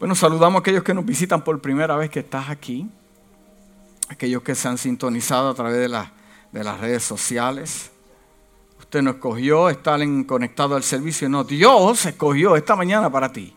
Bueno, 0.00 0.14
saludamos 0.14 0.56
a 0.56 0.60
aquellos 0.60 0.82
que 0.82 0.94
nos 0.94 1.04
visitan 1.04 1.44
por 1.44 1.60
primera 1.60 1.94
vez 1.94 2.08
que 2.08 2.20
estás 2.20 2.48
aquí, 2.48 2.88
aquellos 4.08 4.42
que 4.42 4.54
se 4.54 4.66
han 4.66 4.78
sintonizado 4.78 5.50
a 5.50 5.54
través 5.54 5.74
de, 5.74 6.04
de 6.52 6.64
las 6.64 6.80
redes 6.80 7.02
sociales. 7.02 7.90
Usted 8.78 9.02
nos 9.02 9.16
escogió 9.16 9.68
estar 9.68 10.00
conectado 10.24 10.74
al 10.74 10.84
servicio. 10.84 11.28
No, 11.28 11.44
Dios 11.44 12.06
escogió 12.06 12.56
esta 12.56 12.74
mañana 12.76 13.12
para 13.12 13.30
ti. 13.30 13.54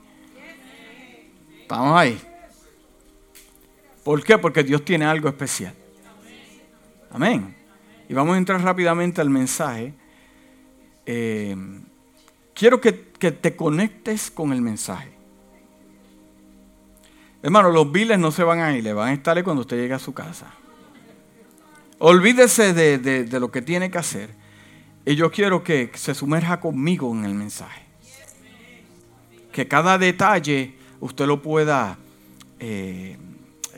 Estamos 1.62 1.98
ahí. 1.98 2.22
¿Por 4.04 4.22
qué? 4.22 4.38
Porque 4.38 4.66
Dios 4.66 4.84
tiene 4.84 5.06
algo 5.06 5.30
especial. 5.30 5.74
Amén. 7.10 7.56
Y 8.10 8.14
vamos 8.14 8.36
a 8.36 8.38
entrar 8.38 8.62
rápidamente 8.62 9.22
al 9.22 9.30
mensaje. 9.30 9.94
Eh, 11.06 11.56
quiero 12.54 12.82
que, 12.82 13.14
que 13.18 13.32
te 13.32 13.56
conectes 13.56 14.30
con 14.30 14.52
el 14.52 14.62
mensaje. 14.62 15.13
Hermano, 17.44 17.72
los 17.72 17.92
biles 17.92 18.18
no 18.18 18.32
se 18.32 18.42
van 18.46 18.62
a 18.62 18.76
ir, 18.76 18.86
le 18.86 18.94
van 18.94 19.10
a 19.10 19.14
estar 19.14 19.44
cuando 19.44 19.62
usted 19.62 19.76
llegue 19.76 19.94
a 19.94 20.00
su 20.00 20.14
casa. 20.14 20.48
Olvídese 22.00 22.74
de, 22.74 23.28
lo 23.38 23.52
que 23.52 23.62
tiene 23.62 23.92
que 23.92 23.98
hacer. 23.98 24.30
Y 25.06 25.16
yo 25.16 25.30
quiero 25.30 25.62
que 25.62 25.92
se 25.94 26.16
sumerja 26.16 26.62
conmigo 26.62 27.12
en 27.12 27.26
el 27.26 27.34
mensaje. 27.34 27.84
Que 29.52 29.68
cada 29.68 29.98
detalle 29.98 30.76
usted 31.02 31.26
lo 31.26 31.42
pueda, 31.42 31.98
eh, 32.62 33.18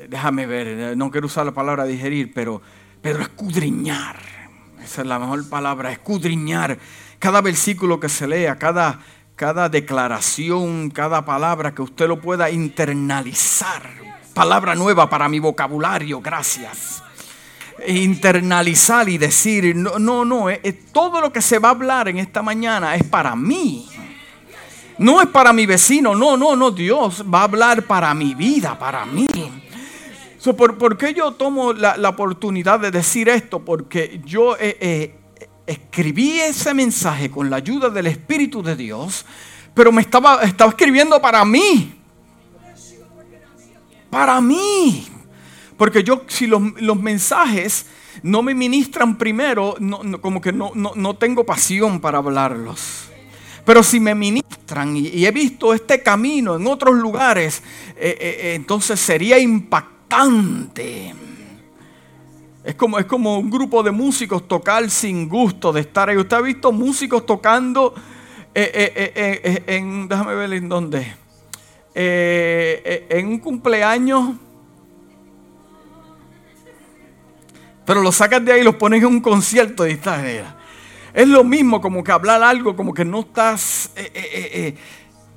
déjame 0.10 0.46
ver, 0.46 0.96
no 0.96 1.10
quiero 1.10 1.26
usar 1.26 1.48
la 1.48 1.52
palabra 1.52 1.86
digerir, 1.86 2.32
pero, 2.36 2.62
pero 3.02 3.20
escudriñar. 3.20 4.20
Esa 4.84 5.02
es 5.02 5.08
la 5.08 5.18
mejor 5.18 5.50
palabra, 5.50 5.92
escudriñar. 5.92 6.78
Cada 7.18 7.42
versículo 7.42 8.00
que 8.00 8.10
se 8.10 8.28
lea, 8.28 8.58
cada, 8.58 9.00
cada 9.36 9.68
declaración, 9.68 10.90
cada 10.90 11.26
palabra, 11.26 11.74
que 11.76 11.82
usted 11.82 12.08
lo 12.08 12.22
pueda 12.22 12.50
internalizar. 12.50 13.84
Palabra 14.34 14.76
nueva 14.76 15.10
para 15.10 15.28
mi 15.28 15.40
vocabulario, 15.40 16.22
gracias. 16.22 17.04
Internalizar 17.86 19.10
y 19.10 19.18
decir, 19.18 19.76
no, 19.76 20.00
no, 20.00 20.24
no, 20.24 20.50
eh, 20.50 20.62
eh, 20.64 20.74
todo 20.74 21.20
lo 21.20 21.34
que 21.34 21.42
se 21.42 21.60
va 21.60 21.70
a 21.70 21.72
hablar 21.72 22.08
en 22.08 22.18
esta 22.18 22.42
mañana 22.42 22.96
es 22.96 23.04
para 23.04 23.36
mí. 23.36 23.90
No 24.98 25.22
es 25.22 25.28
para 25.28 25.52
mi 25.52 25.66
vecino, 25.66 26.16
no, 26.16 26.38
no, 26.38 26.56
no, 26.56 26.72
Dios 26.72 27.26
va 27.32 27.42
a 27.42 27.44
hablar 27.44 27.84
para 27.84 28.14
mi 28.14 28.34
vida, 28.34 28.80
para 28.80 29.06
mí. 29.06 29.28
¿por, 30.54 30.98
qué 30.98 31.14
yo 31.14 31.34
tomo 31.34 31.74
la, 31.74 32.08
oportunidad 32.08 32.80
de 32.80 32.92
decir 32.92 33.28
esto? 33.28 33.60
Porque 33.60 34.22
yo 34.24 34.56
eh, 34.58 35.16
escribí 35.68 36.40
ese 36.40 36.74
mensaje 36.74 37.30
con 37.30 37.50
la 37.50 37.58
ayuda 37.58 37.90
del 37.90 38.08
Espíritu 38.08 38.62
de 38.62 38.76
Dios, 38.76 39.26
pero 39.74 39.92
me 39.92 40.02
estaba, 40.02 40.42
estaba 40.44 40.70
escribiendo 40.70 41.22
para 41.22 41.44
mí. 41.44 41.94
Para 44.10 44.40
mí. 44.40 45.08
Porque 45.78 46.04
yo, 46.04 46.24
si 46.28 46.48
los, 46.48 46.62
mensajes 47.00 47.86
no 48.24 48.42
me 48.42 48.54
ministran 48.54 49.18
primero, 49.18 49.76
como 50.22 50.40
que 50.40 50.54
no, 50.54 50.72
no, 50.74 51.16
tengo 51.16 51.46
pasión 51.46 52.00
para 52.00 52.20
hablarlos. 52.20 53.10
Pero 53.66 53.84
si 53.84 54.00
me 54.00 54.16
ministran 54.16 54.96
y, 54.96 55.26
he 55.26 55.32
visto 55.32 55.74
este 55.74 56.02
camino 56.02 56.56
en 56.56 56.68
otros 56.68 56.96
lugares, 56.96 57.62
eh, 57.98 58.18
eh, 58.20 58.38
eh, 58.42 58.56
entonces 58.56 59.00
sería 59.00 59.38
impactante 59.38 61.14
es 62.66 62.74
como, 62.74 62.98
es 62.98 63.06
como 63.06 63.38
un 63.38 63.52
grupo 63.52 63.84
de 63.84 63.92
músicos 63.92 64.48
tocar 64.48 64.90
sin 64.90 65.30
gusto 65.30 65.72
de 65.72 65.82
estar 65.82 66.10
ahí. 66.10 66.18
¿Usted 66.18 66.36
ha 66.36 66.42
visto 66.42 66.72
músicos 66.72 67.24
tocando 67.24 67.94
eh, 68.56 68.72
eh, 68.74 69.14
eh, 69.16 69.64
en, 69.68 70.08
déjame 70.08 70.34
ver 70.34 70.54
en 70.54 70.68
dónde, 70.68 71.16
en 71.94 73.28
un 73.28 73.38
cumpleaños? 73.38 74.36
Pero 77.86 78.02
los 78.02 78.16
sacas 78.16 78.44
de 78.44 78.54
ahí 78.54 78.62
y 78.62 78.64
los 78.64 78.76
pones 78.78 79.00
en 79.00 79.10
un 79.10 79.22
concierto 79.22 79.88
y 79.88 79.92
estás 79.92 80.24
Es 81.14 81.28
lo 81.28 81.44
mismo 81.44 81.80
como 81.80 82.04
que 82.04 82.12
hablar 82.12 82.42
algo 82.42 82.76
como 82.76 82.96
que 82.96 83.06
no 83.06 83.20
estás 83.20 83.92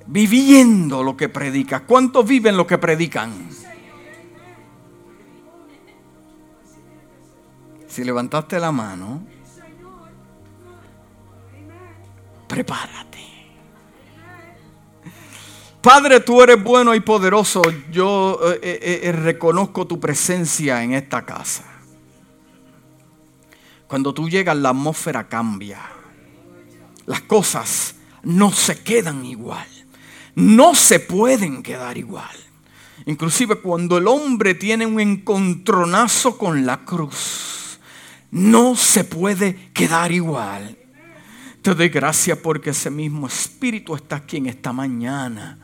viviendo 0.06 1.02
lo 1.02 1.14
que 1.14 1.28
predicas. 1.28 1.82
¿Cuántos 1.82 2.26
viven 2.26 2.56
lo 2.56 2.66
que 2.66 2.78
predican? 2.78 3.67
Si 7.98 8.04
levantaste 8.04 8.60
la 8.60 8.70
mano, 8.70 9.26
prepárate. 12.46 13.18
Padre, 15.82 16.20
tú 16.20 16.40
eres 16.40 16.62
bueno 16.62 16.94
y 16.94 17.00
poderoso. 17.00 17.60
Yo 17.90 18.38
eh, 18.52 18.60
eh, 18.62 19.00
eh, 19.02 19.10
reconozco 19.10 19.88
tu 19.88 19.98
presencia 19.98 20.84
en 20.84 20.92
esta 20.92 21.26
casa. 21.26 21.64
Cuando 23.88 24.14
tú 24.14 24.28
llegas, 24.28 24.56
la 24.56 24.68
atmósfera 24.68 25.26
cambia. 25.26 25.80
Las 27.06 27.22
cosas 27.22 27.96
no 28.22 28.52
se 28.52 28.80
quedan 28.80 29.24
igual. 29.24 29.66
No 30.36 30.76
se 30.76 31.00
pueden 31.00 31.64
quedar 31.64 31.98
igual. 31.98 32.36
Inclusive 33.06 33.56
cuando 33.56 33.98
el 33.98 34.06
hombre 34.06 34.54
tiene 34.54 34.86
un 34.86 35.00
encontronazo 35.00 36.38
con 36.38 36.64
la 36.64 36.84
cruz 36.84 37.57
no 38.30 38.76
se 38.76 39.04
puede 39.04 39.70
quedar 39.72 40.12
igual. 40.12 40.76
Te 41.62 41.74
doy 41.74 41.88
gracias 41.88 42.38
porque 42.38 42.70
ese 42.70 42.90
mismo 42.90 43.26
Espíritu 43.26 43.94
está 43.94 44.16
aquí 44.16 44.36
en 44.36 44.46
esta 44.46 44.72
mañana. 44.72 45.58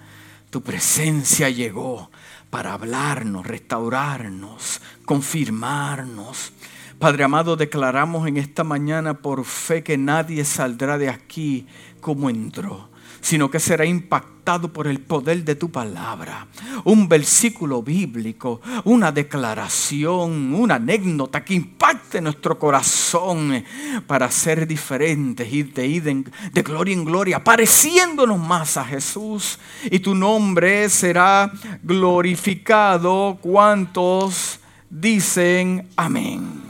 Tu 0.50 0.62
presencia 0.62 1.48
llegó 1.50 2.10
para 2.50 2.72
hablarnos, 2.72 3.46
restaurarnos, 3.46 4.80
confirmarnos. 5.04 6.52
Padre 6.98 7.24
amado, 7.24 7.56
declaramos 7.56 8.26
en 8.28 8.36
esta 8.36 8.64
mañana 8.64 9.14
por 9.14 9.44
fe 9.44 9.82
que 9.82 9.98
nadie 9.98 10.44
saldrá 10.44 10.96
de 10.98 11.08
aquí 11.08 11.66
como 12.00 12.30
entró 12.30 12.93
sino 13.24 13.50
que 13.50 13.58
será 13.58 13.86
impactado 13.86 14.70
por 14.70 14.86
el 14.86 15.00
poder 15.00 15.44
de 15.44 15.54
tu 15.54 15.70
palabra. 15.70 16.46
Un 16.84 17.08
versículo 17.08 17.82
bíblico, 17.82 18.60
una 18.84 19.10
declaración, 19.12 20.52
una 20.52 20.74
anécdota 20.74 21.42
que 21.42 21.54
impacte 21.54 22.20
nuestro 22.20 22.58
corazón 22.58 23.64
para 24.06 24.30
ser 24.30 24.66
diferentes, 24.66 25.50
ir 25.50 25.72
de, 25.72 26.22
de 26.52 26.62
gloria 26.62 26.92
en 26.92 27.04
gloria, 27.06 27.42
pareciéndonos 27.42 28.38
más 28.38 28.76
a 28.76 28.84
Jesús. 28.84 29.58
Y 29.90 30.00
tu 30.00 30.14
nombre 30.14 30.90
será 30.90 31.50
glorificado. 31.82 33.38
¿Cuántos 33.40 34.60
dicen 34.90 35.88
amén? 35.96 36.63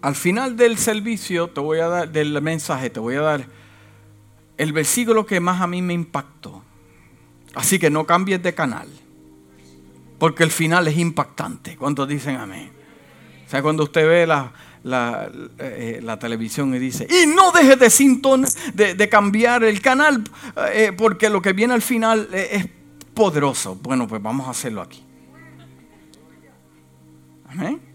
Al 0.00 0.14
final 0.14 0.56
del 0.56 0.78
servicio, 0.78 1.48
te 1.48 1.60
voy 1.60 1.80
a 1.80 1.88
dar, 1.88 2.12
del 2.12 2.40
mensaje, 2.40 2.90
te 2.90 3.00
voy 3.00 3.16
a 3.16 3.20
dar 3.20 3.46
el 4.56 4.72
versículo 4.72 5.26
que 5.26 5.40
más 5.40 5.60
a 5.60 5.66
mí 5.66 5.82
me 5.82 5.94
impactó. 5.94 6.62
Así 7.54 7.78
que 7.78 7.90
no 7.90 8.04
cambies 8.06 8.42
de 8.42 8.54
canal, 8.54 8.88
porque 10.18 10.44
el 10.44 10.50
final 10.50 10.86
es 10.88 10.96
impactante. 10.98 11.76
¿Cuántos 11.76 12.06
dicen 12.08 12.36
amén? 12.36 12.70
O 13.46 13.50
sea, 13.50 13.62
cuando 13.62 13.84
usted 13.84 14.06
ve 14.06 14.26
la, 14.26 14.52
la, 14.82 15.30
eh, 15.58 16.16
televisión 16.20 16.74
y 16.74 16.78
dice, 16.78 17.06
y 17.10 17.26
no 17.26 17.50
dejes 17.50 17.78
de, 17.78 17.90
sinton, 17.90 18.44
de, 18.74 19.08
cambiar 19.08 19.64
el 19.64 19.80
canal, 19.80 20.22
eh, 20.72 20.92
porque 20.96 21.30
lo 21.30 21.40
que 21.40 21.52
viene 21.52 21.74
al 21.74 21.82
final 21.82 22.28
eh, 22.32 22.48
es 22.52 22.66
poderoso. 23.14 23.74
Bueno, 23.76 24.06
pues 24.06 24.22
vamos 24.22 24.46
a 24.46 24.50
hacerlo 24.50 24.82
aquí. 24.82 25.02
Amén. 27.48 27.87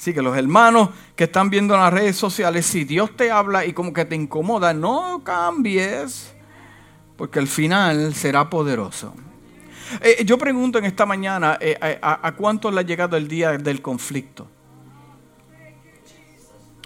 Así 0.00 0.14
que 0.14 0.22
los 0.22 0.34
hermanos 0.34 0.88
que 1.14 1.24
están 1.24 1.50
viendo 1.50 1.74
en 1.74 1.80
las 1.80 1.92
redes 1.92 2.16
sociales, 2.16 2.64
si 2.64 2.84
Dios 2.84 3.14
te 3.18 3.30
habla 3.30 3.66
y 3.66 3.74
como 3.74 3.92
que 3.92 4.06
te 4.06 4.14
incomoda, 4.14 4.72
no 4.72 5.20
cambies, 5.22 6.32
porque 7.18 7.38
el 7.38 7.46
final 7.46 8.14
será 8.14 8.48
poderoso. 8.48 9.12
Eh, 10.00 10.24
yo 10.24 10.38
pregunto 10.38 10.78
en 10.78 10.86
esta 10.86 11.04
mañana, 11.04 11.58
eh, 11.60 11.98
a, 12.00 12.26
a, 12.26 12.32
cuántos 12.32 12.72
le 12.72 12.80
ha 12.80 12.82
llegado 12.82 13.14
el 13.18 13.28
día 13.28 13.58
del 13.58 13.82
conflicto? 13.82 14.48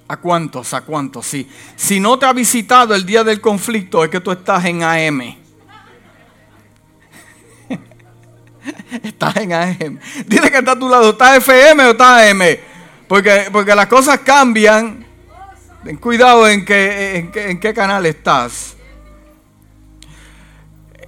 ¿A 0.09 0.17
cuántos? 0.17 0.75
¿A 0.75 0.81
cuántos? 0.81 1.25
Sí. 1.25 1.49
Si 1.77 2.01
no 2.01 2.19
te 2.19 2.27
ha 2.27 2.33
visitado 2.33 2.97
el 2.97 3.07
día 3.07 3.23
del 3.23 3.41
conflicto, 3.41 4.03
es 4.03 4.11
que 4.11 4.19
tú 4.19 4.33
estás 4.33 4.65
en 4.65 4.83
AM. 4.83 5.37
estás 9.05 9.37
en 9.37 9.53
AM. 9.53 10.01
Dile 10.27 10.51
que 10.51 10.59
está 10.59 10.73
a 10.73 10.79
tu 10.81 10.89
lado, 10.89 11.11
¿estás 11.11 11.39
FM 11.39 11.85
o 11.85 11.91
estás 11.93 12.29
AM? 12.29 12.74
Porque, 13.09 13.49
porque 13.53 13.75
las 13.75 13.87
cosas 13.87 14.21
cambian. 14.21 15.05
Ten 15.85 15.97
cuidado 15.99 16.49
en, 16.49 16.65
que, 16.65 17.31
en, 17.35 17.61
qué 17.61 17.75
canal 17.75 18.07
estás. 18.07 18.77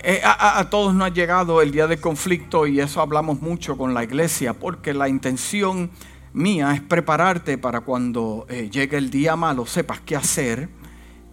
Eh, 0.02 0.20
a, 0.22 0.69
todos 0.69 0.94
nos 0.94 1.06
ha 1.06 1.12
llegado 1.12 1.62
el 1.62 1.72
día 1.72 1.87
del 1.87 1.98
conflicto 1.98 2.66
y 2.66 2.78
eso 2.78 3.00
hablamos 3.00 3.40
mucho 3.40 3.76
con 3.76 3.94
la 3.94 4.04
iglesia 4.04 4.52
porque 4.52 4.94
la 4.94 5.08
intención 5.08 5.90
mía 6.32 6.72
es 6.75 6.81
prepararte 6.82 7.58
para 7.58 7.81
cuando 7.81 8.46
eh, 8.49 8.69
llegue 8.70 8.99
el 8.99 9.10
día 9.10 9.34
malo 9.34 9.66
sepas 9.66 10.00
qué 10.00 10.14
hacer 10.14 10.69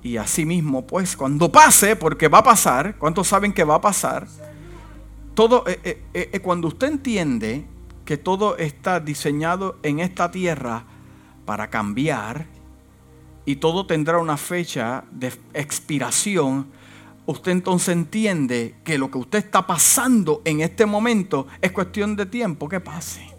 Y 0.01 0.18
así 0.18 0.45
mismo, 0.45 0.88
pues, 0.88 1.16
cuando 1.16 1.51
pase, 1.51 1.95
porque 1.95 2.30
va 2.30 2.39
a 2.39 2.44
pasar, 2.44 2.95
¿cuántos 2.98 3.27
saben 3.27 3.54
que 3.54 3.63
va 3.63 3.75
a 3.75 3.81
pasar? 3.81 4.25
Todo, 5.36 5.66
eh, 5.68 6.39
cuando 6.42 6.69
usted 6.69 6.88
entiende 6.88 7.66
que 8.05 8.17
todo 8.17 8.57
está 8.57 9.00
diseñado 9.00 9.77
en 9.83 10.00
esta 10.00 10.31
tierra 10.31 10.85
para 11.45 11.69
cambiar 11.69 12.45
y 13.45 13.57
todo 13.57 13.85
tendrá 13.85 14.19
una 14.19 14.38
fecha 14.38 15.03
de 15.11 15.33
expiración, 15.53 16.67
usted 17.25 17.51
entonces 17.51 17.89
entiende 17.89 18.75
que 18.83 18.97
lo 18.97 19.11
que 19.11 19.17
usted 19.17 19.39
está 19.39 19.65
pasando 19.65 20.41
en 20.45 20.61
este 20.61 20.85
momento 20.85 21.47
es 21.61 21.71
cuestión 21.71 22.15
de 22.15 22.25
tiempo 22.25 22.69
que 22.69 22.79
pase. 22.79 23.33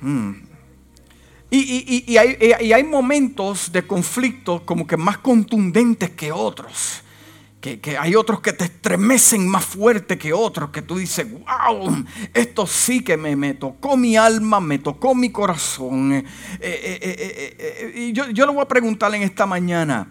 Hmm. 0.00 0.50
Y, 1.52 2.16
hay, 2.16 2.84
momentos 2.84 3.72
de 3.72 3.84
conflicto 3.84 4.64
como 4.64 4.86
que 4.86 4.96
más 4.96 5.18
contundentes 5.18 6.10
que 6.10 6.30
otros. 6.30 7.02
Que, 7.60 7.98
hay 7.98 8.14
otros 8.14 8.40
que 8.40 8.54
te 8.54 8.64
estremecen 8.64 9.46
más 9.46 9.64
fuerte 9.64 10.16
que 10.16 10.32
otros, 10.32 10.70
que 10.70 10.80
tú 10.80 10.96
dices, 10.96 11.26
wow, 11.30 12.04
esto 12.32 12.66
sí 12.66 13.04
que 13.04 13.18
me, 13.18 13.36
me 13.36 13.52
tocó 13.52 13.98
mi 13.98 14.16
alma, 14.16 14.60
me 14.60 14.78
tocó 14.78 15.14
mi 15.14 15.30
corazón. 15.30 16.12
Eh, 16.14 16.24
eh, 16.60 17.56
eh, 17.58 17.92
y 17.94 18.12
yo, 18.12 18.30
yo 18.30 18.46
le 18.46 18.52
voy 18.52 18.62
a 18.62 18.68
preguntarle 18.68 19.18
en 19.18 19.24
esta 19.24 19.44
mañana, 19.44 20.08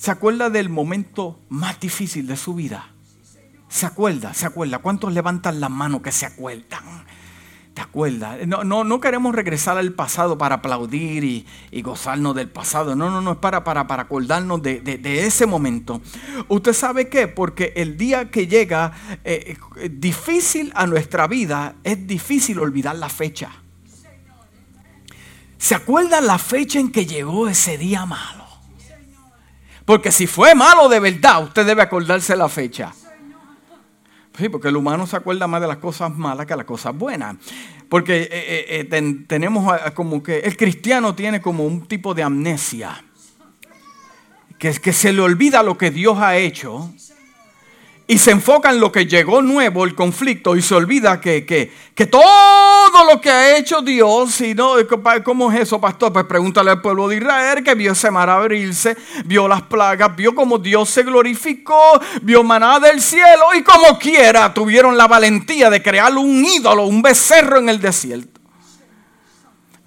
¿Se 0.00 0.10
acuerda 0.10 0.48
del 0.48 0.70
momento 0.70 1.38
más 1.50 1.78
difícil 1.78 2.26
de 2.26 2.38
su 2.38 2.54
vida? 2.54 2.88
¿Se 3.68 3.84
acuerda? 3.84 4.32
¿Se 4.32 4.46
acuerda? 4.46 4.78
¿Cuántos 4.78 5.12
levantan 5.12 5.60
la 5.60 5.68
mano 5.68 6.00
que 6.00 6.10
se 6.10 6.24
acuerdan? 6.24 7.04
¿Te 7.74 7.82
acuerdas? 7.82 8.46
No, 8.48 8.64
no, 8.64 8.82
no 8.82 9.00
queremos 9.00 9.34
regresar 9.34 9.78
al 9.78 9.92
pasado 9.92 10.36
para 10.36 10.56
aplaudir 10.56 11.22
y, 11.70 11.82
gozarnos 11.82 12.34
del 12.34 12.48
pasado. 12.48 12.96
No, 12.96 13.10
no, 13.10 13.20
no, 13.20 13.32
es 13.32 13.38
para, 13.38 13.62
para, 13.62 13.86
para 13.86 14.02
acordarnos 14.02 14.60
de, 14.60 15.24
ese 15.24 15.46
momento. 15.46 16.00
¿Usted 16.48 16.72
sabe 16.72 17.08
qué? 17.08 17.28
Porque 17.28 17.72
el 17.76 17.96
día 17.96 18.30
que 18.30 18.48
llega 18.48 18.92
eh, 19.24 19.56
eh, 19.76 19.88
difícil 19.92 20.72
a 20.74 20.86
nuestra 20.86 21.28
vida, 21.28 21.76
es 21.84 22.06
difícil 22.06 22.58
olvidar 22.58 22.96
la 22.96 23.08
fecha. 23.08 23.52
¿Se 25.56 25.74
acuerda 25.74 26.20
la 26.20 26.38
fecha 26.38 26.80
en 26.80 26.90
que 26.90 27.06
llegó 27.06 27.46
ese 27.46 27.78
día 27.78 28.04
malo? 28.04 28.46
Porque 29.84 30.10
si 30.10 30.26
fue 30.26 30.54
malo 30.54 30.88
de 30.88 31.00
verdad, 31.00 31.44
usted 31.44 31.66
debe 31.66 31.82
acordarse 31.82 32.34
la 32.34 32.48
fecha. 32.48 32.92
Sí, 34.40 34.48
porque 34.48 34.68
el 34.68 34.76
humano 34.76 35.06
se 35.06 35.16
acuerda 35.16 35.46
más 35.46 35.60
de 35.60 35.68
las 35.68 35.76
cosas 35.76 36.16
malas 36.16 36.46
que 36.46 36.56
las 36.56 36.64
cosas 36.64 36.96
buenas. 36.96 37.36
Porque 37.90 38.22
eh, 38.22 38.28
eh, 38.32 38.88
eh, 38.90 39.24
tenemos 39.26 39.70
como 39.92 40.22
que 40.22 40.38
el 40.38 40.56
cristiano 40.56 41.14
tiene 41.14 41.42
como 41.42 41.66
un 41.66 41.86
tipo 41.86 42.14
de 42.14 42.22
amnesia. 42.22 43.04
Que 44.58 44.72
se 44.72 45.12
le 45.12 45.20
olvida 45.20 45.62
lo 45.62 45.76
que 45.76 45.90
Dios 45.90 46.18
ha 46.18 46.36
hecho 46.38 46.90
y 48.10 48.18
se 48.18 48.32
enfoca 48.32 48.70
en 48.70 48.80
lo 48.80 48.90
que 48.90 49.06
llegó 49.06 49.40
nuevo, 49.40 49.84
el 49.84 49.94
conflicto, 49.94 50.56
y 50.56 50.62
se 50.62 50.74
olvida 50.74 51.20
que, 51.20 51.46
que, 51.46 52.06
todo 52.06 53.04
lo 53.08 53.20
que 53.20 53.30
ha 53.30 53.56
hecho 53.56 53.82
Dios, 53.82 54.40
y 54.40 54.52
no, 54.52 54.72
¿cómo 55.22 55.52
es 55.52 55.60
eso, 55.60 55.80
pastor? 55.80 56.12
Pues 56.12 56.24
pregúntale 56.24 56.72
al 56.72 56.80
pueblo 56.80 57.06
de 57.06 57.18
Israel 57.18 57.62
que 57.62 57.76
vio 57.76 57.92
ese 57.92 58.10
mar 58.10 58.28
abrirse, 58.28 58.96
vio 59.26 59.46
las 59.46 59.62
plagas, 59.62 60.16
vio 60.16 60.34
cómo 60.34 60.58
Dios 60.58 60.90
se 60.90 61.04
glorificó, 61.04 62.00
vio 62.22 62.42
maná 62.42 62.80
del 62.80 63.00
cielo, 63.00 63.54
y 63.56 63.62
como 63.62 63.96
quiera 63.96 64.52
tuvieron 64.52 64.96
la 64.96 65.06
valentía 65.06 65.70
de 65.70 65.80
crear 65.80 66.12
un 66.16 66.44
ídolo, 66.44 66.86
un 66.86 67.02
becerro 67.02 67.58
en 67.58 67.68
el 67.68 67.80
desierto. 67.80 68.40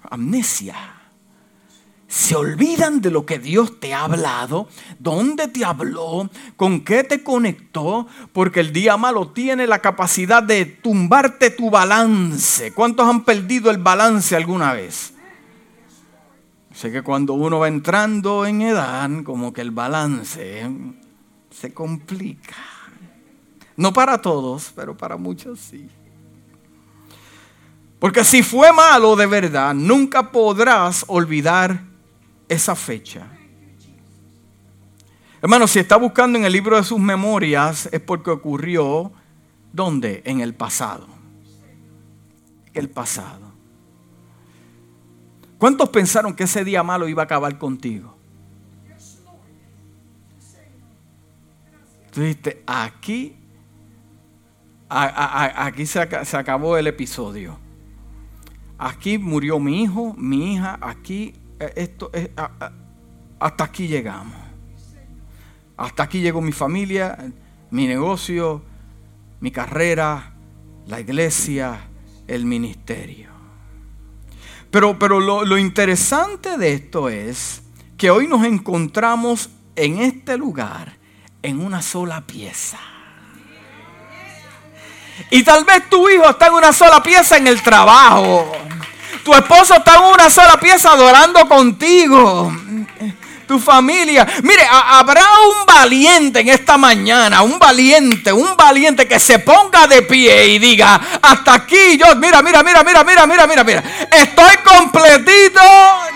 Amnesia 0.08 0.93
se 2.14 2.36
olvidan 2.36 3.00
de 3.00 3.10
lo 3.10 3.26
que 3.26 3.40
Dios 3.40 3.80
te 3.80 3.92
ha 3.92 4.04
hablado, 4.04 4.68
dónde 5.00 5.48
te 5.48 5.64
habló, 5.64 6.30
con 6.54 6.82
qué 6.82 7.02
te 7.02 7.24
conectó, 7.24 8.06
porque 8.32 8.60
el 8.60 8.72
día 8.72 8.96
malo 8.96 9.30
tiene 9.32 9.66
la 9.66 9.80
capacidad 9.80 10.40
de 10.40 10.64
tumbarte 10.64 11.50
tu 11.50 11.70
balance. 11.70 12.72
¿Cuántos 12.72 13.08
han 13.08 13.24
perdido 13.24 13.68
el 13.68 13.78
balance 13.78 14.36
alguna 14.36 14.72
vez? 14.72 15.12
Sé 16.72 16.92
que 16.92 17.02
cuando 17.02 17.32
uno 17.32 17.58
va 17.58 17.66
entrando 17.66 18.46
en 18.46 18.62
edad, 18.62 19.10
como 19.24 19.52
que 19.52 19.62
el 19.62 19.72
balance 19.72 20.70
se 21.50 21.74
complica. 21.74 22.54
No 23.76 23.92
para 23.92 24.22
todos, 24.22 24.70
pero 24.76 24.96
para 24.96 25.16
muchos 25.16 25.58
sí. 25.58 25.88
Porque 27.98 28.22
si 28.22 28.44
fue 28.44 28.72
malo 28.72 29.16
de 29.16 29.26
verdad, 29.26 29.74
nunca 29.74 30.30
podrás 30.30 31.04
olvidar 31.08 31.92
esa 32.48 32.74
fecha. 32.74 33.26
Hermano, 35.40 35.66
si 35.66 35.78
está 35.78 35.96
buscando 35.96 36.38
en 36.38 36.44
el 36.44 36.52
libro 36.52 36.76
de 36.76 36.84
sus 36.84 36.98
memorias 36.98 37.88
es 37.92 38.00
porque 38.00 38.30
ocurrió, 38.30 39.12
¿dónde? 39.72 40.22
En 40.24 40.40
el 40.40 40.54
pasado. 40.54 41.06
El 42.72 42.88
pasado. 42.88 43.52
¿Cuántos 45.58 45.88
pensaron 45.90 46.34
que 46.34 46.44
ese 46.44 46.64
día 46.64 46.82
malo 46.82 47.08
iba 47.08 47.22
a 47.22 47.24
acabar 47.24 47.58
contigo? 47.58 48.16
Tú 52.10 52.20
dijiste, 52.20 52.62
aquí, 52.66 53.36
aquí 54.88 55.84
se 55.86 56.00
acabó 56.00 56.76
el 56.76 56.86
episodio. 56.86 57.58
Aquí 58.78 59.18
murió 59.18 59.58
mi 59.58 59.82
hijo, 59.82 60.14
mi 60.14 60.54
hija, 60.54 60.78
aquí 60.80 61.34
esto 61.74 62.10
es, 62.12 62.30
hasta 63.38 63.64
aquí 63.64 63.88
llegamos. 63.88 64.36
Hasta 65.76 66.04
aquí 66.04 66.20
llegó 66.20 66.40
mi 66.40 66.52
familia, 66.52 67.18
mi 67.70 67.86
negocio, 67.86 68.62
mi 69.40 69.50
carrera, 69.50 70.34
la 70.86 71.00
iglesia, 71.00 71.80
el 72.26 72.44
ministerio. 72.44 73.30
Pero, 74.70 74.98
pero 74.98 75.20
lo, 75.20 75.44
lo 75.44 75.58
interesante 75.58 76.56
de 76.56 76.72
esto 76.72 77.08
es 77.08 77.62
que 77.96 78.10
hoy 78.10 78.26
nos 78.26 78.44
encontramos 78.44 79.50
en 79.76 79.98
este 79.98 80.36
lugar 80.36 80.96
en 81.42 81.60
una 81.60 81.82
sola 81.82 82.22
pieza. 82.22 82.78
Y 85.30 85.42
tal 85.42 85.64
vez 85.64 85.88
tu 85.88 86.08
hijo 86.08 86.28
está 86.28 86.48
en 86.48 86.54
una 86.54 86.72
sola 86.72 87.02
pieza 87.02 87.36
en 87.36 87.46
el 87.46 87.62
trabajo. 87.62 88.52
Tu 89.24 89.32
esposo 89.32 89.74
está 89.74 89.94
en 89.94 90.02
una 90.02 90.28
sola 90.28 90.58
pieza 90.60 90.92
adorando 90.92 91.48
contigo. 91.48 92.54
Tu 93.46 93.58
familia. 93.58 94.26
Mire, 94.42 94.66
habrá 94.70 95.22
un 95.48 95.66
valiente 95.66 96.40
en 96.40 96.48
esta 96.48 96.78
mañana, 96.78 97.42
un 97.42 97.58
valiente, 97.58 98.32
un 98.32 98.56
valiente 98.56 99.06
que 99.06 99.18
se 99.18 99.38
ponga 99.38 99.86
de 99.86 100.00
pie 100.02 100.46
y 100.46 100.58
diga, 100.58 100.98
hasta 101.20 101.54
aquí 101.54 101.98
yo, 101.98 102.14
mira, 102.16 102.40
mira, 102.42 102.62
mira, 102.62 102.82
mira, 102.82 103.04
mira, 103.04 103.26
mira, 103.26 103.46
mira, 103.46 103.64
mira. 103.64 103.82
Estoy 104.10 104.56
completito, 104.64 105.60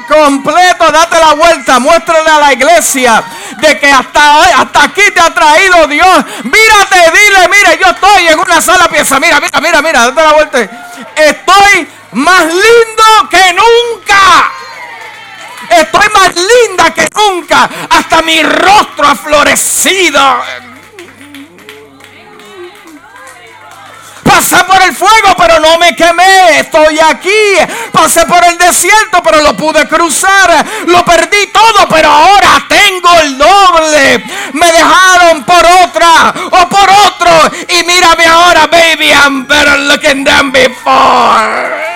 completo, 0.09 0.91
date 0.91 1.19
la 1.19 1.35
vuelta, 1.35 1.79
muéstrale 1.79 2.31
a 2.31 2.39
la 2.39 2.53
iglesia 2.55 3.23
de 3.59 3.79
que 3.79 3.91
hasta, 3.91 4.61
hasta 4.61 4.85
aquí 4.85 5.03
te 5.15 5.21
ha 5.21 5.33
traído 5.33 5.87
Dios. 5.87 6.25
Mírate, 6.45 7.11
dile, 7.13 7.49
mire, 7.49 7.79
yo 7.79 7.89
estoy 7.89 8.27
en 8.29 8.39
una 8.39 8.61
sola 8.61 8.89
pieza. 8.89 9.21
Mira, 9.21 9.39
mira, 9.39 9.61
mira, 9.61 9.83
mira, 9.83 10.05
date 10.07 10.23
la 10.23 10.33
vuelta. 10.33 10.61
Estoy 11.15 11.89
más 12.13 12.45
lindo 12.45 13.29
que 13.31 13.53
nunca. 13.53 14.53
Estoy 15.71 16.09
más 16.15 16.35
linda 16.35 16.95
que 16.95 17.09
nunca. 17.15 17.69
Hasta 17.91 18.23
mi 18.23 18.43
rostro 18.43 19.07
ha 19.07 19.15
florecido. 19.15 20.21
Pasé 24.23 24.63
por 24.65 24.81
el 24.83 24.95
fuego, 24.95 25.35
pero 25.37 25.59
no 25.59 25.79
me 25.79 25.97
quemé. 25.97 26.61
Estoy 26.61 26.99
aquí. 27.01 27.57
Pasé 27.93 28.25
por 28.27 28.45
el 28.45 28.57
desierto, 28.57 29.23
pero 29.23 29.41
lo 29.43 29.57
pude 29.57 29.87
cruzar. 29.89 30.65
Lo 30.87 31.05
perdí 31.05 31.49
todo, 31.49 31.89
pero 31.89 32.11
ahora 32.11 32.65
tengo 32.69 33.09
el 33.21 33.37
doble. 33.37 34.25
Me 34.53 34.73
dejaron 34.73 35.45
por 35.45 35.65
otra 35.85 36.33
o 36.51 36.69
por 36.69 36.91
otro. 37.07 37.51
Y 37.69 37.85
mírame 37.85 38.27
ahora, 38.27 38.67
baby. 38.67 39.11
I'm 39.11 39.47
better 39.47 39.79
looking 39.81 40.25
than 40.25 40.53
before. 40.53 41.88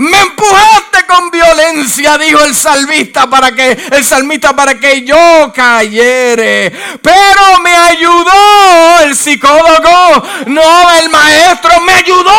Me 0.00 0.18
empujaste 0.18 1.04
con 1.06 1.30
violencia, 1.30 2.16
dijo 2.16 2.42
el 2.42 2.54
salmista 2.54 3.28
para 3.28 3.52
que 3.52 3.72
el 3.72 4.02
salmista 4.02 4.56
para 4.56 4.80
que 4.80 5.04
yo 5.04 5.52
cayere. 5.54 6.72
Pero 7.02 7.60
me 7.62 7.70
ayudó 7.70 9.00
el 9.02 9.14
psicólogo, 9.14 10.22
no 10.46 10.90
el 10.92 11.10
maestro, 11.10 11.82
me 11.82 11.92
ayudó 11.92 12.32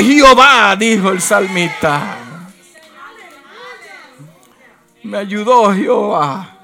Jehová, 0.00 0.74
dijo 0.74 1.10
el 1.10 1.22
salmista. 1.22 2.18
Me 5.04 5.18
ayudó 5.18 5.72
Jehová. 5.72 6.56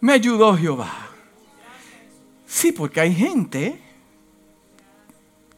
Me 0.00 0.12
ayudó 0.12 0.56
Jehová. 0.56 1.08
Sí, 2.46 2.70
porque 2.70 3.00
hay 3.00 3.12
gente 3.12 3.82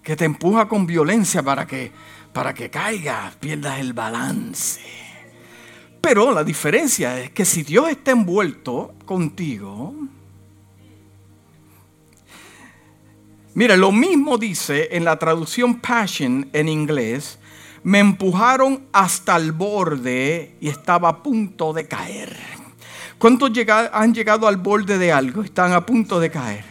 que 0.02 0.16
te 0.16 0.24
empuja 0.24 0.66
con 0.66 0.86
violencia 0.86 1.42
para 1.42 1.66
que 1.66 1.92
para 2.38 2.54
que 2.54 2.70
caigas, 2.70 3.34
pierdas 3.34 3.80
el 3.80 3.92
balance. 3.92 4.80
Pero 6.00 6.30
la 6.30 6.44
diferencia 6.44 7.18
es 7.18 7.32
que 7.32 7.44
si 7.44 7.64
Dios 7.64 7.88
está 7.88 8.12
envuelto 8.12 8.94
contigo, 9.04 9.92
mira, 13.54 13.76
lo 13.76 13.90
mismo 13.90 14.38
dice 14.38 14.90
en 14.92 15.04
la 15.04 15.18
traducción 15.18 15.80
Passion 15.80 16.48
en 16.52 16.68
inglés, 16.68 17.40
me 17.82 17.98
empujaron 17.98 18.86
hasta 18.92 19.34
el 19.34 19.50
borde 19.50 20.54
y 20.60 20.68
estaba 20.68 21.08
a 21.08 21.22
punto 21.24 21.72
de 21.72 21.88
caer. 21.88 22.36
¿Cuántos 23.18 23.50
han 23.92 24.14
llegado 24.14 24.46
al 24.46 24.58
borde 24.58 24.96
de 24.96 25.10
algo? 25.10 25.42
Están 25.42 25.72
a 25.72 25.84
punto 25.84 26.20
de 26.20 26.30
caer. 26.30 26.64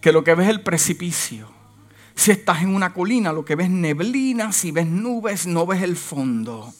Que 0.00 0.12
lo 0.12 0.22
que 0.22 0.36
ves 0.36 0.46
es 0.46 0.50
el 0.52 0.60
precipicio. 0.60 1.49
Si 2.20 2.30
estás 2.32 2.60
en 2.60 2.74
una 2.74 2.92
colina, 2.92 3.32
lo 3.32 3.42
que 3.42 3.56
ves 3.56 3.70
neblina, 3.70 4.52
si 4.52 4.72
ves 4.72 4.84
nubes, 4.84 5.46
no 5.46 5.64
ves 5.64 5.82
el 5.82 5.96
fondo. 5.96 6.70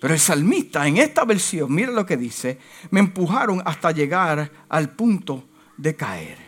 Pero 0.00 0.14
el 0.14 0.18
salmista 0.18 0.84
en 0.88 0.96
esta 0.96 1.24
versión, 1.24 1.72
mira 1.72 1.92
lo 1.92 2.04
que 2.04 2.16
dice, 2.16 2.58
me 2.90 2.98
empujaron 2.98 3.62
hasta 3.64 3.92
llegar 3.92 4.50
al 4.68 4.90
punto 4.90 5.44
de 5.76 5.94
caer. 5.94 6.38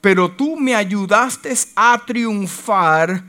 Pero 0.00 0.30
tú 0.30 0.56
me 0.56 0.74
ayudaste 0.74 1.54
a 1.76 2.02
triunfar 2.06 3.22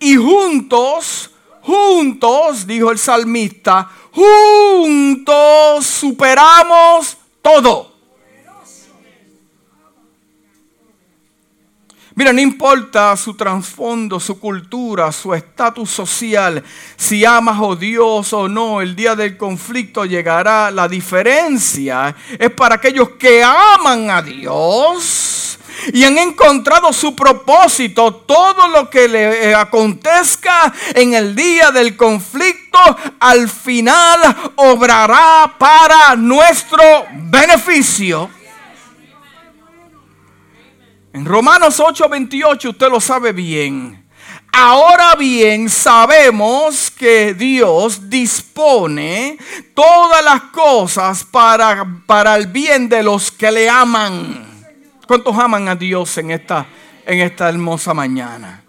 y 0.00 0.16
juntos, 0.16 1.30
juntos, 1.60 2.66
dijo 2.66 2.90
el 2.90 2.98
salmista, 2.98 3.88
juntos 4.10 5.86
superamos 5.86 7.16
todo. 7.40 7.91
Mira, 12.14 12.32
no 12.32 12.40
importa 12.40 13.16
su 13.16 13.34
trasfondo, 13.34 14.20
su 14.20 14.38
cultura, 14.38 15.10
su 15.12 15.32
estatus 15.32 15.90
social, 15.90 16.62
si 16.96 17.24
amas 17.24 17.58
a 17.58 17.74
Dios 17.74 18.32
o 18.34 18.48
no, 18.48 18.82
el 18.82 18.94
día 18.94 19.14
del 19.14 19.38
conflicto 19.38 20.04
llegará. 20.04 20.70
La 20.70 20.88
diferencia 20.88 22.14
es 22.38 22.50
para 22.50 22.74
aquellos 22.74 23.10
que 23.10 23.42
aman 23.42 24.10
a 24.10 24.20
Dios 24.20 25.58
y 25.92 26.04
han 26.04 26.18
encontrado 26.18 26.92
su 26.92 27.16
propósito. 27.16 28.14
Todo 28.14 28.68
lo 28.68 28.90
que 28.90 29.08
le 29.08 29.50
eh, 29.50 29.54
acontezca 29.54 30.72
en 30.94 31.14
el 31.14 31.34
día 31.34 31.70
del 31.70 31.96
conflicto, 31.96 32.78
al 33.20 33.48
final 33.48 34.52
obrará 34.56 35.54
para 35.58 36.14
nuestro 36.16 36.82
beneficio. 37.30 38.41
En 41.14 41.26
Romanos 41.26 41.78
8:28 41.78 42.70
usted 42.70 42.88
lo 42.88 42.98
sabe 42.98 43.32
bien. 43.32 44.02
Ahora 44.50 45.14
bien, 45.14 45.68
sabemos 45.68 46.90
que 46.90 47.34
Dios 47.34 48.08
dispone 48.08 49.38
todas 49.74 50.24
las 50.24 50.42
cosas 50.44 51.24
para, 51.24 51.86
para 52.06 52.36
el 52.36 52.46
bien 52.46 52.88
de 52.88 53.02
los 53.02 53.30
que 53.30 53.50
le 53.50 53.68
aman. 53.68 54.46
¿Cuántos 55.06 55.36
aman 55.36 55.68
a 55.68 55.74
Dios 55.74 56.16
en 56.16 56.30
esta, 56.30 56.66
en 57.04 57.20
esta 57.20 57.48
hermosa 57.48 57.92
mañana? 57.92 58.64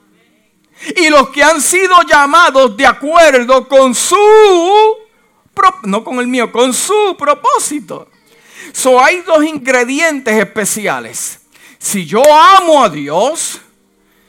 Y 0.97 1.09
los 1.09 1.29
que 1.29 1.43
han 1.43 1.61
sido 1.61 1.95
llamados 2.01 2.75
de 2.75 2.85
acuerdo 2.85 3.69
con 3.69 3.95
su, 3.95 4.17
no 5.83 6.03
con 6.03 6.19
el 6.19 6.27
mío, 6.27 6.51
con 6.51 6.73
su 6.73 7.15
propósito. 7.17 8.09
So 8.73 9.01
hay 9.01 9.21
dos 9.21 9.45
ingredientes 9.45 10.35
especiales 10.37 11.42
si 11.83 12.05
yo 12.05 12.23
amo 12.33 12.81
a 12.81 12.89
Dios, 12.89 13.59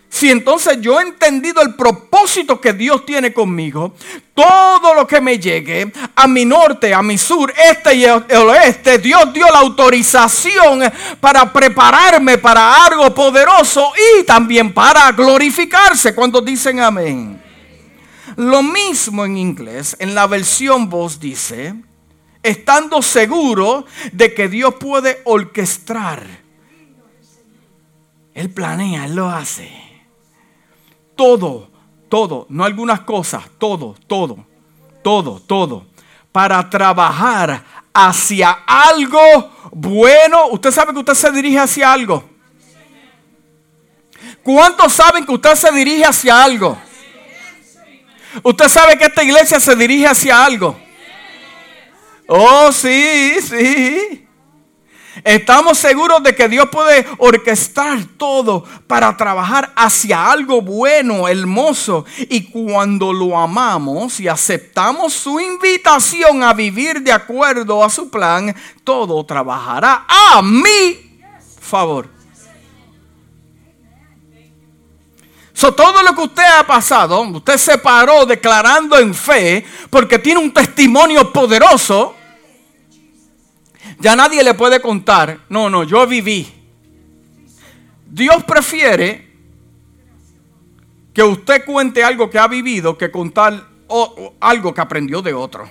si 0.08 0.28
entonces 0.28 0.80
yo 0.80 0.99
he 0.99 1.04
entendido 1.04 1.62
el 1.62 1.76
propósito 1.76 2.61
que 2.61 2.73
Dios 2.73 3.06
tiene 3.06 3.32
conmigo, 3.32 3.94
todo 4.34 4.92
lo 4.92 5.06
que 5.06 5.20
me 5.20 5.38
llegue 5.38 5.92
a 6.16 6.26
mi 6.26 6.44
norte, 6.44 6.92
a 6.92 7.00
mi 7.00 7.16
sur, 7.16 7.54
este 7.56 7.94
y 7.94 8.04
el 8.04 8.49
oeste, 8.49 8.99
Dios 8.99 9.32
dio 9.32 9.46
la 9.52 9.61
autorización 9.61 10.80
para 11.20 11.52
prepararme 11.52 12.38
para 12.38 12.87
algo 12.87 13.14
poderoso 13.14 13.92
y 14.18 14.25
también 14.25 14.75
para 14.75 15.12
glorificarse 15.12 16.12
cuando 16.12 16.40
dicen 16.40 16.80
amén. 16.80 17.40
Lo 18.34 18.64
mismo 18.64 19.25
en 19.25 19.38
inglés, 19.38 19.94
en 20.00 20.12
la 20.12 20.26
versión 20.26 20.90
voz 20.90 21.20
dice, 21.20 21.73
estando 22.42 23.00
seguro 23.00 23.87
de 24.11 24.34
que 24.34 24.49
Dios 24.49 24.75
puede 24.75 25.23
orquestar 25.25 26.43
él 28.35 28.50
planea, 28.50 29.05
Él 29.05 29.14
lo 29.14 29.31
hace. 29.31 29.71
Todo, 31.17 31.71
todo, 32.09 32.47
no 32.50 32.64
algunas 32.64 33.00
cosas, 33.00 33.45
todo, 33.59 33.95
todo, 34.09 34.45
todo, 35.03 35.41
todo. 35.41 35.87
Para 36.33 36.69
trabajar 36.69 37.64
hacia 37.93 38.50
algo 38.67 39.21
bueno. 39.71 40.49
Usted 40.49 40.73
sabe 40.73 40.93
que 40.93 40.99
usted 40.99 41.14
se 41.14 41.31
dirige 41.31 41.61
hacia 41.61 41.93
algo. 41.93 42.29
¿Cuántos 44.43 44.93
saben 44.93 45.25
que 45.25 45.33
usted 45.33 45.55
se 45.55 45.71
dirige 45.71 46.05
hacia 46.05 46.43
algo? 46.43 46.76
Usted 48.43 48.69
sabe 48.69 48.99
que 48.99 49.05
esta 49.05 49.23
iglesia 49.23 49.61
se 49.61 49.76
dirige 49.76 50.09
hacia 50.09 50.45
algo. 50.45 50.76
Oh, 52.26 52.73
sí, 52.73 53.37
sí. 53.41 54.24
Estamos 55.25 55.78
seguros 55.78 56.23
de 56.23 56.35
que 56.35 56.50
Dios 56.50 56.69
puede 56.71 57.07
orquestar 57.16 58.04
todo 58.19 58.62
para 58.87 59.16
trabajar 59.16 59.73
hacia 59.75 60.31
algo 60.31 60.61
bueno, 60.61 61.26
hermoso. 61.26 62.04
Y 62.28 62.50
cuando 62.50 63.11
lo 63.11 63.38
amamos 63.38 64.21
y 64.21 64.28
aceptamos 64.28 65.14
su 65.14 65.40
invitación 65.40 66.43
a 66.43 66.52
vivir 66.52 67.00
de 67.00 67.11
acuerdo 67.11 67.83
a 67.83 67.88
su 67.88 68.11
plan, 68.11 68.54
todo 68.85 69.25
trabajará 69.25 70.04
a 70.07 70.43
mi 70.43 71.19
favor. 71.59 72.11
So, 75.54 75.73
todo 75.73 76.02
lo 76.02 76.14
que 76.14 76.21
usted 76.21 76.45
ha 76.59 76.66
pasado, 76.66 77.23
usted 77.23 77.57
se 77.57 77.78
paró 77.78 78.26
declarando 78.26 78.99
en 78.99 79.14
fe 79.14 79.64
porque 79.88 80.19
tiene 80.19 80.40
un 80.40 80.52
testimonio 80.52 81.33
poderoso 81.33 82.14
ya 84.00 84.17
nadie 84.17 84.43
le 84.43 84.55
puede 84.55 84.81
contar, 84.81 85.41
no, 85.49 85.71
no, 85.71 85.85
yo 85.85 86.07
viví. 86.07 86.53
Dios 88.07 88.45
prefiere 88.45 89.33
que 91.12 91.23
usted 91.23 91.64
cuente 91.64 92.05
algo 92.05 92.29
que 92.29 92.38
ha 92.38 92.49
vivido 92.49 92.99
que 92.99 93.11
contar 93.11 93.69
algo 94.41 94.75
que 94.75 94.81
aprendió 94.81 95.23
de 95.23 95.33
otro. 95.33 95.69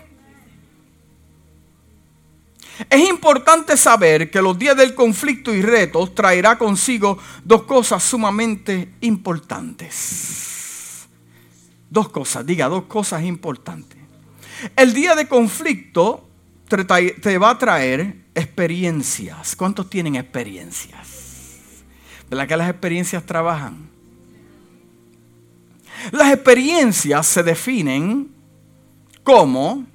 Es 2.89 3.07
importante 3.07 3.77
saber 3.77 4.31
que 4.31 4.41
los 4.41 4.57
días 4.57 4.75
del 4.75 4.95
conflicto 4.95 5.53
y 5.53 5.61
retos 5.61 6.15
traerá 6.15 6.57
consigo 6.57 7.19
dos 7.43 7.63
cosas 7.63 8.03
sumamente 8.03 8.93
importantes. 9.01 11.07
Dos 11.89 12.09
cosas, 12.09 12.45
diga, 12.45 12.67
dos 12.67 12.85
cosas 12.85 13.23
importantes. 13.23 13.99
El 14.75 14.93
día 14.93 15.15
de 15.15 15.27
conflicto 15.27 16.27
te 17.21 17.37
va 17.37 17.51
a 17.51 17.57
traer 17.57 18.15
experiencias. 18.33 19.55
¿Cuántos 19.55 19.89
tienen 19.89 20.15
experiencias? 20.15 21.83
¿Verdad 22.29 22.47
que 22.47 22.57
las 22.57 22.69
experiencias 22.69 23.23
trabajan? 23.25 23.89
Las 26.11 26.33
experiencias 26.33 27.27
se 27.27 27.43
definen 27.43 28.29
como 29.23 29.85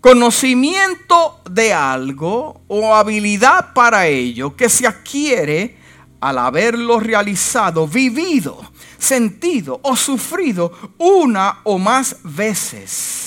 conocimiento 0.00 1.40
de 1.50 1.72
algo 1.72 2.62
o 2.66 2.94
habilidad 2.94 3.74
para 3.74 4.06
ello 4.06 4.56
que 4.56 4.68
se 4.68 4.86
adquiere 4.86 5.76
al 6.20 6.38
haberlo 6.38 6.98
realizado, 6.98 7.86
vivido, 7.86 8.60
sentido 8.98 9.80
o 9.82 9.94
sufrido 9.94 10.72
una 10.98 11.60
o 11.64 11.78
más 11.78 12.16
veces 12.24 13.25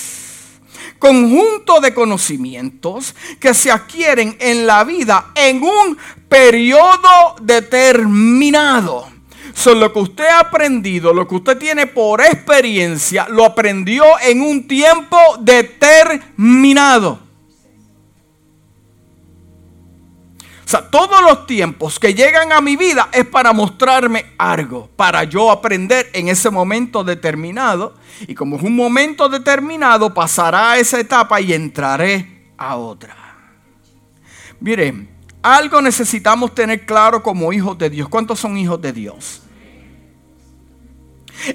conjunto 1.00 1.80
de 1.80 1.92
conocimientos 1.92 3.16
que 3.40 3.54
se 3.54 3.72
adquieren 3.72 4.36
en 4.38 4.68
la 4.68 4.84
vida 4.84 5.32
en 5.34 5.60
un 5.64 5.98
periodo 6.28 7.34
determinado. 7.42 9.08
Son 9.52 9.80
lo 9.80 9.92
que 9.92 9.98
usted 9.98 10.26
ha 10.26 10.40
aprendido, 10.40 11.12
lo 11.12 11.26
que 11.26 11.34
usted 11.34 11.58
tiene 11.58 11.88
por 11.88 12.20
experiencia, 12.20 13.26
lo 13.28 13.44
aprendió 13.44 14.04
en 14.22 14.42
un 14.42 14.68
tiempo 14.68 15.18
determinado. 15.40 17.29
Sea, 20.70 20.88
todos 20.88 21.20
los 21.22 21.46
tiempos 21.46 21.98
que 21.98 22.14
llegan 22.14 22.52
a 22.52 22.60
mi 22.60 22.76
vida 22.76 23.08
es 23.12 23.26
para 23.26 23.52
mostrarme 23.52 24.26
algo, 24.38 24.88
para 24.96 25.24
yo 25.24 25.50
aprender 25.50 26.08
en 26.12 26.28
ese 26.28 26.50
momento 26.50 27.02
determinado. 27.02 27.94
Y 28.28 28.34
como 28.34 28.56
es 28.56 28.62
un 28.62 28.76
momento 28.76 29.28
determinado, 29.28 30.14
pasará 30.14 30.72
a 30.72 30.78
esa 30.78 31.00
etapa 31.00 31.40
y 31.40 31.52
entraré 31.52 32.52
a 32.56 32.76
otra. 32.76 33.16
Miren, 34.60 35.08
algo 35.42 35.80
necesitamos 35.80 36.54
tener 36.54 36.84
claro 36.86 37.22
como 37.22 37.52
hijos 37.52 37.76
de 37.78 37.90
Dios. 37.90 38.08
¿Cuántos 38.08 38.38
son 38.38 38.56
hijos 38.56 38.80
de 38.80 38.92
Dios? 38.92 39.42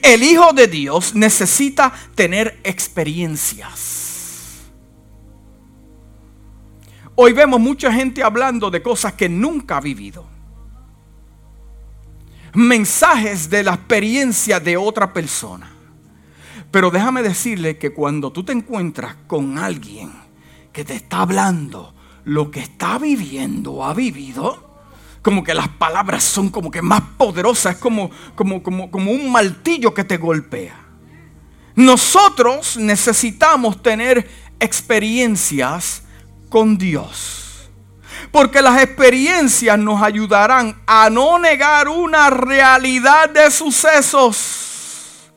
El 0.01 0.23
Hijo 0.23 0.51
de 0.53 0.67
Dios 0.67 1.13
necesita 1.13 1.93
tener 2.15 2.59
experiencias. 2.63 4.04
Hoy 7.17 7.31
vemos 7.31 7.61
mucha 7.61 7.93
gente 7.93 8.23
hablando 8.23 8.69
de 8.69 8.81
cosas 8.81 9.13
que 9.13 9.29
nunca 9.29 9.77
ha 9.77 9.81
vivido. 9.81 10.27
Mensajes 12.53 13.49
de 13.49 13.63
la 13.63 13.75
experiencia 13.75 14.59
de 14.59 14.75
otra 14.75 15.13
persona. 15.13 15.71
Pero 16.71 16.91
déjame 16.91 17.21
decirle 17.23 17.77
que 17.77 17.93
cuando 17.93 18.31
tú 18.31 18.43
te 18.43 18.51
encuentras 18.51 19.15
con 19.27 19.57
alguien 19.57 20.11
que 20.73 20.83
te 20.83 20.95
está 20.95 21.19
hablando 21.19 21.93
lo 22.25 22.51
que 22.51 22.59
está 22.59 22.97
viviendo 22.97 23.73
o 23.73 23.85
ha 23.85 23.93
vivido, 23.93 24.77
como 25.21 25.43
que 25.43 25.53
las 25.53 25.69
palabras 25.69 26.23
son 26.23 26.49
como 26.49 26.69
que 26.69 26.81
más 26.81 27.01
poderosas, 27.17 27.75
es 27.75 27.81
como, 27.81 28.11
como, 28.35 28.61
como, 28.61 28.91
como 28.91 29.11
un 29.11 29.31
martillo 29.31 29.93
que 29.93 30.03
te 30.03 30.17
golpea. 30.17 30.75
Nosotros 31.75 32.75
necesitamos 32.77 33.81
tener 33.81 34.29
experiencias 34.59 36.04
con 36.55 36.77
Dios. 36.77 37.69
Porque 38.31 38.61
las 38.61 38.81
experiencias 38.81 39.77
nos 39.77 40.01
ayudarán 40.01 40.81
a 40.87 41.09
no 41.09 41.37
negar 41.37 41.89
una 41.89 42.29
realidad 42.29 43.27
de 43.27 43.51
sucesos 43.51 45.33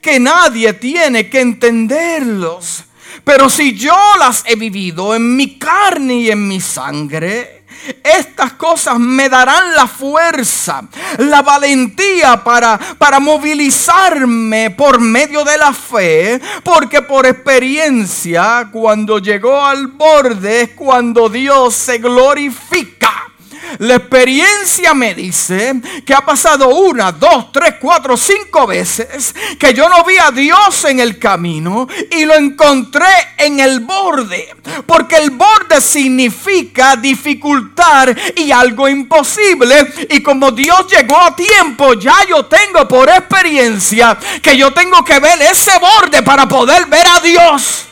que 0.00 0.18
nadie 0.18 0.72
tiene 0.72 1.28
que 1.28 1.42
entenderlos. 1.42 2.84
Pero 3.22 3.50
si 3.50 3.76
yo 3.76 3.94
las 4.18 4.44
he 4.46 4.56
vivido 4.56 5.14
en 5.14 5.36
mi 5.36 5.58
carne 5.58 6.14
y 6.14 6.30
en 6.30 6.48
mi 6.48 6.58
sangre, 6.58 7.63
estas 8.02 8.52
cosas 8.54 8.98
me 8.98 9.28
darán 9.28 9.74
la 9.74 9.86
fuerza, 9.86 10.82
la 11.18 11.42
valentía 11.42 12.42
para, 12.42 12.78
para 12.98 13.20
movilizarme 13.20 14.70
por 14.70 15.00
medio 15.00 15.44
de 15.44 15.58
la 15.58 15.72
fe, 15.72 16.40
porque 16.62 17.02
por 17.02 17.26
experiencia, 17.26 18.68
cuando 18.72 19.18
llegó 19.18 19.64
al 19.64 19.88
borde 19.88 20.62
es 20.62 20.70
cuando 20.70 21.28
Dios 21.28 21.74
se 21.74 21.98
glorifica. 21.98 23.33
La 23.78 23.96
experiencia 23.96 24.94
me 24.94 25.14
dice 25.14 25.74
que 26.04 26.14
ha 26.14 26.24
pasado 26.24 26.68
una, 26.68 27.12
dos, 27.12 27.52
tres, 27.52 27.74
cuatro, 27.80 28.16
cinco 28.16 28.66
veces 28.66 29.34
que 29.58 29.74
yo 29.74 29.88
no 29.88 30.04
vi 30.04 30.18
a 30.18 30.30
Dios 30.30 30.84
en 30.84 31.00
el 31.00 31.18
camino 31.18 31.88
y 32.10 32.24
lo 32.24 32.34
encontré 32.34 33.06
en 33.38 33.60
el 33.60 33.80
borde. 33.80 34.54
Porque 34.86 35.16
el 35.16 35.30
borde 35.30 35.80
significa 35.80 36.96
dificultar 36.96 38.16
y 38.36 38.50
algo 38.52 38.88
imposible. 38.88 39.92
Y 40.10 40.22
como 40.22 40.50
Dios 40.50 40.86
llegó 40.90 41.18
a 41.18 41.34
tiempo, 41.34 41.94
ya 41.94 42.24
yo 42.28 42.46
tengo 42.46 42.86
por 42.86 43.08
experiencia 43.08 44.16
que 44.42 44.56
yo 44.56 44.72
tengo 44.72 45.04
que 45.04 45.18
ver 45.18 45.40
ese 45.42 45.72
borde 45.78 46.22
para 46.22 46.46
poder 46.46 46.86
ver 46.86 47.06
a 47.06 47.20
Dios. 47.20 47.86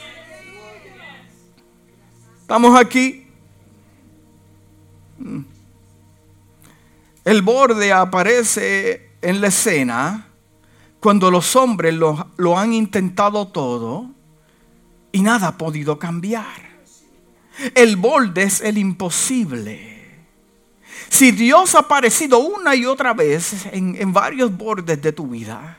Estamos 2.41 2.79
aquí. 2.79 3.27
El 7.25 7.43
borde 7.43 7.93
aparece 7.93 9.11
en 9.21 9.41
la 9.41 9.49
escena 9.49 10.29
cuando 10.99 11.31
los 11.31 11.55
hombres 11.57 11.95
lo, 11.95 12.31
lo, 12.37 12.59
han 12.59 12.73
intentado 12.73 13.49
todo 13.49 14.11
y 15.13 15.23
nada 15.23 15.49
ha 15.49 15.59
podido 15.59 15.99
cambiar. 15.99 16.73
El 17.75 17.97
borde 17.97 18.45
es 18.45 18.61
el 18.61 18.79
imposible. 18.79 19.93
Si 21.09 21.31
Dios 21.31 21.75
ha 21.75 21.81
aparecido 21.81 22.39
una 22.39 22.75
y 22.75 22.87
otra 22.87 23.15
vez 23.15 23.67
en, 23.73 23.97
en 23.99 24.13
varios 24.13 24.57
bordes 24.57 25.01
de 25.01 25.13
tu 25.13 25.29
vida, 25.29 25.79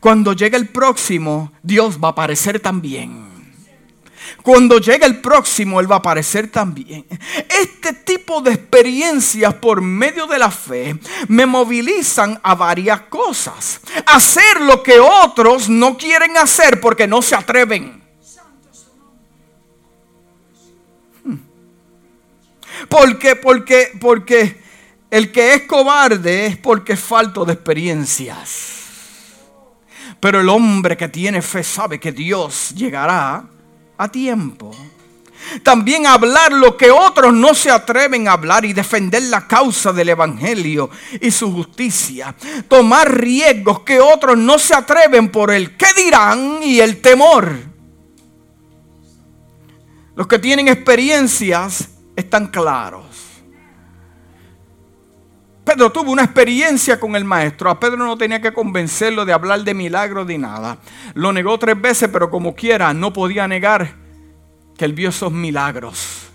cuando 0.00 0.32
llegue 0.32 0.56
el 0.56 0.68
próximo, 0.68 1.52
Dios 1.62 1.98
va 2.02 2.08
a 2.08 2.12
aparecer 2.12 2.60
también. 2.60 3.29
Cuando 4.42 4.78
llegue 4.78 5.04
el 5.04 5.20
próximo, 5.20 5.80
Él 5.80 5.90
va 5.90 5.96
a 5.96 5.98
aparecer 5.98 6.48
también. 6.50 7.04
Este 7.48 7.92
tipo 7.92 8.40
de 8.40 8.52
experiencias 8.52 9.54
por 9.54 9.82
medio 9.82 10.26
de 10.26 10.38
la 10.38 10.50
fe 10.50 10.98
me 11.28 11.46
movilizan 11.46 12.38
a 12.42 12.54
varias 12.54 13.02
cosas. 13.02 13.80
Hacer 14.06 14.60
lo 14.62 14.82
que 14.82 14.98
otros 14.98 15.68
no 15.68 15.96
quieren 15.96 16.36
hacer 16.36 16.80
porque 16.80 17.06
no 17.06 17.22
se 17.22 17.34
atreven. 17.34 18.02
Hmm. 21.24 21.38
Porque, 22.88 23.36
porque, 23.36 23.92
porque 24.00 24.60
el 25.10 25.32
que 25.32 25.54
es 25.54 25.62
cobarde 25.62 26.46
es 26.46 26.56
porque 26.56 26.94
es 26.94 27.00
falto 27.00 27.44
de 27.44 27.52
experiencias. 27.52 28.78
Pero 30.18 30.40
el 30.40 30.48
hombre 30.48 30.96
que 30.96 31.08
tiene 31.08 31.42
fe 31.42 31.62
sabe 31.62 31.98
que 31.98 32.12
Dios 32.12 32.72
llegará 32.74 33.44
a 34.00 34.08
tiempo. 34.08 34.74
También 35.62 36.06
hablar 36.06 36.52
lo 36.52 36.76
que 36.76 36.90
otros 36.90 37.34
no 37.34 37.54
se 37.54 37.70
atreven 37.70 38.28
a 38.28 38.32
hablar 38.32 38.64
y 38.64 38.72
defender 38.72 39.22
la 39.24 39.46
causa 39.46 39.92
del 39.92 40.08
Evangelio 40.08 40.88
y 41.20 41.30
su 41.30 41.52
justicia. 41.52 42.34
Tomar 42.66 43.14
riesgos 43.20 43.80
que 43.80 44.00
otros 44.00 44.38
no 44.38 44.58
se 44.58 44.74
atreven 44.74 45.30
por 45.30 45.50
el 45.50 45.76
qué 45.76 45.86
dirán 45.96 46.60
y 46.62 46.80
el 46.80 47.00
temor. 47.02 47.52
Los 50.16 50.26
que 50.26 50.38
tienen 50.38 50.68
experiencias 50.68 51.90
están 52.16 52.46
claros. 52.48 53.09
Pedro 55.70 55.92
tuvo 55.92 56.10
una 56.10 56.24
experiencia 56.24 56.98
con 56.98 57.14
el 57.14 57.24
maestro. 57.24 57.70
A 57.70 57.78
Pedro 57.78 57.98
no 57.98 58.18
tenía 58.18 58.40
que 58.40 58.52
convencerlo 58.52 59.24
de 59.24 59.32
hablar 59.32 59.62
de 59.62 59.72
milagros 59.72 60.26
ni 60.26 60.36
nada. 60.36 60.78
Lo 61.14 61.32
negó 61.32 61.56
tres 61.60 61.80
veces, 61.80 62.08
pero 62.12 62.28
como 62.28 62.56
quiera, 62.56 62.92
no 62.92 63.12
podía 63.12 63.46
negar 63.46 63.94
que 64.76 64.84
él 64.84 64.94
vio 64.94 65.10
esos 65.10 65.30
milagros. 65.30 66.28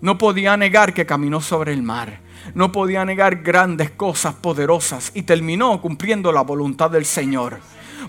No 0.00 0.18
podía 0.18 0.56
negar 0.56 0.92
que 0.92 1.06
caminó 1.06 1.40
sobre 1.40 1.72
el 1.72 1.80
mar. 1.80 2.22
No 2.54 2.72
podía 2.72 3.04
negar 3.04 3.44
grandes 3.44 3.92
cosas 3.92 4.34
poderosas 4.34 5.12
y 5.14 5.22
terminó 5.22 5.80
cumpliendo 5.80 6.32
la 6.32 6.40
voluntad 6.40 6.90
del 6.90 7.04
Señor. 7.04 7.60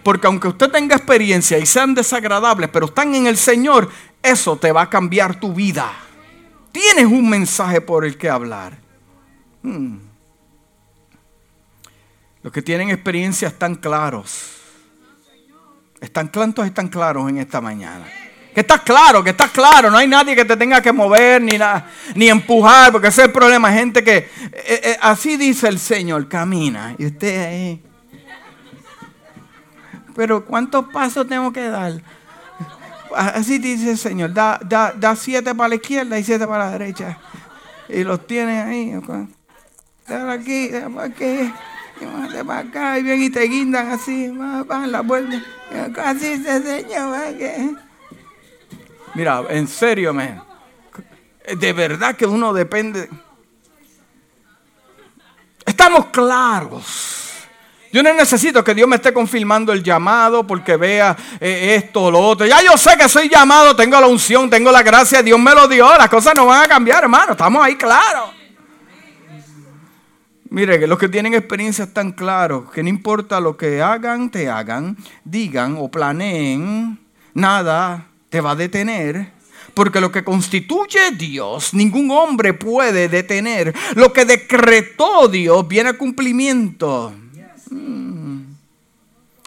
Porque 0.02 0.26
aunque 0.26 0.48
usted 0.48 0.72
tenga 0.72 0.96
experiencia 0.96 1.60
y 1.60 1.68
sean 1.68 1.94
desagradables, 1.94 2.70
pero 2.74 2.88
están 2.88 3.14
en 3.14 3.28
el 3.28 3.38
Señor, 3.38 3.92
eso 4.24 4.56
te 4.56 4.72
va 4.72 4.82
a 4.82 4.90
cambiar 4.90 5.40
tu 5.40 5.54
vida. 5.54 5.92
Tienes 6.72 7.06
un 7.06 7.30
mensaje 7.30 7.80
por 7.80 8.06
el 8.06 8.18
que 8.18 8.28
hablar. 8.28 8.80
Hmm. 9.62 10.13
Los 12.44 12.52
que 12.52 12.62
tienen 12.62 12.90
experiencia 12.90 13.48
están 13.48 13.76
claros. 13.76 14.52
Están 16.02 16.28
claros, 16.28 16.66
están 16.66 16.90
claros 16.90 17.30
en 17.30 17.38
esta 17.38 17.62
mañana. 17.62 18.06
Que 18.54 18.60
estás 18.60 18.82
claro, 18.82 19.24
que 19.24 19.30
estás 19.30 19.50
claro. 19.52 19.90
No 19.90 19.98
hay 19.98 20.08
nadie 20.10 20.36
que 20.36 20.44
te 20.44 20.58
tenga 20.58 20.82
que 20.82 20.92
mover 20.92 21.42
ni, 21.42 21.58
nada, 21.58 21.90
ni 22.14 22.28
empujar, 22.28 22.92
porque 22.92 23.08
ese 23.08 23.22
es 23.22 23.28
el 23.28 23.34
problema. 23.34 23.72
Gente 23.72 24.04
que, 24.04 24.18
eh, 24.18 24.28
eh, 24.84 24.98
así 25.02 25.38
dice 25.38 25.70
el 25.70 25.80
Señor, 25.80 26.28
camina. 26.28 26.94
Y 26.98 27.06
usted 27.06 27.46
ahí. 27.48 27.84
Pero 30.14 30.46
¿cuántos 30.46 30.86
pasos 30.90 31.26
tengo 31.26 31.52
que 31.54 31.68
dar? 31.70 31.94
Así 33.16 33.58
dice 33.58 33.92
el 33.92 33.98
Señor. 33.98 34.34
Da, 34.34 34.60
da, 34.64 34.92
da 34.92 35.16
siete 35.16 35.56
para 35.56 35.70
la 35.70 35.76
izquierda 35.76 36.20
y 36.20 36.24
siete 36.26 36.46
para 36.46 36.66
la 36.66 36.72
derecha. 36.78 37.18
Y 37.88 38.04
los 38.04 38.28
tiene 38.28 38.62
ahí. 38.62 39.00
Dale 40.06 40.32
aquí, 40.34 40.68
dale 40.68 41.02
aquí 41.02 41.54
para 42.46 42.60
acá 42.60 43.00
y 43.00 43.04
bien 43.04 43.22
y 43.22 43.30
te 43.30 43.42
guindan 43.42 43.92
así, 43.92 44.30
van 44.30 44.92
la 44.92 45.04
puerta. 45.04 45.42
Así 46.04 46.44
se 46.44 46.62
señor. 46.62 47.16
Mira, 49.14 49.44
en 49.50 49.68
serio, 49.68 50.14
man. 50.14 50.44
De 51.58 51.74
verdad 51.74 52.16
que 52.16 52.26
uno 52.26 52.54
depende. 52.54 53.10
Estamos 55.66 56.08
claros. 56.08 57.14
Yo 57.92 58.02
no 58.02 58.12
necesito 58.12 58.64
que 58.64 58.74
Dios 58.74 58.88
me 58.88 58.96
esté 58.96 59.14
confirmando 59.14 59.72
el 59.72 59.84
llamado 59.84 60.48
porque 60.48 60.78
vea 60.78 61.16
eh, 61.40 61.76
esto 61.76 62.06
o 62.06 62.12
lo 62.12 62.20
otro. 62.20 62.48
Ya 62.48 62.60
yo 62.64 62.76
sé 62.76 62.98
que 62.98 63.08
soy 63.08 63.30
llamado, 63.30 63.76
tengo 63.76 64.02
la 64.02 64.08
unción, 64.08 64.50
tengo 64.50 64.72
la 64.72 64.82
gracia, 64.82 65.22
Dios 65.22 65.40
me 65.40 65.54
lo 65.54 65.68
dio. 65.68 65.96
Las 65.96 66.10
cosas 66.10 66.34
no 66.34 66.48
van 66.48 66.64
a 66.64 66.68
cambiar, 66.68 67.04
hermano. 67.04 67.34
Estamos 67.34 67.64
ahí 67.64 67.76
claros. 67.76 68.43
Mire, 70.54 70.80
que 70.80 70.86
los 70.86 71.00
que 71.00 71.10
tienen 71.10 71.34
experiencia 71.34 71.86
están 71.86 72.12
claros, 72.12 72.70
que 72.70 72.84
no 72.84 72.90
importa 72.90 73.40
lo 73.40 73.58
que 73.58 73.82
hagan, 73.82 74.30
te 74.30 74.50
hagan, 74.52 74.96
digan 75.26 75.78
o 75.80 75.90
planeen, 75.90 77.00
nada 77.34 78.06
te 78.30 78.40
va 78.40 78.52
a 78.52 78.56
detener. 78.56 79.32
Porque 79.74 80.00
lo 80.00 80.12
que 80.12 80.24
constituye 80.24 81.10
Dios, 81.18 81.74
ningún 81.74 82.12
hombre 82.12 82.54
puede 82.54 83.10
detener. 83.10 83.74
Lo 83.96 84.14
que 84.14 84.26
decretó 84.26 85.28
Dios 85.28 85.68
viene 85.68 85.90
a 85.90 85.98
cumplimiento. 85.98 87.12
Mm. 87.72 88.42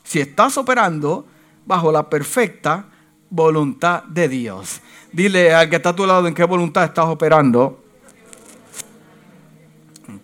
Si 0.02 0.18
estás 0.18 0.58
operando 0.58 1.24
bajo 1.64 1.92
la 1.92 2.10
perfecta 2.10 2.86
voluntad 3.30 4.02
de 4.02 4.28
Dios. 4.28 4.80
Dile 5.12 5.54
al 5.54 5.70
que 5.70 5.76
está 5.76 5.90
a 5.90 5.96
tu 5.96 6.04
lado 6.04 6.26
en 6.26 6.34
qué 6.34 6.42
voluntad 6.42 6.82
estás 6.82 7.06
operando. 7.06 7.85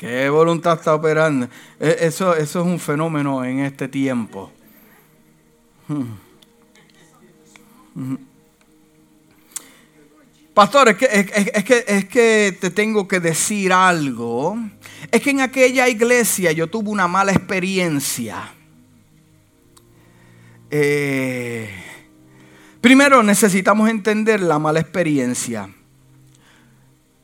¿Qué 0.03 0.29
voluntad 0.31 0.79
está 0.79 0.97
operando? 0.97 1.47
E, 1.79 1.97
eso, 2.01 2.35
eso 2.35 2.61
es 2.61 2.67
un 2.67 2.81
fenómeno 2.81 3.45
en 3.45 3.61
este 3.61 3.87
tiempo. 3.87 4.51
Hmm. 5.87 6.03
Hmm. 7.95 8.17
Pastor, 10.53 10.88
es 10.88 10.97
que, 10.97 11.07
es, 11.55 11.65
que, 11.65 11.85
es 11.87 12.05
que 12.07 12.59
te 12.61 12.71
tengo 12.71 13.07
que 13.07 13.21
decir 13.21 13.73
algo. 13.73 14.59
Es 15.12 15.23
que 15.23 15.31
en 15.31 15.41
aquella 15.41 15.88
iglesia 15.88 16.51
yo 16.51 16.67
tuve 16.67 16.91
una 16.91 17.07
mala 17.07 17.31
experiencia. 17.31 18.53
Eh, 20.69 21.71
primero 22.81 23.23
necesitamos 23.23 23.88
entender 23.88 24.41
la 24.41 24.59
mala 24.59 24.81
experiencia. 24.81 25.69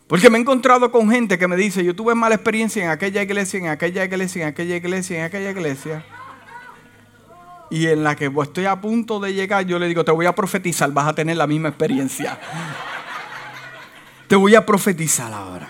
Porque 0.08 0.30
me 0.30 0.38
he 0.38 0.40
encontrado 0.40 0.90
con 0.90 1.10
gente 1.10 1.38
que 1.38 1.46
me 1.46 1.56
dice, 1.56 1.84
yo 1.84 1.94
tuve 1.94 2.14
mala 2.14 2.34
experiencia 2.34 2.82
en 2.82 2.90
aquella 2.90 3.22
iglesia, 3.22 3.58
en 3.58 3.68
aquella 3.68 4.04
iglesia, 4.04 4.42
en 4.42 4.48
aquella 4.48 4.76
iglesia, 4.76 5.18
en 5.18 5.24
aquella 5.24 5.50
iglesia. 5.50 6.04
Y 7.70 7.86
en 7.86 8.02
la 8.02 8.16
que 8.16 8.32
estoy 8.42 8.64
a 8.64 8.80
punto 8.80 9.20
de 9.20 9.34
llegar, 9.34 9.66
yo 9.66 9.78
le 9.78 9.86
digo, 9.86 10.02
te 10.06 10.10
voy 10.10 10.24
a 10.24 10.34
profetizar, 10.34 10.90
vas 10.92 11.08
a 11.08 11.14
tener 11.14 11.36
la 11.36 11.46
misma 11.46 11.68
experiencia. 11.68 12.40
Te 14.26 14.34
voy 14.34 14.54
a 14.54 14.64
profetizar 14.64 15.30
ahora. 15.30 15.68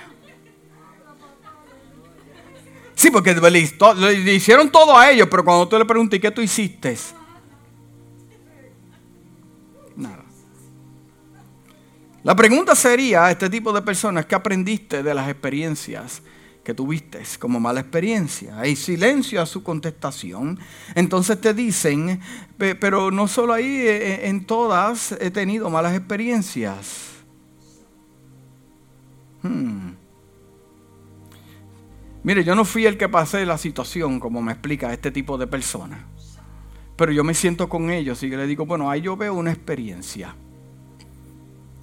Sí, 2.95 3.11
porque 3.11 3.35
le, 3.35 4.33
hicieron 4.33 4.71
todo 4.71 4.97
a 4.97 5.11
ellos, 5.11 5.27
pero 5.29 5.45
cuando 5.45 5.67
tú 5.67 5.77
le 5.79 5.85
preguntas, 5.85 6.21
¿qué 6.21 6.31
tú 6.31 6.41
hiciste? 6.41 6.97
La 12.29 12.37
pregunta 12.37 12.75
sería 12.75 13.25
a 13.25 13.31
este 13.31 13.49
tipo 13.49 13.73
de 13.73 13.81
personas, 13.81 14.27
¿qué 14.27 14.35
aprendiste 14.35 15.03
de 15.03 15.15
las 15.15 15.31
experiencias 15.31 16.21
que 16.63 16.75
tuviste 16.75 17.23
como 17.39 17.59
mala 17.59 17.81
experiencia? 17.81 18.61
Hay 18.61 18.77
silencio 18.77 19.41
a 19.41 19.47
su 19.47 19.63
contestación. 19.63 20.59
Entonces 20.95 21.41
te 21.41 21.55
dicen, 21.55 22.21
pero 22.59 23.11
no 23.11 23.29
solo 23.29 23.55
ahí, 23.55 23.65
eh, 23.65 24.13
eh, 24.13 24.29
en 24.29 24.45
todas 24.45 25.13
he 25.13 25.31
tenido 25.31 25.71
malas 25.71 25.97
experiencias. 25.97 27.13
Hmm. 29.43 29.93
Mire, 32.23 32.45
yo 32.45 32.55
no 32.55 32.67
fui 32.67 32.85
el 32.85 32.99
que 32.99 33.09
pasé 33.09 33.47
la 33.47 33.57
situación, 33.57 34.21
como 34.21 34.43
me 34.43 34.53
explica 34.53 34.93
este 34.93 35.11
tipo 35.11 35.39
de 35.39 35.47
personas. 35.47 36.01
Pero 36.95 37.11
yo 37.11 37.25
me 37.25 37.33
siento 37.33 37.71
con 37.71 37.89
ellos 37.89 38.23
y 38.23 38.29
le 38.29 38.47
digo, 38.47 38.67
bueno, 38.67 38.91
ahí 38.91 39.01
yo 39.01 39.17
veo 39.17 39.33
una 39.33 39.51
experiencia. 39.51 40.37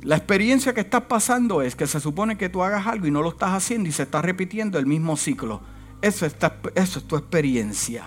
La 0.05 0.17
experiencia 0.17 0.71
que 0.71 0.81
estás 0.81 1.01
pasando 1.01 1.63
es 1.63 1.75
que 1.75 1.87
se 1.87 1.99
supone 1.99 2.37
que 2.37 2.47
tú 2.47 2.61
hagas 2.61 2.85
algo 2.85 3.07
y 3.07 3.11
no 3.11 3.23
lo 3.23 3.29
estás 3.29 3.53
haciendo 3.53 3.89
y 3.89 3.91
se 3.91 4.03
está 4.03 4.21
repitiendo 4.21 4.77
el 4.77 4.85
mismo 4.85 5.17
ciclo. 5.17 5.61
Eso, 5.99 6.27
es 6.27 6.37
tu 7.07 7.15
experiencia. 7.15 8.03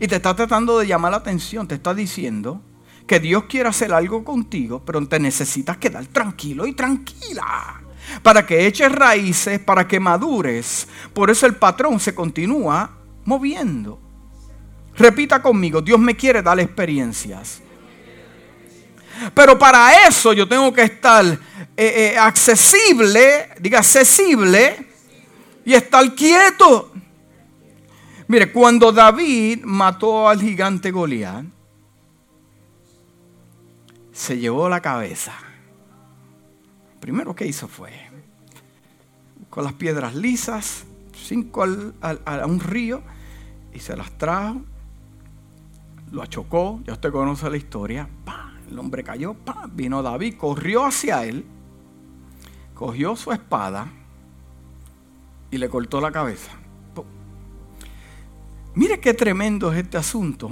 Y 0.00 0.06
te 0.06 0.16
está 0.16 0.34
tratando 0.34 0.78
de 0.78 0.86
llamar 0.86 1.10
la 1.10 1.18
atención, 1.18 1.68
te 1.68 1.74
está 1.74 1.92
diciendo 1.92 2.62
que 3.06 3.20
Dios 3.20 3.44
quiere 3.50 3.68
hacer 3.68 3.92
algo 3.92 4.24
contigo, 4.24 4.82
pero 4.82 5.06
te 5.06 5.20
necesitas 5.20 5.76
quedar 5.76 6.06
tranquilo 6.06 6.66
y 6.66 6.72
tranquila 6.72 7.82
para 8.22 8.46
que 8.46 8.66
eches 8.66 8.90
raíces, 8.90 9.58
para 9.58 9.86
que 9.86 10.00
madures. 10.00 10.88
Por 11.12 11.28
eso 11.28 11.44
el 11.44 11.56
patrón 11.56 12.00
se 12.00 12.14
continúa 12.14 12.96
moviendo. 13.26 14.00
Repita 14.96 15.42
conmigo, 15.42 15.82
Dios 15.82 16.00
me 16.00 16.16
quiere 16.16 16.40
dar 16.40 16.58
experiencias. 16.60 17.60
Pero 19.34 19.58
para 19.58 20.06
eso 20.06 20.32
yo 20.32 20.46
tengo 20.48 20.72
que 20.72 20.82
estar 20.82 21.24
eh, 21.24 21.36
eh, 21.76 22.18
accesible, 22.18 23.50
diga 23.60 23.78
accesible, 23.78 24.86
y 25.64 25.74
estar 25.74 26.14
quieto. 26.14 26.92
Mire, 28.26 28.52
cuando 28.52 28.92
David 28.92 29.64
mató 29.64 30.28
al 30.28 30.40
gigante 30.40 30.90
Goliat, 30.90 31.44
se 34.12 34.38
llevó 34.38 34.68
la 34.68 34.80
cabeza. 34.80 35.32
Primero 37.00 37.34
que 37.34 37.46
hizo 37.46 37.68
fue, 37.68 37.92
con 39.48 39.64
las 39.64 39.72
piedras 39.74 40.14
lisas, 40.14 40.84
cinco 41.14 41.64
a 41.64 42.46
un 42.46 42.60
río, 42.60 43.02
y 43.72 43.78
se 43.78 43.96
las 43.96 44.10
trajo, 44.18 44.62
lo 46.10 46.22
achocó, 46.22 46.80
ya 46.84 46.94
usted 46.94 47.12
conoce 47.12 47.48
la 47.48 47.56
historia, 47.56 48.08
el 48.70 48.78
hombre 48.78 49.02
cayó, 49.02 49.36
vino 49.72 50.02
David, 50.02 50.36
corrió 50.36 50.84
hacia 50.84 51.24
él, 51.24 51.44
cogió 52.74 53.16
su 53.16 53.32
espada 53.32 53.88
y 55.50 55.58
le 55.58 55.68
cortó 55.68 56.00
la 56.00 56.12
cabeza. 56.12 56.52
Mire 58.74 59.00
qué 59.00 59.14
tremendo 59.14 59.72
es 59.72 59.78
este 59.78 59.96
asunto, 59.96 60.50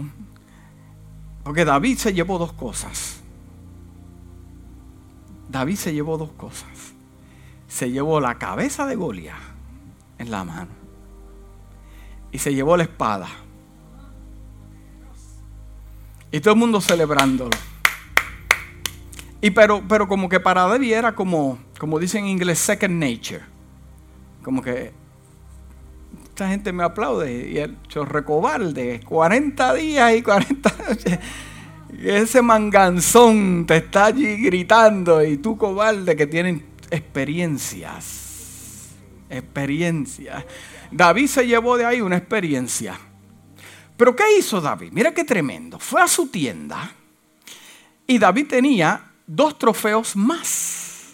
porque 1.44 1.64
David 1.64 1.98
se 1.98 2.12
llevó 2.12 2.38
dos 2.38 2.52
cosas. 2.52 3.20
David 5.48 5.76
se 5.76 5.94
llevó 5.94 6.18
dos 6.18 6.32
cosas. 6.32 6.94
Se 7.68 7.90
llevó 7.90 8.20
la 8.20 8.36
cabeza 8.36 8.86
de 8.86 8.96
Goliat 8.96 9.36
en 10.18 10.30
la 10.30 10.44
mano 10.44 10.70
y 12.32 12.38
se 12.38 12.54
llevó 12.54 12.76
la 12.76 12.82
espada. 12.84 13.28
Y 16.32 16.40
todo 16.40 16.54
el 16.54 16.60
mundo 16.60 16.80
celebrándolo. 16.80 17.56
Y 19.46 19.52
pero, 19.52 19.80
pero 19.86 20.08
como 20.08 20.28
que 20.28 20.40
para 20.40 20.66
David 20.66 20.92
era 20.92 21.14
como, 21.14 21.56
como 21.78 22.00
dicen 22.00 22.24
en 22.24 22.30
inglés, 22.30 22.58
second 22.58 23.00
nature. 23.00 23.44
Como 24.42 24.60
que 24.60 24.90
esta 26.24 26.48
gente 26.48 26.72
me 26.72 26.82
aplaude. 26.82 27.50
Y 27.50 27.58
el 27.58 27.80
chorrecobalde, 27.82 29.02
40 29.04 29.74
días 29.74 30.16
y 30.16 30.22
40 30.22 30.74
noches. 30.88 31.18
Ese 32.02 32.42
manganzón 32.42 33.66
te 33.68 33.76
está 33.76 34.06
allí 34.06 34.36
gritando 34.42 35.24
y 35.24 35.36
tú 35.36 35.56
cobarde 35.56 36.16
que 36.16 36.26
tienen 36.26 36.66
experiencias. 36.90 38.96
Experiencias. 39.30 40.44
David 40.90 41.28
se 41.28 41.46
llevó 41.46 41.76
de 41.76 41.84
ahí 41.84 42.00
una 42.00 42.16
experiencia. 42.16 42.98
Pero 43.96 44.16
¿qué 44.16 44.24
hizo 44.40 44.60
David? 44.60 44.90
Mira 44.90 45.14
qué 45.14 45.22
tremendo. 45.22 45.78
Fue 45.78 46.02
a 46.02 46.08
su 46.08 46.26
tienda 46.26 46.90
y 48.08 48.18
David 48.18 48.48
tenía 48.48 49.05
dos 49.26 49.58
trofeos 49.58 50.16
más. 50.16 51.12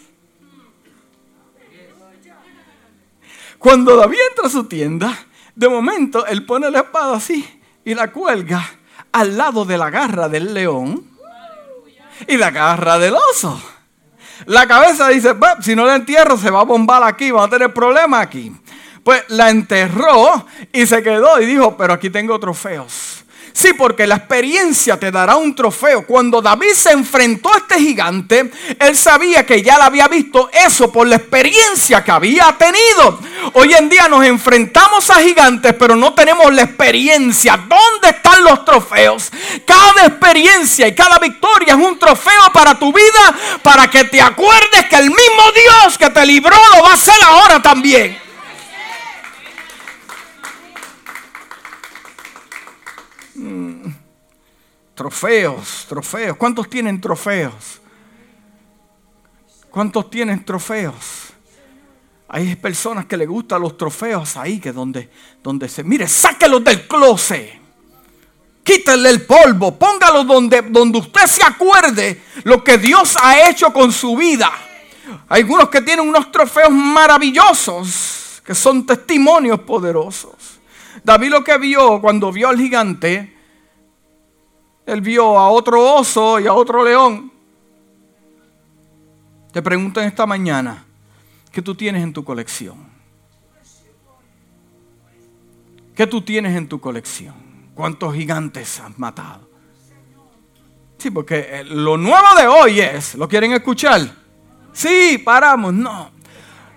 Cuando 3.58 3.96
David 3.96 4.18
entra 4.30 4.46
a 4.46 4.50
su 4.50 4.64
tienda, 4.64 5.26
de 5.54 5.68
momento 5.68 6.26
él 6.26 6.44
pone 6.44 6.70
la 6.70 6.80
espada 6.80 7.16
así 7.16 7.48
y 7.84 7.94
la 7.94 8.10
cuelga 8.10 8.64
al 9.12 9.36
lado 9.36 9.64
de 9.64 9.78
la 9.78 9.90
garra 9.90 10.28
del 10.28 10.52
león 10.52 11.08
y 12.26 12.36
la 12.36 12.50
garra 12.50 12.98
del 12.98 13.14
oso. 13.14 13.60
La 14.46 14.66
cabeza 14.66 15.08
dice, 15.08 15.34
si 15.60 15.76
no 15.76 15.86
la 15.86 15.94
entierro 15.94 16.36
se 16.36 16.50
va 16.50 16.60
a 16.60 16.64
bombar 16.64 17.04
aquí, 17.04 17.30
va 17.30 17.44
a 17.44 17.48
tener 17.48 17.72
problemas 17.72 18.22
aquí. 18.22 18.52
Pues 19.04 19.24
la 19.28 19.50
enterró 19.50 20.46
y 20.72 20.86
se 20.86 21.02
quedó 21.02 21.40
y 21.40 21.46
dijo, 21.46 21.76
pero 21.76 21.92
aquí 21.92 22.10
tengo 22.10 22.38
trofeos. 22.40 23.24
Sí, 23.52 23.74
porque 23.74 24.06
la 24.06 24.16
experiencia 24.16 24.98
te 24.98 25.10
dará 25.10 25.36
un 25.36 25.54
trofeo. 25.54 26.06
Cuando 26.06 26.40
David 26.40 26.72
se 26.74 26.92
enfrentó 26.92 27.52
a 27.52 27.58
este 27.58 27.78
gigante, 27.78 28.50
él 28.78 28.96
sabía 28.96 29.44
que 29.44 29.62
ya 29.62 29.78
la 29.78 29.86
había 29.86 30.08
visto 30.08 30.50
eso 30.52 30.90
por 30.90 31.06
la 31.06 31.16
experiencia 31.16 32.02
que 32.02 32.10
había 32.10 32.56
tenido. 32.58 33.20
Hoy 33.54 33.74
en 33.74 33.88
día 33.88 34.08
nos 34.08 34.24
enfrentamos 34.24 35.10
a 35.10 35.16
gigantes, 35.16 35.74
pero 35.74 35.96
no 35.96 36.14
tenemos 36.14 36.52
la 36.52 36.62
experiencia. 36.62 37.56
¿Dónde 37.56 38.16
están 38.16 38.42
los 38.42 38.64
trofeos? 38.64 39.30
Cada 39.66 40.06
experiencia 40.06 40.88
y 40.88 40.94
cada 40.94 41.18
victoria 41.18 41.74
es 41.74 41.80
un 41.80 41.98
trofeo 41.98 42.52
para 42.52 42.78
tu 42.78 42.92
vida, 42.92 43.34
para 43.62 43.90
que 43.90 44.04
te 44.04 44.20
acuerdes 44.20 44.86
que 44.88 44.96
el 44.96 45.10
mismo 45.10 45.42
Dios 45.54 45.98
que 45.98 46.10
te 46.10 46.24
libró 46.24 46.56
lo 46.76 46.84
va 46.84 46.90
a 46.90 46.94
hacer 46.94 47.22
ahora 47.22 47.60
también. 47.60 48.31
Trofeos, 54.94 55.86
trofeos. 55.88 56.36
¿Cuántos 56.36 56.68
tienen 56.68 57.00
trofeos? 57.00 57.80
¿Cuántos 59.70 60.10
tienen 60.10 60.44
trofeos? 60.44 61.32
Hay 62.28 62.56
personas 62.56 63.06
que 63.06 63.16
le 63.16 63.26
gustan 63.26 63.62
los 63.62 63.76
trofeos 63.76 64.36
ahí, 64.36 64.58
que 64.58 64.72
donde, 64.72 65.10
donde 65.42 65.68
se... 65.68 65.82
Mire, 65.82 66.06
sáquelos 66.06 66.62
del 66.64 66.86
closet. 66.86 67.60
Quítale 68.62 69.10
el 69.10 69.26
polvo, 69.26 69.76
póngalo 69.76 70.24
donde, 70.24 70.62
donde 70.62 70.98
usted 70.98 71.26
se 71.26 71.44
acuerde 71.44 72.22
lo 72.44 72.62
que 72.62 72.78
Dios 72.78 73.16
ha 73.20 73.48
hecho 73.48 73.72
con 73.72 73.92
su 73.92 74.16
vida. 74.16 74.50
Hay 75.28 75.42
algunos 75.42 75.68
que 75.68 75.80
tienen 75.80 76.08
unos 76.08 76.30
trofeos 76.30 76.70
maravillosos, 76.70 78.40
que 78.44 78.54
son 78.54 78.86
testimonios 78.86 79.60
poderosos. 79.60 80.60
David 81.02 81.30
lo 81.30 81.42
que 81.42 81.58
vio 81.58 82.00
cuando 82.00 82.30
vio 82.30 82.48
al 82.48 82.58
gigante 82.58 83.41
él 84.86 85.00
vio 85.00 85.38
a 85.38 85.48
otro 85.50 85.94
oso 85.94 86.40
y 86.40 86.46
a 86.46 86.52
otro 86.52 86.84
león. 86.84 87.32
Te 89.52 89.62
pregunto 89.62 90.00
en 90.00 90.08
esta 90.08 90.26
mañana, 90.26 90.84
¿qué 91.50 91.60
tú 91.60 91.74
tienes 91.74 92.02
en 92.02 92.12
tu 92.12 92.24
colección? 92.24 92.90
¿Qué 95.94 96.06
tú 96.06 96.22
tienes 96.22 96.56
en 96.56 96.68
tu 96.68 96.80
colección? 96.80 97.34
¿Cuántos 97.74 98.14
gigantes 98.14 98.80
has 98.80 98.98
matado? 98.98 99.48
Sí, 100.98 101.10
porque 101.10 101.46
eh, 101.50 101.64
lo 101.64 101.96
nuevo 101.96 102.34
de 102.36 102.46
hoy 102.46 102.80
es, 102.80 103.14
¿lo 103.14 103.28
quieren 103.28 103.52
escuchar? 103.52 104.00
Sí, 104.72 105.20
paramos, 105.22 105.74
no. 105.74 106.10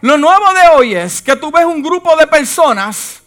Lo 0.02 0.18
nuevo 0.18 0.54
de 0.54 0.76
hoy 0.76 0.96
es 0.96 1.22
que 1.22 1.36
tú 1.36 1.52
ves 1.52 1.65
un 1.65 1.82
grupo 1.82 2.15
de 2.18 2.28
personas 2.28 3.22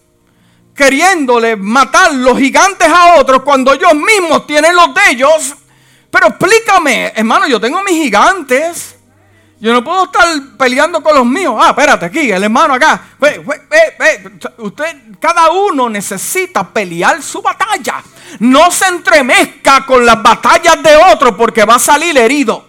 queriéndole 0.78 1.56
matar 1.56 2.14
los 2.14 2.38
gigantes 2.38 2.88
a 2.88 3.16
otros 3.16 3.42
cuando 3.42 3.74
ellos 3.74 3.94
mismos 3.94 4.46
tienen 4.46 4.76
los 4.76 4.94
de 4.94 5.00
ellos. 5.10 5.56
Pero 6.08 6.28
explícame, 6.28 7.12
hermano, 7.16 7.48
yo 7.48 7.60
tengo 7.60 7.82
mis 7.82 8.00
gigantes. 8.00 8.94
Yo 9.60 9.72
no 9.72 9.82
puedo 9.82 10.04
estar 10.04 10.24
peleando 10.56 11.02
con 11.02 11.16
los 11.16 11.26
míos. 11.26 11.56
Ah, 11.58 11.70
espérate, 11.70 12.06
aquí, 12.06 12.30
el 12.30 12.44
hermano 12.44 12.74
acá. 12.74 13.08
Usted, 14.58 14.96
cada 15.20 15.50
uno 15.50 15.88
necesita 15.88 16.72
pelear 16.72 17.20
su 17.20 17.42
batalla. 17.42 18.00
No 18.38 18.70
se 18.70 18.86
entremezca 18.86 19.84
con 19.84 20.06
las 20.06 20.22
batallas 20.22 20.80
de 20.80 20.96
otro 21.12 21.36
porque 21.36 21.64
va 21.64 21.74
a 21.74 21.80
salir 21.80 22.16
herido. 22.16 22.67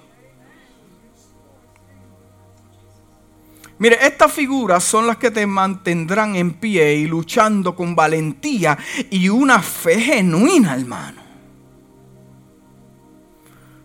Mire, 3.80 3.98
estas 4.06 4.34
figuras 4.34 4.84
son 4.84 5.08
las 5.08 5.16
que 5.16 5.32
te 5.32 5.48
mantendrán 5.48 6.36
en 6.36 6.52
pie 6.52 6.96
y 6.96 7.08
luchando 7.08 7.74
con 7.76 7.96
valentía 7.96 8.78
y 9.10 9.30
una 9.30 9.62
fe 9.62 10.02
genuina, 10.02 10.76
hermano. 10.76 11.22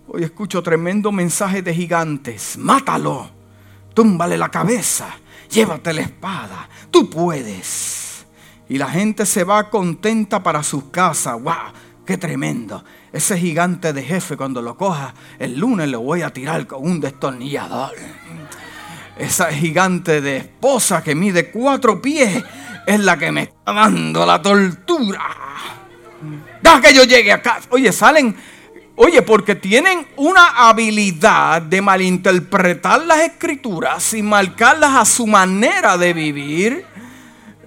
Hoy 0.09 0.25
escucho 0.25 0.65
tremendo 0.65 1.13
mensaje 1.13 1.63
de 1.63 1.73
gigantes. 1.73 2.59
Mátalo, 2.59 3.31
túmbale 3.95 4.37
la 4.37 4.49
cabeza, 4.49 5.15
llévate 5.49 5.93
la 5.93 6.03
espada, 6.03 6.69
tú 6.91 7.09
puedes. 7.09 8.27
Y 8.69 8.79
la 8.79 8.89
gente 8.89 9.25
se 9.25 9.45
va 9.45 9.71
contenta 9.71 10.43
para 10.43 10.65
sus 10.65 10.85
casas. 10.85 11.41
¡Wow! 11.41 11.73
¡Qué 12.05 12.19
tremendo! 12.19 12.85
Ese 13.13 13.39
gigante 13.39 13.93
de 13.93 14.03
jefe, 14.03 14.37
cuando 14.37 14.61
lo 14.61 14.77
coja 14.77 15.15
el 15.39 15.57
lunes, 15.57 15.89
lo 15.89 16.01
voy 16.01 16.23
a 16.23 16.33
tirar 16.33 16.67
con 16.67 16.85
un 16.85 16.99
destornillador 16.99 17.93
esa 19.19 19.53
gigante 19.53 20.21
de 20.21 20.39
esposa 20.39 21.03
que 21.03 21.15
mide 21.15 21.51
cuatro 21.51 22.03
pies 22.03 22.43
es 22.87 23.01
la 23.01 23.17
que 23.17 23.33
me 23.33 23.43
está 23.43 23.73
dando 23.73 24.27
la 24.27 24.41
tortura. 24.43 25.23
Deja 26.61 26.81
que 26.81 26.95
yo 26.95 27.05
llegue 27.05 27.33
acá. 27.33 27.61
Oye, 27.71 27.93
salen, 27.93 28.37
oye, 28.97 29.23
porque 29.23 29.55
tienen 29.55 30.07
una 30.17 30.69
habilidad 30.69 31.63
de 31.63 31.81
malinterpretar 31.81 33.05
las 33.05 33.21
escrituras 33.21 34.15
y 34.15 34.23
marcarlas 34.23 34.95
a 34.95 35.05
su 35.05 35.27
manera 35.27 35.97
de 35.97 36.13
vivir. 36.13 36.85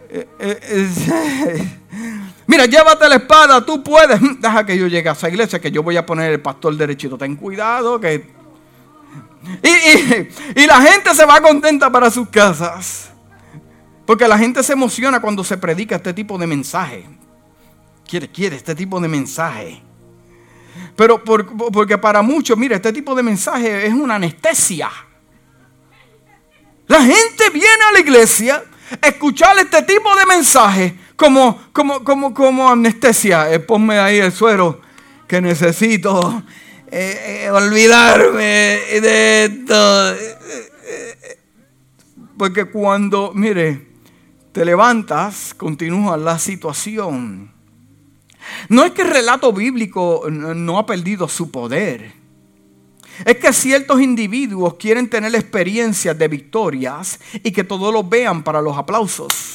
Eh, 0.10 0.28
eh, 0.40 1.68
mira, 2.48 2.66
llévate 2.66 3.08
la 3.08 3.16
espada, 3.16 3.66
tú 3.66 3.84
puedes. 3.84 4.20
Deja 4.42 4.66
que 4.66 4.78
yo 4.78 4.88
llegue 4.88 5.10
a 5.10 5.14
esa 5.14 5.30
iglesia, 5.30 5.60
que 5.60 5.72
yo 5.72 5.84
voy 5.84 5.98
a 5.98 6.06
poner 6.06 6.32
el 6.32 6.42
pastor 6.42 6.76
derechito. 6.76 7.18
Ten 7.18 7.36
cuidado, 7.36 8.00
que 8.00 8.37
y, 10.56 10.66
la 10.66 10.82
gente 10.82 11.14
se 11.14 11.26
va 11.26 11.42
contenta 11.42 11.92
para 11.92 12.10
sus 12.12 12.30
casas. 12.30 13.10
Porque 14.06 14.28
la 14.28 14.38
gente 14.38 14.64
se 14.64 14.74
emociona 14.74 15.20
cuando 15.20 15.44
se 15.44 15.58
predica 15.58 15.98
este 15.98 16.14
tipo 16.14 16.38
de 16.38 16.48
mensaje. 16.48 17.06
Quiere, 18.08 18.30
quiere 18.30 18.56
este 18.56 18.74
tipo 18.74 19.00
de 19.00 19.08
mensaje. 19.08 19.82
Pero 20.96 21.24
porque 21.24 21.98
para 21.98 22.22
muchos, 22.22 22.58
mire, 22.58 22.76
este 22.76 22.94
tipo 22.94 23.14
de 23.14 23.24
mensaje 23.24 23.86
es 23.86 23.94
una 23.94 24.16
anestesia. 24.16 24.90
La 26.88 27.02
gente 27.02 27.50
viene 27.52 27.84
a 27.90 27.92
la 27.92 28.00
iglesia 28.00 28.64
a 29.02 29.08
escuchar 29.08 29.58
este 29.60 29.82
tipo 29.84 30.16
de 30.16 30.26
mensaje 30.26 30.98
como, 31.18 31.60
como, 31.74 32.04
como, 32.04 32.34
como 32.34 32.70
anestesia. 32.70 33.52
Eh, 33.52 33.60
ponme 33.60 34.00
ahí 34.00 34.18
el 34.20 34.32
suero 34.32 34.82
que 35.28 35.42
necesito 35.42 36.44
eh, 36.92 37.44
eh, 37.46 37.52
olvidarme 37.52 38.80
de 39.02 39.46
esto. 39.46 40.16
Porque 42.38 42.66
cuando, 42.66 43.32
mire, 43.34 43.88
te 44.52 44.64
levantas, 44.64 45.54
continúa 45.54 46.18
la 46.18 46.38
situación. 46.40 47.52
No 48.70 48.86
es 48.86 48.92
que 48.92 49.02
el 49.02 49.10
relato 49.10 49.52
bíblico 49.52 50.26
no 50.30 50.78
ha 50.78 50.86
perdido 50.86 51.28
su 51.28 51.52
poder. 51.52 52.14
Es 53.26 53.38
que 53.38 53.52
ciertos 53.52 54.02
individuos 54.02 54.76
quieren 54.76 55.10
tener 55.10 55.34
experiencias 55.34 56.18
de 56.18 56.28
victorias 56.28 57.20
y 57.44 57.52
que 57.52 57.64
todos 57.64 57.92
lo 57.92 58.04
vean 58.04 58.44
para 58.44 58.62
los 58.62 58.78
aplausos. 58.78 59.54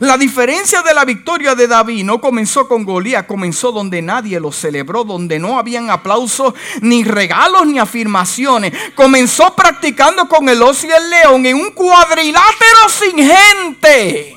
La 0.00 0.18
diferencia 0.18 0.82
de 0.82 0.92
la 0.92 1.04
victoria 1.04 1.54
de 1.54 1.66
David 1.66 2.04
no 2.04 2.20
comenzó 2.20 2.68
con 2.68 2.84
Goliat, 2.84 3.26
comenzó 3.26 3.72
donde 3.72 4.02
nadie 4.02 4.38
lo 4.40 4.52
celebró, 4.52 5.04
donde 5.04 5.38
no 5.38 5.58
habían 5.58 5.90
aplausos, 5.90 6.54
ni 6.82 7.04
regalos, 7.04 7.66
ni 7.66 7.78
afirmaciones. 7.78 8.72
Comenzó 8.94 9.54
practicando 9.54 10.28
con 10.28 10.48
el 10.48 10.62
oso 10.62 10.86
y 10.86 10.90
el 10.90 11.10
león 11.10 11.46
en 11.46 11.56
un 11.56 11.70
cuadrilátero 11.70 12.88
sin 12.88 13.16
gente. 13.18 14.36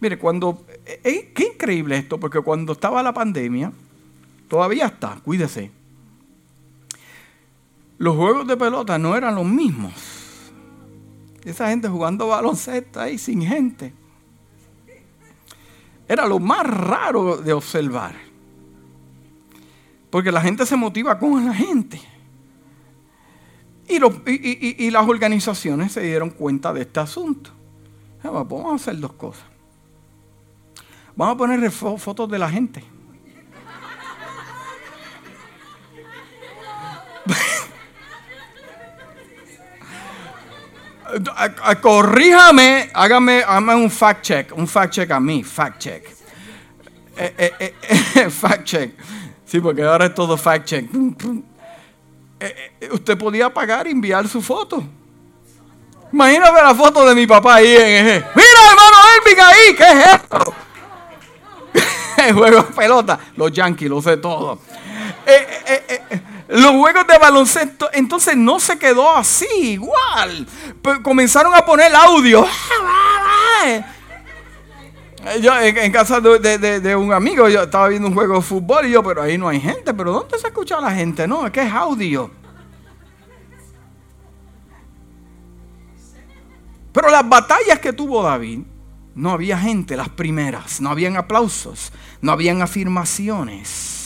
Mire, 0.00 0.18
cuando... 0.18 0.64
Eh, 0.84 1.00
eh, 1.04 1.32
qué 1.32 1.44
increíble 1.54 1.96
esto, 1.96 2.18
porque 2.18 2.40
cuando 2.40 2.72
estaba 2.72 3.02
la 3.02 3.14
pandemia, 3.14 3.72
todavía 4.48 4.86
está, 4.86 5.18
cuídese. 5.24 5.70
Los 7.98 8.16
juegos 8.16 8.48
de 8.48 8.56
pelota 8.56 8.98
no 8.98 9.16
eran 9.16 9.36
los 9.36 9.44
mismos. 9.44 9.92
Esa 11.44 11.68
gente 11.68 11.88
jugando 11.88 12.28
baloncesto 12.28 13.00
ahí 13.00 13.18
sin 13.18 13.42
gente. 13.42 13.92
Era 16.08 16.26
lo 16.26 16.38
más 16.38 16.66
raro 16.66 17.38
de 17.38 17.52
observar. 17.52 18.14
Porque 20.10 20.30
la 20.30 20.40
gente 20.40 20.66
se 20.66 20.76
motiva 20.76 21.18
con 21.18 21.44
la 21.44 21.54
gente. 21.54 22.00
Y, 23.88 24.90
las 24.90 25.08
organizaciones 25.08 25.92
se 25.92 26.02
dieron 26.02 26.30
cuenta 26.30 26.72
de 26.72 26.82
este 26.82 27.00
asunto. 27.00 27.50
Ah, 28.22 28.30
vamos 28.30 28.72
a 28.72 28.74
hacer 28.76 28.98
dos 28.98 29.12
cosas. 29.14 29.44
Vamos 31.16 31.34
a 31.34 31.38
poner 31.38 31.70
fotos 31.70 32.30
de 32.30 32.38
la 32.38 32.48
gente. 32.48 32.84
Corríjame, 41.80 42.90
hágame, 42.94 43.44
un 43.74 43.90
fact 43.90 44.22
check, 44.22 44.56
un 44.56 44.66
fact 44.66 44.94
check 44.94 45.10
a 45.10 45.20
mí, 45.20 45.42
fact 45.42 45.78
check. 45.78 46.04
Eh, 47.16 47.34
eh, 47.38 47.74
eh, 48.14 48.30
fact 48.30 48.64
check. 48.64 48.94
Sí, 49.44 49.60
porque 49.60 49.82
ahora 49.82 50.06
es 50.06 50.14
todo 50.14 50.36
fact 50.36 50.64
check. 50.64 50.90
usted 52.92 53.18
podía 53.18 53.52
pagar 53.52 53.86
y 53.86 53.90
enviar 53.90 54.26
su 54.28 54.40
foto. 54.40 54.82
Imagínate 56.12 56.62
la 56.62 56.74
foto 56.74 57.06
de 57.06 57.14
mi 57.14 57.26
papá 57.26 57.56
ahí 57.56 57.74
en 57.74 58.04
Mira, 58.06 58.22
hermano 58.70 58.96
Elvin 59.16 59.40
ahí, 59.40 59.74
¿qué 59.76 59.84
es 59.84 60.14
esto? 60.14 60.54
Juego 62.34 62.66
pelota. 62.66 63.18
Los 63.36 63.50
Yankees, 63.52 63.88
lo 63.88 64.02
sé 64.02 64.18
todo. 64.18 64.58
Los 66.52 66.72
juegos 66.72 67.06
de 67.06 67.16
baloncesto, 67.16 67.88
entonces 67.94 68.36
no 68.36 68.60
se 68.60 68.78
quedó 68.78 69.16
así, 69.16 69.46
igual. 69.72 70.46
comenzaron 71.02 71.54
a 71.54 71.64
poner 71.64 71.94
audio. 71.94 72.46
Yo 75.40 75.58
en, 75.58 75.92
casa 75.92 76.20
de, 76.20 76.96
un 76.96 77.12
amigo, 77.12 77.48
yo 77.48 77.62
estaba 77.62 77.86
viendo 77.86 78.08
un 78.08 78.14
juego 78.14 78.34
de 78.34 78.42
fútbol 78.42 78.86
y 78.86 78.90
yo, 78.90 79.04
pero 79.04 79.22
ahí 79.22 79.38
no 79.38 79.48
hay 79.48 79.60
gente. 79.60 79.94
¿Pero 79.94 80.12
dónde 80.12 80.36
se 80.36 80.48
escucha 80.48 80.80
la 80.80 80.90
gente? 80.90 81.28
No, 81.28 81.46
es 81.46 81.52
que 81.52 81.62
es 81.62 81.72
audio. 81.72 82.28
Pero 86.92 87.08
las 87.08 87.28
batallas 87.28 87.78
que 87.78 87.92
tuvo 87.92 88.20
David, 88.24 88.62
no 89.14 89.30
había 89.30 89.56
gente, 89.56 89.96
las 89.96 90.08
primeras, 90.08 90.80
no 90.80 90.90
habían 90.90 91.16
aplausos, 91.16 91.92
no 92.20 92.32
habían 92.32 92.60
afirmaciones. 92.60 94.01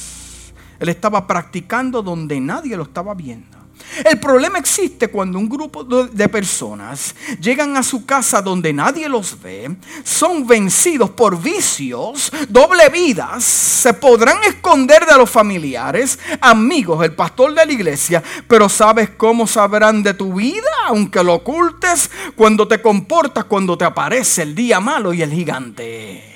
Él 0.79 0.89
estaba 0.89 1.27
practicando 1.27 2.03
donde 2.03 2.41
nadie 2.41 2.77
lo 2.77 2.85
estaba 2.85 3.15
viendo. 3.15 3.57
El 4.05 4.19
problema 4.19 4.59
existe 4.59 5.09
cuando 5.09 5.39
un 5.39 5.49
grupo 5.49 5.85
de 5.85 6.29
personas 6.29 7.15
llegan 7.41 7.77
a 7.77 7.83
su 7.83 8.05
casa 8.05 8.43
donde 8.43 8.73
nadie 8.73 9.09
los 9.09 9.41
ve, 9.41 9.75
son 10.05 10.47
vencidos 10.47 11.11
por 11.11 11.41
vicios, 11.41 12.31
doble 12.49 12.89
vidas, 12.91 13.45
se 13.45 13.95
podrán 13.95 14.37
esconder 14.45 15.07
de 15.07 15.17
los 15.17 15.31
familiares, 15.31 16.19
amigos, 16.41 17.05
el 17.05 17.15
pastor 17.15 17.55
de 17.55 17.65
la 17.65 17.73
iglesia, 17.73 18.23
pero 18.47 18.69
¿sabes 18.69 19.11
cómo 19.17 19.47
sabrán 19.47 20.03
de 20.03 20.15
tu 20.15 20.35
vida 20.35 20.61
aunque 20.87 21.25
lo 21.25 21.35
ocultes? 21.35 22.11
Cuando 22.35 22.69
te 22.69 22.83
comportas, 22.83 23.45
cuando 23.45 23.79
te 23.79 23.85
aparece 23.85 24.43
el 24.43 24.55
día 24.55 24.79
malo 24.79 25.15
y 25.15 25.23
el 25.23 25.33
gigante. 25.33 26.36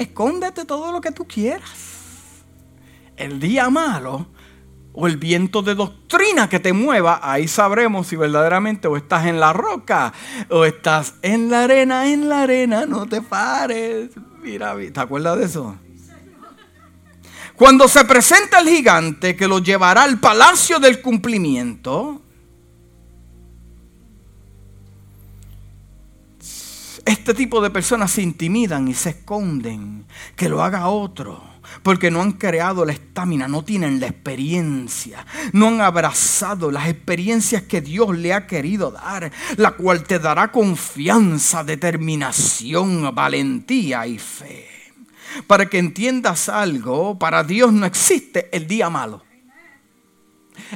Escóndete 0.00 0.64
todo 0.64 0.92
lo 0.92 1.00
que 1.00 1.12
tú 1.12 1.26
quieras. 1.26 2.42
El 3.16 3.38
día 3.38 3.68
malo 3.68 4.26
o 4.94 5.06
el 5.06 5.18
viento 5.18 5.60
de 5.60 5.74
doctrina 5.74 6.48
que 6.48 6.58
te 6.58 6.72
mueva, 6.72 7.20
ahí 7.22 7.46
sabremos 7.46 8.06
si 8.06 8.16
verdaderamente 8.16 8.88
o 8.88 8.96
estás 8.96 9.26
en 9.26 9.38
la 9.38 9.52
roca 9.52 10.12
o 10.48 10.64
estás 10.64 11.14
en 11.20 11.50
la 11.50 11.64
arena, 11.64 12.10
en 12.10 12.30
la 12.30 12.42
arena, 12.42 12.86
no 12.86 13.06
te 13.06 13.20
pares. 13.20 14.10
Mira, 14.42 14.74
¿te 14.74 15.00
acuerdas 15.00 15.38
de 15.38 15.44
eso? 15.44 15.76
Cuando 17.54 17.86
se 17.88 18.02
presenta 18.06 18.60
el 18.60 18.68
gigante 18.70 19.36
que 19.36 19.46
lo 19.46 19.58
llevará 19.58 20.04
al 20.04 20.18
palacio 20.18 20.78
del 20.78 21.02
cumplimiento, 21.02 22.22
este 27.04 27.34
tipo 27.34 27.60
de 27.60 27.70
personas 27.70 28.10
se 28.10 28.22
intimidan 28.22 28.88
y 28.88 28.94
se 28.94 29.10
esconden, 29.10 30.04
que 30.36 30.48
lo 30.48 30.62
haga 30.62 30.88
otro 30.88 31.50
porque 31.82 32.10
no 32.10 32.20
han 32.22 32.32
creado 32.32 32.84
la 32.84 32.92
estamina, 32.92 33.48
no 33.48 33.64
tienen 33.64 34.00
la 34.00 34.08
experiencia, 34.08 35.26
no 35.52 35.68
han 35.68 35.80
abrazado 35.80 36.70
las 36.70 36.88
experiencias 36.88 37.62
que 37.62 37.80
Dios 37.80 38.16
le 38.16 38.34
ha 38.34 38.46
querido 38.46 38.90
dar, 38.90 39.30
la 39.56 39.72
cual 39.72 40.02
te 40.04 40.18
dará 40.18 40.50
confianza, 40.50 41.64
determinación, 41.64 43.14
valentía 43.14 44.06
y 44.06 44.18
fe. 44.18 44.68
Para 45.46 45.66
que 45.66 45.78
entiendas 45.78 46.48
algo, 46.48 47.18
para 47.18 47.44
Dios 47.44 47.72
no 47.72 47.86
existe 47.86 48.48
el 48.52 48.66
día 48.66 48.90
malo. 48.90 49.22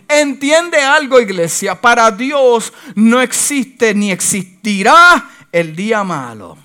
Entiende 0.09 0.79
algo, 0.79 1.21
iglesia, 1.21 1.81
para 1.81 2.11
Dios 2.11 2.73
no 2.95 3.21
existe 3.21 3.95
ni 3.95 4.11
existirá 4.13 5.29
el 5.55 5.77
día 5.77 6.03
malo. 6.03 6.59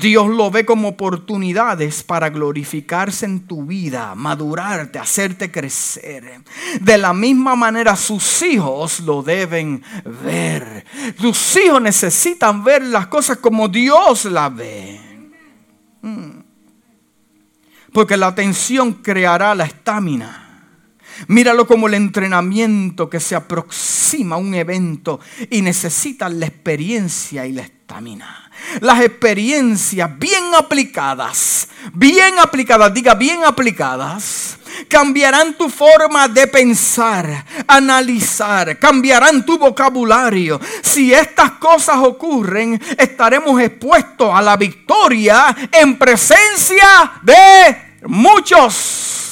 Dios 0.00 0.28
lo 0.28 0.48
ve 0.52 0.64
como 0.64 0.86
oportunidades 0.86 2.04
para 2.04 2.30
glorificarse 2.30 3.26
en 3.26 3.40
tu 3.40 3.66
vida, 3.66 4.14
madurarte, 4.14 5.00
hacerte 5.00 5.50
crecer. 5.50 6.44
De 6.80 6.96
la 6.96 7.12
misma 7.12 7.56
manera 7.56 7.96
sus 7.96 8.42
hijos 8.42 9.00
lo 9.00 9.24
deben 9.24 9.82
ver. 10.22 10.86
Tus 11.18 11.56
hijos 11.56 11.82
necesitan 11.82 12.62
ver 12.62 12.82
las 12.82 13.08
cosas 13.08 13.38
como 13.38 13.68
Dios 13.68 14.26
las 14.26 14.54
ve. 14.54 15.00
Mm. 16.02 16.38
Porque 17.92 18.16
la 18.16 18.28
atención 18.28 18.92
creará 18.92 19.56
la 19.56 19.64
estamina. 19.64 20.43
Míralo 21.28 21.66
como 21.66 21.86
el 21.88 21.94
entrenamiento 21.94 23.08
que 23.08 23.20
se 23.20 23.34
aproxima 23.34 24.36
a 24.36 24.38
un 24.38 24.54
evento 24.54 25.20
y 25.50 25.62
necesita 25.62 26.28
la 26.28 26.46
experiencia 26.46 27.46
y 27.46 27.52
la 27.52 27.62
estamina 27.62 28.44
las 28.80 29.00
experiencias 29.00 30.18
bien 30.18 30.54
aplicadas, 30.56 31.68
bien 31.92 32.38
aplicadas, 32.38 32.92
diga 32.92 33.14
bien 33.14 33.44
aplicadas, 33.44 34.58
cambiarán 34.88 35.54
tu 35.54 35.68
forma 35.68 36.28
de 36.28 36.46
pensar, 36.46 37.44
analizar, 37.66 38.78
cambiarán 38.78 39.44
tu 39.44 39.58
vocabulario. 39.58 40.60
Si 40.82 41.12
estas 41.12 41.52
cosas 41.52 41.96
ocurren, 41.98 42.80
estaremos 42.98 43.60
expuestos 43.60 44.30
a 44.32 44.42
la 44.42 44.56
victoria 44.56 45.54
en 45.70 45.96
presencia 45.96 47.12
de 47.22 48.00
muchos. 48.06 49.23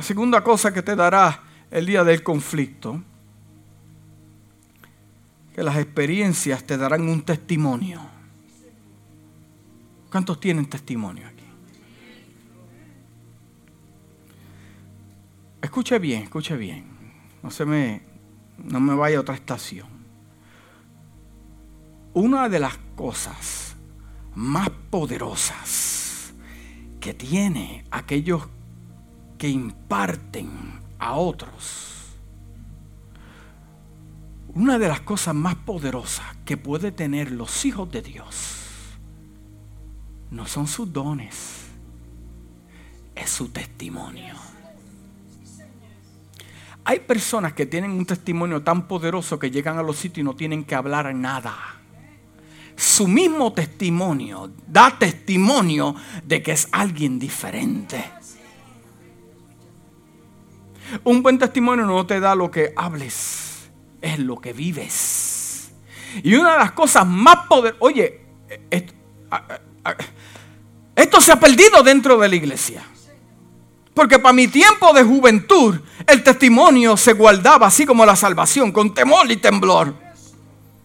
La 0.00 0.04
segunda 0.04 0.42
cosa 0.42 0.72
que 0.72 0.80
te 0.80 0.96
dará 0.96 1.42
el 1.70 1.84
día 1.84 2.02
del 2.04 2.22
conflicto, 2.22 3.02
que 5.54 5.62
las 5.62 5.76
experiencias 5.76 6.64
te 6.64 6.78
darán 6.78 7.06
un 7.06 7.20
testimonio. 7.20 8.00
¿Cuántos 10.10 10.40
tienen 10.40 10.70
testimonio 10.70 11.26
aquí? 11.26 11.44
Escuche 15.60 15.98
bien, 15.98 16.22
escuche 16.22 16.56
bien. 16.56 16.86
No 17.42 17.50
se 17.50 17.66
me, 17.66 18.00
no 18.56 18.80
me 18.80 18.94
vaya 18.94 19.18
a 19.18 19.20
otra 19.20 19.34
estación. 19.34 19.86
Una 22.14 22.48
de 22.48 22.58
las 22.58 22.78
cosas 22.96 23.76
más 24.34 24.70
poderosas 24.88 26.32
que 27.00 27.12
tiene 27.12 27.84
aquellos 27.90 28.48
que 29.40 29.48
imparten 29.48 30.50
a 30.98 31.14
otros. 31.14 32.10
Una 34.54 34.78
de 34.78 34.86
las 34.86 35.00
cosas 35.00 35.34
más 35.34 35.54
poderosas 35.54 36.26
que 36.44 36.58
puede 36.58 36.92
tener 36.92 37.32
los 37.32 37.64
hijos 37.64 37.90
de 37.90 38.02
Dios 38.02 38.58
no 40.30 40.46
son 40.46 40.66
sus 40.66 40.92
dones, 40.92 41.68
es 43.14 43.30
su 43.30 43.48
testimonio. 43.48 44.34
Hay 46.84 47.00
personas 47.00 47.54
que 47.54 47.64
tienen 47.64 47.92
un 47.92 48.04
testimonio 48.04 48.62
tan 48.62 48.86
poderoso 48.86 49.38
que 49.38 49.50
llegan 49.50 49.78
a 49.78 49.82
los 49.82 49.96
sitios 49.96 50.18
y 50.18 50.24
no 50.24 50.36
tienen 50.36 50.64
que 50.64 50.74
hablar 50.74 51.14
nada. 51.14 51.56
Su 52.76 53.08
mismo 53.08 53.54
testimonio 53.54 54.52
da 54.66 54.98
testimonio 54.98 55.94
de 56.26 56.42
que 56.42 56.52
es 56.52 56.68
alguien 56.72 57.18
diferente. 57.18 58.19
Un 61.04 61.22
buen 61.22 61.38
testimonio 61.38 61.86
no 61.86 62.06
te 62.06 62.20
da 62.20 62.34
lo 62.34 62.50
que 62.50 62.72
hables, 62.76 63.70
es 64.00 64.18
lo 64.18 64.40
que 64.40 64.52
vives. 64.52 65.72
Y 66.22 66.34
una 66.34 66.52
de 66.52 66.58
las 66.58 66.72
cosas 66.72 67.06
más 67.06 67.46
poderosas, 67.48 67.80
oye, 67.80 68.20
esto, 70.96 71.20
se 71.20 71.32
ha 71.32 71.40
perdido 71.40 71.82
dentro 71.82 72.18
de 72.18 72.28
la 72.28 72.36
iglesia. 72.36 72.82
Porque 73.94 74.18
para 74.18 74.32
mi 74.32 74.48
tiempo 74.48 74.92
de 74.92 75.02
juventud, 75.02 75.78
el 76.06 76.22
testimonio 76.22 76.96
se 76.96 77.12
guardaba 77.12 77.66
así 77.66 77.86
como 77.86 78.04
la 78.04 78.16
salvación, 78.16 78.72
con 78.72 78.94
temor 78.94 79.30
y 79.30 79.36
temblor. 79.36 79.94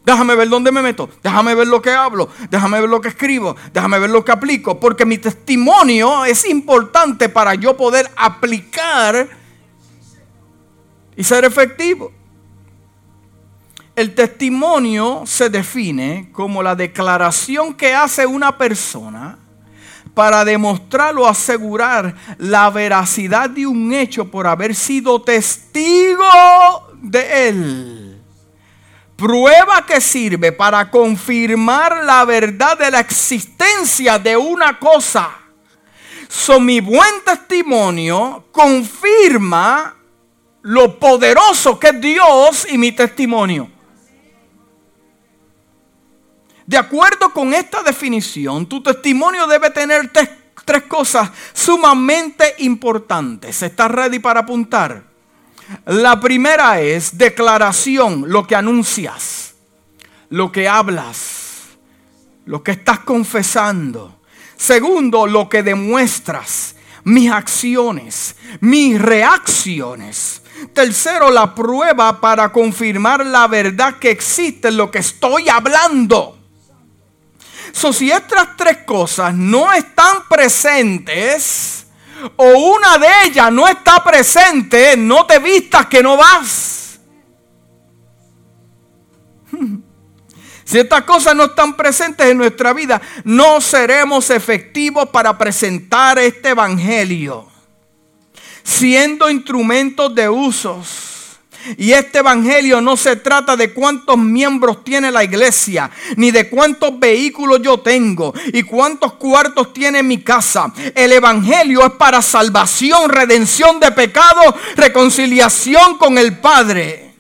Déjame 0.06 0.36
ver 0.36 0.50
dónde 0.50 0.72
me 0.72 0.84
meto, 0.84 1.10
déjame 1.24 1.56
ver 1.56 1.68
lo 1.68 1.82
que 1.82 1.90
hablo, 1.90 2.30
déjame 2.52 2.80
ver 2.80 2.90
lo 2.90 3.02
que 3.02 3.08
escribo, 3.08 3.56
déjame 3.74 3.98
ver 3.98 4.12
lo 4.12 4.24
que 4.24 4.32
aplico, 4.32 4.80
porque 4.80 5.04
mi 5.04 5.18
testimonio 5.18 6.26
es 6.26 6.48
importante 6.48 7.28
para 7.28 7.56
yo 7.56 7.76
poder 7.76 8.12
aplicar 8.16 9.28
y 11.16 11.24
ser 11.24 11.46
efectivo. 11.46 12.12
El 13.96 14.14
testimonio 14.14 15.24
se 15.26 15.50
define 15.50 16.30
como 16.34 16.62
la 16.62 16.76
declaración 16.76 17.74
que 17.74 17.94
hace 17.94 18.26
una 18.26 18.58
persona 18.58 19.38
para 20.14 20.44
demostrar 20.44 21.16
o 21.18 21.28
asegurar 21.28 22.16
la 22.38 22.70
veracidad 22.70 23.50
de 23.50 23.68
un 23.68 23.94
hecho 23.94 24.30
por 24.30 24.48
haber 24.48 24.76
sido 24.76 25.22
testigo 25.22 26.26
de 27.02 27.50
él. 27.50 28.22
Prueba 29.16 29.86
que 29.86 30.02
sirve 30.02 30.52
para 30.52 30.92
confirmar 30.92 32.04
la 32.04 32.26
verdad 32.26 32.78
de 32.78 32.92
la 32.92 33.00
existencia 33.00 34.20
de 34.20 34.36
una 34.36 34.78
cosa. 34.78 35.30
Mi 36.60 36.82
buen 36.82 37.24
testimonio 37.24 38.46
confirma 38.52 39.96
lo 40.66 40.98
poderoso 40.98 41.80
que 41.80 41.90
es 41.90 42.02
Dios 42.02 42.68
y 42.70 42.78
mi 42.78 42.92
testimonio. 42.92 43.70
De 46.66 46.76
acuerdo 46.76 47.30
con 47.32 47.54
esta 47.54 47.84
definición, 47.84 48.66
tu 48.66 48.82
testimonio 48.82 49.46
debe 49.46 49.70
tener 49.70 50.12
tres, 50.12 50.30
cosas 50.88 51.30
sumamente 51.54 52.56
importantes. 52.60 53.62
¿Estás 53.62 53.92
ready 53.92 54.18
para 54.18 54.40
apuntar? 54.40 55.04
La 55.86 56.20
primera 56.20 56.82
es 56.82 57.16
declaración, 57.16 58.24
lo 58.28 58.48
que 58.48 58.56
anuncias, 58.56 59.54
lo 60.30 60.52
que 60.52 60.68
hablas, 60.68 61.78
lo 62.46 62.64
que 62.64 62.72
estás 62.72 63.02
confesando. 63.02 64.20
Segundo, 64.58 65.28
lo 65.28 65.48
que 65.48 65.62
demuestras, 65.62 66.76
mis 67.04 67.30
acciones, 67.30 68.36
mis 68.62 69.00
reacciones. 69.00 70.42
Tercero, 70.74 71.30
la 71.30 71.54
prueba 71.54 72.20
para 72.20 72.52
confirmar 72.52 73.26
la 73.26 73.48
verdad 73.48 73.98
que 74.00 74.12
existe 74.12 74.70
en 74.70 74.78
lo 74.78 74.90
que 74.90 75.00
estoy 75.00 75.50
hablando. 75.50 76.38
Si 77.74 78.10
estas 78.10 78.56
tres 78.56 78.78
cosas 78.86 79.34
no 79.34 79.72
están 79.74 80.28
presentes, 80.30 81.86
o 82.38 82.46
una 82.46 82.98
de 82.98 83.08
ellas 83.26 83.52
no 83.52 83.68
está 83.68 84.02
presente, 84.04 84.96
no 84.96 85.26
te 85.26 85.40
vistas 85.40 85.88
que 85.88 86.02
no 86.02 86.18
vas. 86.18 87.00
Si 90.68 90.80
estas 90.80 91.04
cosas 91.04 91.36
no 91.36 91.44
están 91.44 91.78
presentes 91.78 92.26
en 92.26 92.40
nuestra 92.40 92.74
vida, 92.74 93.00
no 93.24 93.62
seremos 93.62 94.32
efectivos 94.32 95.08
para 95.10 95.38
presentar 95.38 96.18
este 96.18 96.50
evangelio 96.50 97.55
siendo 98.66 99.30
instrumentos 99.30 100.14
de 100.14 100.28
usos 100.28 101.14
Y 101.78 101.94
este 101.94 102.20
evangelio 102.20 102.82
no 102.82 102.98
se 102.98 103.16
trata 103.16 103.56
de 103.56 103.74
cuántos 103.74 104.18
miembros 104.18 104.84
tiene 104.84 105.12
la 105.12 105.24
iglesia, 105.24 105.90
ni 106.16 106.30
de 106.30 106.48
cuántos 106.48 107.00
vehículos 107.00 107.60
yo 107.62 107.80
tengo 107.80 108.34
y 108.54 108.62
cuántos 108.62 109.14
cuartos 109.14 109.74
tiene 109.74 110.04
mi 110.04 110.22
casa. 110.22 110.72
El 110.94 111.12
evangelio 111.12 111.84
es 111.86 111.94
para 111.94 112.22
salvación, 112.22 113.10
redención 113.10 113.80
de 113.80 113.92
pecado, 113.92 114.42
reconciliación 114.76 115.98
con 115.98 116.20
el 116.20 116.38
Padre. 116.38 117.16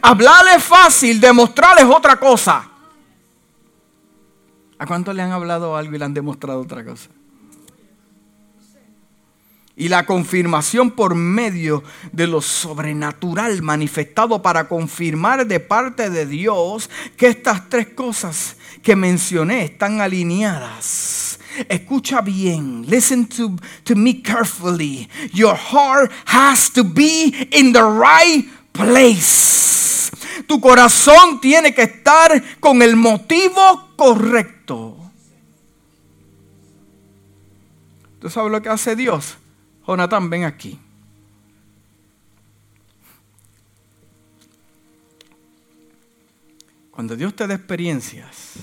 Hablarles 0.00 0.62
fácil, 0.64 1.20
demostrarles 1.20 1.84
otra 1.84 2.16
cosa. 2.18 2.70
¿A 4.78 4.86
cuántos 4.86 5.14
le 5.14 5.20
han 5.20 5.32
hablado 5.32 5.76
algo 5.76 5.94
y 5.94 5.98
le 5.98 6.04
han 6.06 6.14
demostrado 6.14 6.62
otra 6.62 6.82
cosa? 6.82 7.10
Y 9.80 9.88
la 9.88 10.04
confirmación 10.04 10.90
por 10.90 11.14
medio 11.14 11.82
de 12.12 12.26
lo 12.26 12.42
sobrenatural 12.42 13.62
manifestado 13.62 14.42
para 14.42 14.68
confirmar 14.68 15.46
de 15.46 15.58
parte 15.58 16.10
de 16.10 16.26
Dios 16.26 16.90
que 17.16 17.28
estas 17.28 17.70
tres 17.70 17.88
cosas 17.88 18.56
que 18.82 18.94
mencioné 18.94 19.64
están 19.64 20.02
alineadas. 20.02 21.40
Escucha 21.66 22.20
bien. 22.20 22.84
Listen 22.88 23.26
to, 23.26 23.56
to 23.84 23.96
me 23.96 24.20
carefully. 24.20 25.08
Your 25.32 25.56
heart 25.56 26.12
has 26.26 26.70
to 26.74 26.84
be 26.84 27.48
in 27.50 27.72
the 27.72 27.80
right 27.80 28.46
place. 28.72 30.10
Tu 30.46 30.60
corazón 30.60 31.40
tiene 31.40 31.72
que 31.72 31.84
estar 31.84 32.60
con 32.60 32.82
el 32.82 32.96
motivo 32.96 33.88
correcto. 33.96 34.98
¿Tú 38.20 38.28
sabes 38.28 38.52
lo 38.52 38.60
que 38.60 38.68
hace 38.68 38.94
Dios? 38.94 39.38
Jonathan, 39.86 40.30
ven 40.30 40.44
aquí. 40.44 40.78
Cuando 46.90 47.16
Dios 47.16 47.34
te 47.34 47.46
da 47.46 47.54
experiencias 47.54 48.56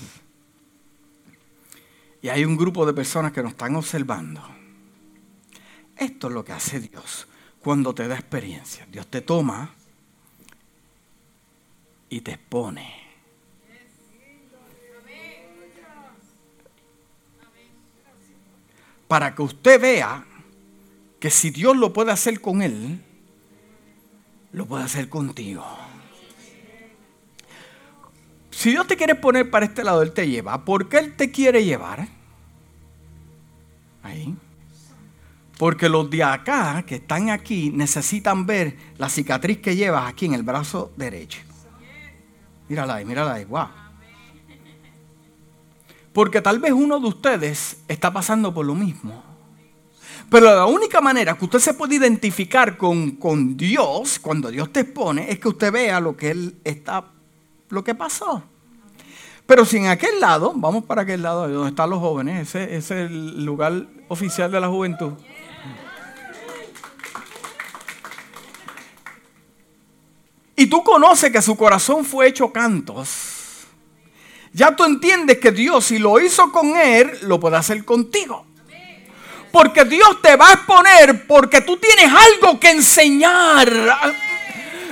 y 2.22 2.28
hay 2.28 2.44
un 2.44 2.56
grupo 2.56 2.86
de 2.86 2.92
personas 2.92 3.32
que 3.32 3.42
nos 3.42 3.52
están 3.52 3.74
observando, 3.74 4.42
esto 5.96 6.28
es 6.28 6.32
lo 6.32 6.44
que 6.44 6.52
hace 6.52 6.78
Dios 6.78 7.26
cuando 7.60 7.94
te 7.94 8.06
da 8.06 8.14
experiencias. 8.14 8.90
Dios 8.90 9.06
te 9.08 9.20
toma 9.20 9.74
y 12.08 12.20
te 12.20 12.32
expone. 12.32 13.08
Para 19.08 19.34
que 19.34 19.42
usted 19.42 19.80
vea 19.80 20.24
que 21.20 21.30
si 21.30 21.50
Dios 21.50 21.76
lo 21.76 21.92
puede 21.92 22.12
hacer 22.12 22.40
con 22.40 22.62
él, 22.62 23.02
lo 24.52 24.66
puede 24.66 24.84
hacer 24.84 25.08
contigo. 25.08 25.64
Si 28.50 28.70
Dios 28.70 28.86
te 28.86 28.96
quiere 28.96 29.14
poner 29.14 29.50
para 29.50 29.66
este 29.66 29.84
lado, 29.84 30.02
Él 30.02 30.12
te 30.12 30.28
lleva. 30.28 30.64
¿Por 30.64 30.88
qué 30.88 30.98
Él 30.98 31.14
te 31.14 31.30
quiere 31.30 31.64
llevar? 31.64 32.08
Ahí. 34.02 34.34
Porque 35.58 35.88
los 35.88 36.10
de 36.10 36.24
acá, 36.24 36.82
que 36.84 36.96
están 36.96 37.30
aquí, 37.30 37.70
necesitan 37.70 38.46
ver 38.46 38.76
la 38.96 39.08
cicatriz 39.08 39.58
que 39.58 39.76
llevas 39.76 40.08
aquí 40.08 40.26
en 40.26 40.34
el 40.34 40.42
brazo 40.42 40.92
derecho. 40.96 41.40
Mírala 42.68 42.96
ahí, 42.96 43.04
mírala 43.04 43.34
ahí, 43.34 43.44
wow. 43.44 43.68
Porque 46.12 46.42
tal 46.42 46.58
vez 46.58 46.72
uno 46.72 46.98
de 46.98 47.06
ustedes 47.06 47.82
está 47.86 48.12
pasando 48.12 48.52
por 48.52 48.66
lo 48.66 48.74
mismo. 48.74 49.27
Pero 50.30 50.54
la 50.54 50.66
única 50.66 51.00
manera 51.00 51.36
que 51.36 51.44
usted 51.44 51.58
se 51.58 51.74
puede 51.74 51.96
identificar 51.96 52.76
con, 52.76 53.12
con 53.12 53.56
Dios, 53.56 54.18
cuando 54.18 54.50
Dios 54.50 54.72
te 54.72 54.80
expone, 54.80 55.30
es 55.30 55.38
que 55.38 55.48
usted 55.48 55.72
vea 55.72 56.00
lo 56.00 56.16
que 56.16 56.30
Él 56.30 56.56
está, 56.64 57.04
lo 57.70 57.82
que 57.82 57.94
pasó. 57.94 58.42
Pero 59.48 59.64
si 59.64 59.78
en 59.78 59.86
aquel 59.86 60.20
lado, 60.20 60.52
vamos 60.54 60.84
para 60.84 61.02
aquel 61.02 61.22
lado 61.22 61.48
donde 61.48 61.70
están 61.70 61.88
los 61.88 62.00
jóvenes, 62.00 62.54
ese, 62.54 62.76
es 62.76 62.90
el 62.90 63.46
lugar 63.46 63.86
oficial 64.08 64.52
de 64.52 64.60
la 64.60 64.68
juventud. 64.68 65.12
Y 70.54 70.66
tú 70.66 70.82
conoces 70.82 71.30
que 71.30 71.40
su 71.40 71.56
corazón 71.56 72.04
fue 72.04 72.26
hecho 72.26 72.52
cantos. 72.52 73.66
Ya 74.52 74.76
tú 74.76 74.84
entiendes 74.84 75.38
que 75.38 75.52
Dios, 75.52 75.86
si 75.86 75.98
lo 75.98 76.20
hizo 76.20 76.52
con 76.52 76.76
él, 76.76 77.10
lo 77.22 77.40
puede 77.40 77.56
hacer 77.56 77.84
contigo. 77.84 78.44
Porque 79.50 79.84
Dios 79.84 80.20
te 80.22 80.36
va 80.36 80.50
a 80.50 80.52
exponer 80.54 81.26
porque 81.26 81.60
tú 81.62 81.76
tienes 81.76 82.12
algo 82.12 82.58
que 82.60 82.70
enseñar. 82.70 83.68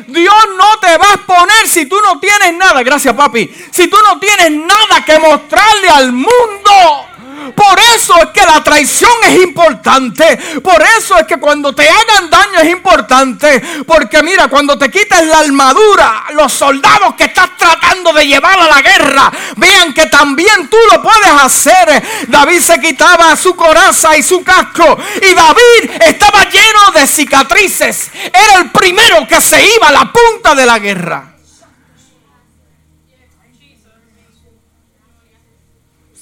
Dios 0.06 0.34
no 0.56 0.78
te 0.80 0.96
va 0.98 1.10
a 1.10 1.14
exponer 1.14 1.66
si 1.66 1.86
tú 1.86 1.96
no 2.00 2.18
tienes 2.20 2.54
nada. 2.54 2.82
Gracias, 2.82 3.14
papi. 3.14 3.50
Si 3.70 3.88
tú 3.88 3.96
no 4.04 4.18
tienes 4.18 4.52
nada 4.52 5.04
que 5.04 5.18
mostrarle 5.18 5.88
al 5.88 6.12
mundo. 6.12 7.06
Por 7.54 7.78
eso 7.94 8.14
es 8.22 8.26
que 8.30 8.44
la 8.44 8.62
traición 8.62 9.12
es 9.24 9.42
importante. 9.42 10.36
Por 10.62 10.82
eso 10.98 11.18
es 11.18 11.26
que 11.26 11.38
cuando 11.38 11.74
te 11.74 11.88
hagan 11.88 12.30
daño 12.30 12.60
es 12.60 12.70
importante. 12.70 13.62
Porque 13.86 14.22
mira, 14.22 14.48
cuando 14.48 14.78
te 14.78 14.90
quites 14.90 15.26
la 15.26 15.40
armadura, 15.40 16.24
los 16.34 16.52
soldados 16.52 17.14
que 17.14 17.24
estás 17.24 17.56
tratando 17.56 18.12
de 18.12 18.26
llevar 18.26 18.58
a 18.58 18.68
la 18.68 18.82
guerra, 18.82 19.32
vean 19.56 19.94
que 19.94 20.06
también 20.06 20.68
tú 20.68 20.76
lo 20.92 21.02
puedes 21.02 21.32
hacer. 21.42 22.02
David 22.28 22.60
se 22.60 22.80
quitaba 22.80 23.36
su 23.36 23.54
coraza 23.54 24.16
y 24.16 24.22
su 24.22 24.42
casco. 24.42 24.98
Y 25.22 25.34
David 25.34 26.02
estaba 26.06 26.44
lleno 26.44 26.90
de 26.94 27.06
cicatrices. 27.06 28.10
Era 28.26 28.60
el 28.60 28.70
primero 28.70 29.26
que 29.26 29.40
se 29.40 29.62
iba 29.76 29.88
a 29.88 29.92
la 29.92 30.12
punta 30.12 30.54
de 30.54 30.66
la 30.66 30.78
guerra. 30.78 31.32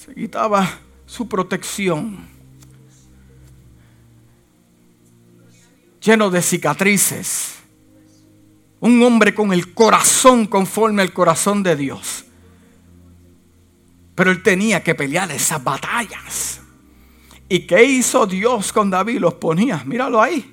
Se 0.04 0.14
quitaba 0.14 0.83
su 1.14 1.28
protección. 1.28 2.26
Lleno 6.00 6.28
de 6.28 6.42
cicatrices. 6.42 7.54
Un 8.80 9.00
hombre 9.00 9.32
con 9.32 9.52
el 9.52 9.72
corazón 9.74 10.44
conforme 10.46 11.02
al 11.02 11.12
corazón 11.12 11.62
de 11.62 11.76
Dios. 11.76 12.24
Pero 14.16 14.32
él 14.32 14.42
tenía 14.42 14.82
que 14.82 14.96
pelear 14.96 15.30
esas 15.30 15.62
batallas. 15.62 16.60
¿Y 17.48 17.60
qué 17.60 17.84
hizo 17.84 18.26
Dios 18.26 18.72
con 18.72 18.90
David? 18.90 19.20
Los 19.20 19.34
ponía. 19.34 19.84
Míralo 19.86 20.20
ahí. 20.20 20.52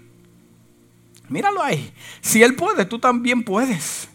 Míralo 1.28 1.64
ahí. 1.64 1.92
Si 2.22 2.44
él 2.44 2.54
puede, 2.54 2.86
tú 2.86 3.00
también 3.00 3.42
puedes. 3.42 4.10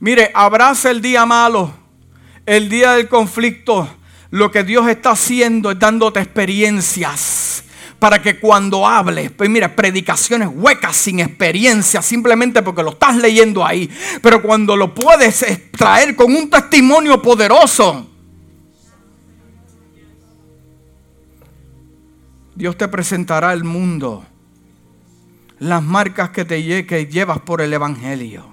Mire, 0.00 0.30
abraza 0.34 0.90
el 0.90 1.02
día 1.02 1.26
malo, 1.26 1.74
el 2.46 2.70
día 2.70 2.92
del 2.92 3.08
conflicto, 3.08 3.97
lo 4.30 4.50
que 4.50 4.64
Dios 4.64 4.88
está 4.88 5.10
haciendo 5.10 5.70
es 5.70 5.78
dándote 5.78 6.20
experiencias 6.20 7.64
para 7.98 8.22
que 8.22 8.38
cuando 8.38 8.86
hables, 8.86 9.30
pues 9.32 9.50
mira, 9.50 9.74
predicaciones 9.74 10.48
huecas 10.52 10.96
sin 10.96 11.18
experiencia, 11.20 12.00
simplemente 12.00 12.62
porque 12.62 12.82
lo 12.82 12.90
estás 12.90 13.16
leyendo 13.16 13.66
ahí, 13.66 13.90
pero 14.22 14.40
cuando 14.40 14.76
lo 14.76 14.94
puedes 14.94 15.42
extraer 15.42 16.14
con 16.14 16.34
un 16.34 16.48
testimonio 16.48 17.20
poderoso, 17.20 18.08
Dios 22.54 22.76
te 22.76 22.88
presentará 22.88 23.50
al 23.50 23.64
mundo 23.64 24.24
las 25.58 25.82
marcas 25.82 26.30
que 26.30 26.44
te 26.44 26.86
que 26.86 27.06
llevas 27.06 27.40
por 27.40 27.60
el 27.60 27.72
Evangelio. 27.72 28.46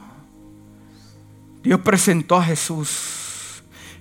Dios 1.62 1.80
presentó 1.82 2.36
a 2.36 2.44
Jesús 2.44 3.25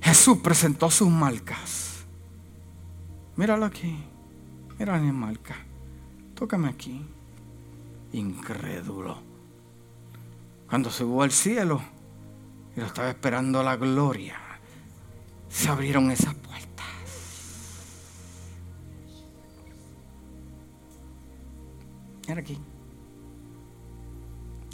Jesús 0.05 0.37
presentó 0.43 0.91
sus 0.91 1.09
marcas. 1.09 2.05
Míralo 3.37 3.65
aquí. 3.65 3.97
Mira 4.79 4.99
mi 4.99 5.11
marca. 5.11 5.57
Tócame 6.35 6.69
aquí. 6.69 7.07
Incrédulo. 8.13 9.17
Cuando 10.69 10.91
subió 10.91 11.23
al 11.23 11.31
cielo 11.31 11.81
y 12.77 12.81
lo 12.81 12.87
estaba 12.87 13.09
esperando 13.09 13.63
la 13.63 13.77
gloria, 13.77 14.37
se 15.49 15.71
abrieron 15.71 16.11
esas 16.11 16.35
puertas. 16.35 16.87
Mira 22.29 22.41
aquí. 22.41 22.59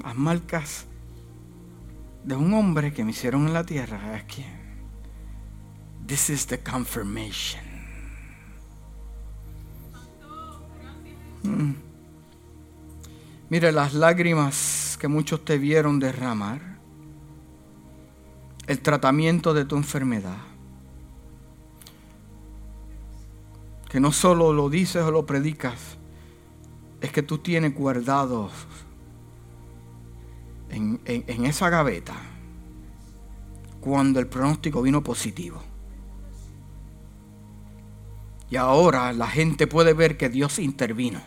Las 0.02 0.16
marcas 0.16 0.86
de 2.24 2.34
un 2.34 2.52
hombre 2.52 2.92
que 2.92 3.04
me 3.04 3.12
hicieron 3.12 3.46
en 3.46 3.52
la 3.52 3.64
tierra. 3.64 4.16
Aquí. 4.16 4.44
This 6.06 6.30
is 6.30 6.46
the 6.46 6.58
confirmation. 6.58 7.60
Mm. 11.42 11.74
Mire 13.48 13.72
las 13.72 13.94
lágrimas 13.94 14.96
que 15.00 15.08
muchos 15.08 15.44
te 15.44 15.58
vieron 15.58 15.98
derramar, 15.98 16.60
el 18.66 18.80
tratamiento 18.80 19.54
de 19.54 19.64
tu 19.64 19.76
enfermedad, 19.76 20.38
que 23.88 23.98
no 23.98 24.12
solo 24.12 24.52
lo 24.52 24.68
dices 24.70 25.02
o 25.02 25.10
lo 25.10 25.26
predicas, 25.26 25.96
es 27.00 27.10
que 27.10 27.22
tú 27.22 27.38
tienes 27.38 27.74
guardados 27.74 28.52
en, 30.68 31.00
en 31.04 31.46
esa 31.46 31.70
gaveta 31.70 32.14
cuando 33.80 34.20
el 34.20 34.28
pronóstico 34.28 34.82
vino 34.82 35.02
positivo. 35.02 35.69
Y 38.50 38.56
ahora 38.56 39.12
la 39.12 39.28
gente 39.28 39.68
puede 39.68 39.94
ver 39.94 40.16
que 40.16 40.28
Dios 40.28 40.58
intervino. 40.58 41.22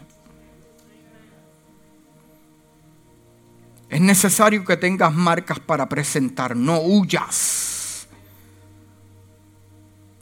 Es 3.89 4.01
necesario 4.01 4.65
que 4.65 4.76
tengas 4.76 5.13
marcas 5.13 5.59
para 5.59 5.88
presentar, 5.88 6.55
no 6.55 6.80
huyas. 6.82 8.07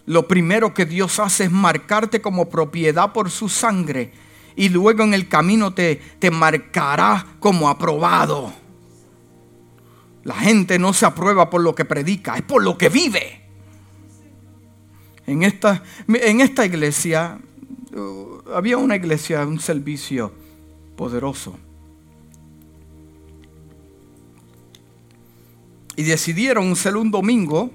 Lo 0.05 0.27
primero 0.27 0.73
que 0.73 0.85
Dios 0.85 1.19
hace 1.19 1.45
es 1.45 1.51
marcarte 1.51 2.21
como 2.21 2.49
propiedad 2.49 3.13
por 3.13 3.31
su 3.31 3.49
sangre 3.49 4.11
y 4.55 4.69
luego 4.69 5.03
en 5.03 5.13
el 5.13 5.27
camino 5.27 5.73
te, 5.73 5.95
te 5.95 6.29
marcará 6.29 7.25
como 7.39 7.69
aprobado. 7.69 8.53
La 10.23 10.35
gente 10.35 10.77
no 10.77 10.93
se 10.93 11.05
aprueba 11.05 11.49
por 11.49 11.61
lo 11.61 11.73
que 11.73 11.85
predica, 11.85 12.35
es 12.35 12.43
por 12.43 12.61
lo 12.61 12.77
que 12.77 12.89
vive. 12.89 13.40
En 15.27 15.43
esta, 15.43 15.83
en 16.07 16.41
esta 16.41 16.65
iglesia 16.65 17.39
uh, 17.93 18.51
había 18.53 18.77
una 18.77 18.95
iglesia, 18.95 19.45
un 19.45 19.59
servicio 19.59 20.31
poderoso. 20.95 21.57
Y 25.95 26.03
decidieron 26.03 26.71
hacer 26.71 26.95
un 26.95 27.11
domingo 27.11 27.69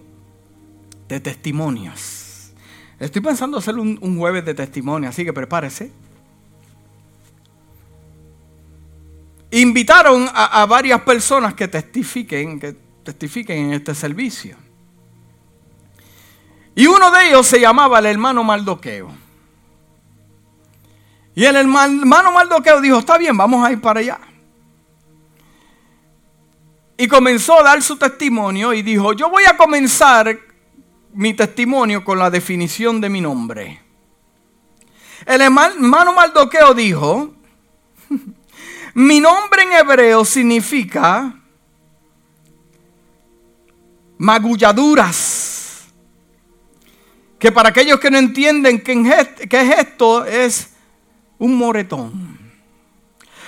de 1.09 1.21
testimonios. 1.21 2.53
Estoy 2.99 3.23
pensando 3.23 3.59
hacer 3.59 3.77
un, 3.77 3.99
un 4.01 4.19
jueves 4.19 4.45
de 4.45 4.55
testimonios, 4.55 5.11
así 5.11 5.25
que 5.25 5.33
prepárese. 5.33 5.93
Invitaron 9.51 10.27
a, 10.33 10.63
a 10.63 10.67
varias 10.67 11.01
personas 11.03 11.55
que 11.55 11.69
testifiquen, 11.69 12.59
que 12.59 12.77
testifiquen 13.05 13.67
en 13.67 13.73
este 13.75 13.95
servicio. 13.95 14.57
Y 16.79 16.87
uno 16.87 17.11
de 17.11 17.29
ellos 17.29 17.47
se 17.47 17.59
llamaba 17.59 17.99
el 18.01 18.07
hermano 18.07 18.45
Maldoqueo. 18.45 19.11
Y 21.35 21.43
el 21.43 21.57
hermano 21.57 22.33
Maldoqueo 22.33 22.83
dijo, 22.83 22.99
está 22.99 23.17
bien, 23.17 23.35
vamos 23.35 23.67
a 23.67 23.73
ir 23.73 23.81
para 23.81 24.01
allá. 24.01 24.21
Y 26.99 27.09
comenzó 27.09 27.59
a 27.59 27.63
dar 27.63 27.83
su 27.83 27.97
testimonio 27.97 28.75
y 28.75 28.83
dijo, 28.83 29.15
yo 29.15 29.31
voy 29.31 29.45
a 29.45 29.57
comenzar 29.57 30.39
mi 31.15 31.33
testimonio 31.33 32.05
con 32.05 32.19
la 32.19 32.29
definición 32.29 33.01
de 33.01 33.09
mi 33.09 33.23
nombre. 33.23 33.83
El 35.25 35.41
hermano 35.41 36.13
Maldoqueo 36.13 36.75
dijo, 36.75 37.33
mi 38.95 39.19
nombre 39.19 39.63
en 39.63 39.73
hebreo 39.73 40.27
significa 40.27 41.35
magulladuras 44.19 45.36
que 47.47 47.53
para 47.53 47.69
aquellos 47.69 48.01
que 48.01 48.11
no 48.11 48.19
entienden 48.19 48.81
qué 48.81 49.29
es 49.49 49.79
esto, 49.79 50.25
es 50.25 50.71
un 51.39 51.55
moretón. 51.55 52.37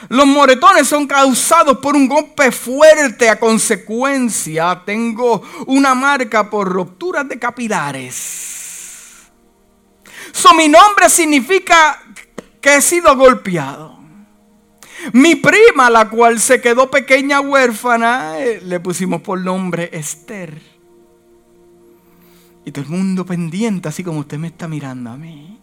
Los 0.08 0.24
moretones 0.24 0.86
son 0.86 1.08
causados 1.08 1.78
por 1.78 1.96
un 1.96 2.06
golpe 2.06 2.52
fuerte 2.52 3.28
a 3.28 3.40
consecuencia. 3.40 4.82
Tengo 4.86 5.42
una 5.66 5.96
marca 5.96 6.48
por 6.48 6.68
rupturas 6.68 7.28
de 7.28 7.40
capilares. 7.40 9.26
So, 10.30 10.54
mi 10.54 10.68
nombre 10.68 11.10
significa 11.10 12.00
que 12.60 12.76
he 12.76 12.80
sido 12.80 13.16
golpeado. 13.16 13.98
Mi 15.12 15.34
prima, 15.34 15.90
la 15.90 16.08
cual 16.08 16.38
se 16.38 16.60
quedó 16.60 16.88
pequeña 16.88 17.40
huérfana, 17.40 18.38
eh, 18.38 18.60
le 18.62 18.78
pusimos 18.78 19.22
por 19.22 19.40
nombre 19.40 19.90
Esther. 19.92 20.77
Y 22.68 22.70
todo 22.70 22.84
el 22.84 22.90
mundo 22.90 23.24
pendiente, 23.24 23.88
así 23.88 24.04
como 24.04 24.20
usted 24.20 24.36
me 24.36 24.48
está 24.48 24.68
mirando 24.68 25.08
a 25.08 25.16
mí. 25.16 25.58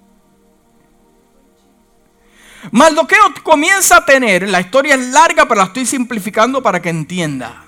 Maldoqueo 2.71 3.31
comienza 3.43 3.97
a 3.97 4.05
tener, 4.05 4.49
la 4.49 4.59
historia 4.59 4.95
es 4.95 5.09
larga, 5.09 5.47
pero 5.47 5.61
la 5.61 5.67
estoy 5.67 5.85
simplificando 5.85 6.63
para 6.63 6.81
que 6.81 6.89
entienda. 6.89 7.63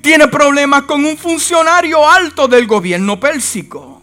Tiene 0.00 0.26
problemas 0.28 0.84
con 0.84 1.04
un 1.04 1.18
funcionario 1.18 2.08
alto 2.08 2.48
del 2.48 2.66
gobierno 2.66 3.20
pérsico. 3.20 4.00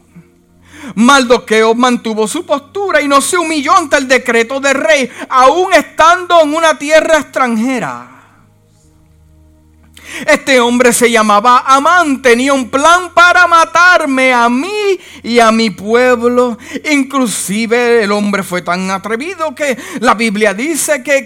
Maldoqueo 0.94 1.74
mantuvo 1.74 2.28
su 2.28 2.46
postura 2.46 3.02
y 3.02 3.08
no 3.08 3.22
se 3.22 3.40
humilló 3.40 3.76
ante 3.76 3.98
el 3.98 4.08
decreto 4.08 4.60
del 4.60 4.76
rey, 4.76 5.10
aún 5.30 5.74
estando 5.74 6.44
en 6.44 6.54
una 6.54 6.78
tierra 6.78 7.18
extranjera. 7.18 8.11
Este 10.28 10.60
hombre 10.60 10.94
se 10.94 11.10
llamaba 11.10 11.64
Amán, 11.66 12.22
tenía 12.22 12.54
un 12.54 12.70
plan 12.70 13.14
para 13.14 13.48
matarme 13.48 14.34
a 14.34 14.50
mí 14.50 15.00
y 15.24 15.40
a 15.40 15.52
mi 15.52 15.70
pueblo. 15.70 16.58
Inclusive 16.92 18.04
el 18.04 18.12
hombre 18.12 18.44
fue 18.44 18.62
tan 18.62 18.90
atrevido 18.92 19.54
que 19.56 19.78
la 20.00 20.14
Biblia 20.14 20.54
dice 20.54 21.04
que, 21.04 21.22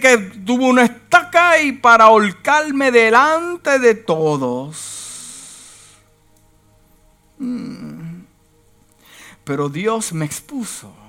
tuvo 0.45 0.67
una 0.67 0.83
estaca 0.83 1.59
y 1.59 1.73
para 1.73 2.05
ahorcarme 2.05 2.91
delante 2.91 3.79
de 3.79 3.95
todos. 3.95 4.93
Mm. 7.37 8.21
Pero 9.43 9.69
Dios 9.69 10.13
me 10.13 10.25
expuso. 10.25 11.04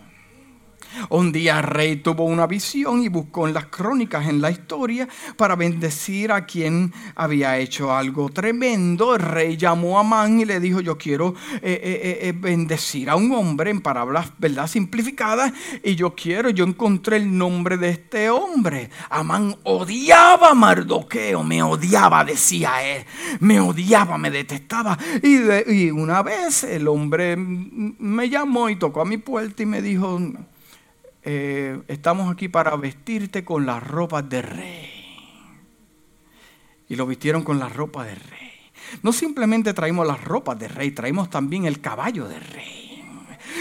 Un 1.10 1.32
día 1.32 1.58
el 1.58 1.64
rey 1.64 1.96
tuvo 1.96 2.24
una 2.24 2.46
visión 2.46 3.02
y 3.02 3.08
buscó 3.08 3.46
en 3.46 3.54
las 3.54 3.66
crónicas, 3.66 4.28
en 4.28 4.40
la 4.40 4.50
historia, 4.50 5.08
para 5.36 5.56
bendecir 5.56 6.32
a 6.32 6.46
quien 6.46 6.92
había 7.14 7.58
hecho 7.58 7.94
algo 7.94 8.28
tremendo. 8.28 9.14
El 9.14 9.22
rey 9.22 9.56
llamó 9.56 9.98
a 9.98 10.00
Amán 10.00 10.40
y 10.40 10.44
le 10.44 10.60
dijo, 10.60 10.80
yo 10.80 10.96
quiero 10.96 11.34
eh, 11.54 11.60
eh, 11.62 12.18
eh, 12.22 12.32
bendecir 12.32 13.10
a 13.10 13.16
un 13.16 13.32
hombre 13.32 13.70
en 13.70 13.80
palabras, 13.80 14.32
¿verdad? 14.38 14.66
Simplificadas. 14.66 15.52
Y 15.82 15.94
yo 15.94 16.14
quiero, 16.14 16.50
yo 16.50 16.64
encontré 16.64 17.16
el 17.16 17.36
nombre 17.36 17.76
de 17.76 17.90
este 17.90 18.30
hombre. 18.30 18.90
Amán 19.10 19.56
odiaba 19.64 20.50
a 20.50 20.54
Mardoqueo, 20.54 21.42
me 21.42 21.62
odiaba, 21.62 22.24
decía 22.24 22.82
él. 22.82 23.04
Me 23.40 23.60
odiaba, 23.60 24.18
me 24.18 24.30
detestaba. 24.30 24.98
Y, 25.22 25.38
y 25.72 25.90
una 25.90 26.22
vez 26.22 26.64
el 26.64 26.88
hombre 26.88 27.36
me 27.36 28.28
llamó 28.28 28.68
y 28.68 28.76
tocó 28.76 29.00
a 29.00 29.04
mi 29.04 29.18
puerta 29.18 29.62
y 29.62 29.66
me 29.66 29.82
dijo, 29.82 30.20
eh, 31.28 31.82
estamos 31.88 32.32
aquí 32.32 32.46
para 32.46 32.76
vestirte 32.76 33.44
con 33.44 33.66
las 33.66 33.82
ropas 33.82 34.28
de 34.28 34.42
rey. 34.42 34.92
Y 36.88 36.94
lo 36.94 37.04
vistieron 37.04 37.42
con 37.42 37.58
la 37.58 37.68
ropa 37.68 38.04
de 38.04 38.14
rey. 38.14 38.70
No 39.02 39.12
simplemente 39.12 39.74
traímos 39.74 40.06
las 40.06 40.22
ropas 40.22 40.56
de 40.56 40.68
rey, 40.68 40.92
traímos 40.92 41.28
también 41.28 41.64
el 41.64 41.80
caballo 41.80 42.28
de 42.28 42.38
rey. 42.38 43.04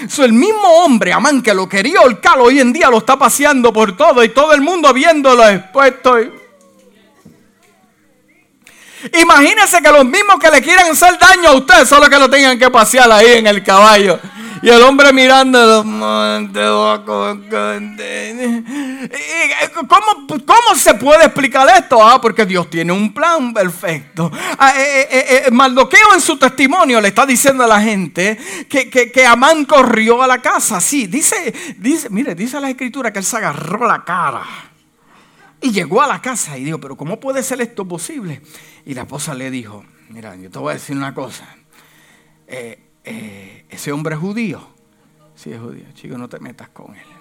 So, 0.08 0.24
el 0.24 0.34
mismo 0.34 0.68
hombre, 0.84 1.12
Amán, 1.12 1.42
que 1.42 1.56
lo 1.56 1.68
quería 1.68 2.02
holcar, 2.02 2.38
hoy 2.38 2.60
en 2.60 2.72
día 2.72 2.88
lo 2.92 3.00
está 3.00 3.18
paseando 3.18 3.74
por 3.74 3.98
todo 3.98 4.24
y 4.24 4.30
todo 4.30 4.54
el 4.54 4.62
mundo 4.62 4.94
viéndolo 4.94 5.48
expuesto. 5.50 6.18
Imagínense 9.20 9.82
que 9.82 9.92
los 9.92 10.06
mismos 10.06 10.36
que 10.40 10.52
le 10.52 10.62
quieran 10.62 10.92
hacer 10.92 11.18
daño 11.18 11.50
a 11.50 11.56
usted, 11.56 11.84
solo 11.86 12.08
que 12.08 12.20
lo 12.20 12.30
tengan 12.30 12.60
que 12.60 12.70
pasear 12.70 13.12
ahí 13.12 13.40
en 13.40 13.48
el 13.48 13.64
caballo. 13.64 14.20
Y 14.66 14.70
el 14.72 14.82
hombre 14.82 15.14
mirando, 15.14 15.84
¿Cómo, 19.88 20.28
¿Cómo 20.28 20.76
se 20.76 20.96
puede 20.96 21.26
explicar 21.26 21.68
esto? 21.78 22.04
Ah, 22.04 22.20
porque 22.20 22.48
Dios 22.48 22.68
tiene 22.68 22.92
un 22.92 23.14
plan 23.14 23.54
perfecto. 23.54 24.32
Ah, 24.58 24.74
eh, 24.76 25.08
eh, 25.12 25.44
eh, 25.46 25.52
Maldoqueo 25.52 26.16
en 26.16 26.20
su 26.20 26.40
testimonio 26.40 27.00
le 27.00 27.10
está 27.10 27.28
diciendo 27.28 27.64
a 27.64 27.68
la 27.68 27.80
gente 27.80 28.40
que, 28.68 28.90
que, 28.90 29.26
Amán 29.28 29.66
corrió 29.66 30.24
a 30.24 30.26
la 30.26 30.42
casa. 30.42 30.82
Sí, 30.82 31.06
dice, 31.06 31.54
dice, 31.78 32.10
mire, 32.10 32.34
dice 32.34 32.60
la 32.60 32.72
escritura 32.72 33.14
que 33.14 33.20
él 33.20 33.26
se 33.26 33.38
agarró 33.38 33.86
la 33.86 34.04
cara. 34.04 34.42
Y 35.62 35.74
llegó 35.74 36.02
a 36.02 36.08
la 36.08 36.20
casa 36.20 36.58
y 36.58 36.64
dijo, 36.64 36.80
pero 36.80 36.98
¿cómo 36.98 37.20
puede 37.20 37.44
ser 37.44 37.62
esto 37.62 37.88
posible? 37.88 38.42
Y 38.84 38.96
la 38.96 39.02
esposa 39.02 39.36
le 39.36 39.52
dijo, 39.52 39.86
mira, 40.10 40.36
yo 40.36 40.50
te 40.50 40.58
voy 40.58 40.72
a 40.72 40.74
decir 40.74 40.98
una 40.98 41.14
cosa. 41.14 41.46
Eh, 42.48 42.85
eh, 43.06 43.66
ese 43.70 43.92
hombre 43.92 44.16
es 44.16 44.22
judío. 44.22 44.68
Sí 45.36 45.52
es 45.52 45.60
judío, 45.60 45.86
chico, 45.94 46.18
no 46.18 46.30
te 46.30 46.40
metas 46.40 46.70
con 46.70 46.96
él 46.96 47.15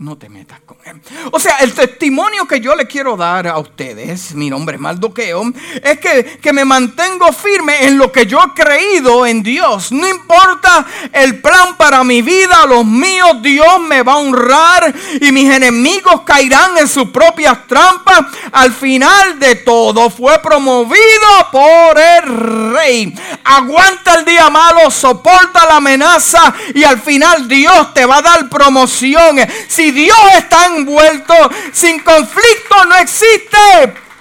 no 0.00 0.16
te 0.16 0.30
metas 0.30 0.60
con 0.64 0.78
él. 0.86 0.98
O 1.30 1.38
sea, 1.38 1.56
el 1.58 1.74
testimonio 1.74 2.48
que 2.48 2.58
yo 2.58 2.74
le 2.74 2.86
quiero 2.86 3.18
dar 3.18 3.46
a 3.46 3.58
ustedes, 3.58 4.34
mi 4.34 4.48
nombre 4.48 4.76
es 4.76 4.80
Maldoqueo, 4.80 5.52
es 5.82 6.00
que, 6.00 6.38
que, 6.40 6.52
me 6.54 6.64
mantengo 6.64 7.30
firme 7.32 7.84
en 7.84 7.98
lo 7.98 8.10
que 8.10 8.24
yo 8.24 8.40
he 8.42 8.54
creído 8.54 9.26
en 9.26 9.42
Dios. 9.42 9.92
No 9.92 10.08
importa 10.08 10.86
el 11.12 11.40
plan 11.40 11.76
para 11.76 12.02
mi 12.02 12.22
vida, 12.22 12.64
los 12.66 12.86
míos, 12.86 13.42
Dios 13.42 13.78
me 13.80 14.02
va 14.02 14.14
a 14.14 14.18
honrar 14.18 14.94
y 15.20 15.30
mis 15.32 15.52
enemigos 15.52 16.22
caerán 16.22 16.78
en 16.78 16.88
sus 16.88 17.10
propias 17.10 17.66
trampas. 17.66 18.20
Al 18.52 18.72
final 18.72 19.38
de 19.38 19.56
todo 19.56 20.08
fue 20.08 20.38
promovido 20.38 20.96
por 21.52 21.98
el 21.98 22.72
rey. 22.72 23.14
Aguanta 23.44 24.14
el 24.14 24.24
día 24.24 24.48
malo, 24.48 24.90
soporta 24.90 25.66
la 25.66 25.76
amenaza 25.76 26.54
y 26.74 26.84
al 26.84 26.98
final 27.00 27.46
Dios 27.46 27.92
te 27.92 28.06
va 28.06 28.16
a 28.18 28.22
dar 28.22 28.48
promoción. 28.48 29.36
Si 29.68 29.89
Dios 29.92 30.18
está 30.36 30.66
envuelto, 30.66 31.34
sin 31.72 32.00
conflicto 32.00 32.84
no 32.88 32.96
existe 32.96 33.58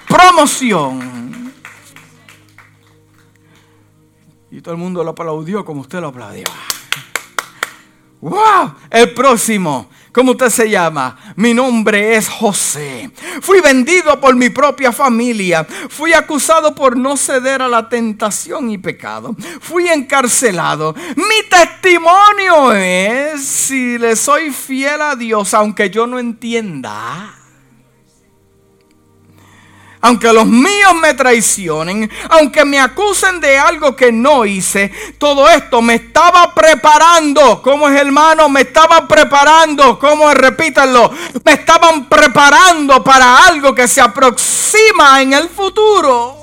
promoción. 0.07 1.53
Y 4.51 4.61
todo 4.61 4.73
el 4.73 4.79
mundo 4.79 5.03
lo 5.03 5.11
aplaudió 5.11 5.63
como 5.63 5.81
usted 5.81 5.99
lo 5.99 6.07
aplaudió. 6.07 6.45
¡Wow! 8.21 8.75
El 8.89 9.13
próximo. 9.13 9.89
¿Cómo 10.19 10.31
usted 10.31 10.49
se 10.49 10.69
llama? 10.69 11.17
Mi 11.37 11.53
nombre 11.53 12.17
es 12.17 12.27
José. 12.27 13.09
Fui 13.39 13.61
vendido 13.61 14.19
por 14.19 14.35
mi 14.35 14.49
propia 14.49 14.91
familia. 14.91 15.63
Fui 15.63 16.11
acusado 16.11 16.75
por 16.75 16.97
no 16.97 17.15
ceder 17.15 17.61
a 17.61 17.69
la 17.69 17.87
tentación 17.87 18.69
y 18.69 18.77
pecado. 18.77 19.33
Fui 19.61 19.87
encarcelado. 19.87 20.93
Mi 21.15 21.49
testimonio 21.49 22.73
es 22.73 23.45
si 23.45 23.97
le 23.97 24.17
soy 24.17 24.51
fiel 24.51 25.01
a 25.01 25.15
Dios, 25.15 25.53
aunque 25.53 25.89
yo 25.89 26.05
no 26.05 26.19
entienda 26.19 27.38
aunque 30.01 30.31
los 30.31 30.45
míos 30.45 30.95
me 31.01 31.13
traicionen, 31.13 32.09
aunque 32.29 32.63
me 32.63 32.79
acusen 32.79 33.39
de 33.39 33.57
algo 33.57 33.95
que 33.95 34.11
no 34.11 34.45
hice, 34.45 34.91
todo 35.17 35.49
esto 35.49 35.81
me 35.81 35.95
estaba 35.95 36.53
preparando. 36.53 37.61
¿Cómo 37.61 37.89
es 37.89 37.99
hermano? 37.99 38.47
Me 38.49 38.61
estaban 38.61 39.07
preparando. 39.07 39.99
¿Cómo 39.99 40.29
es? 40.29 40.37
Repítanlo. 40.37 41.11
Me 41.43 41.53
estaban 41.53 42.07
preparando 42.07 43.03
para 43.03 43.45
algo 43.45 43.75
que 43.75 43.87
se 43.87 44.01
aproxima 44.01 45.21
en 45.21 45.33
el 45.33 45.49
futuro. 45.49 46.38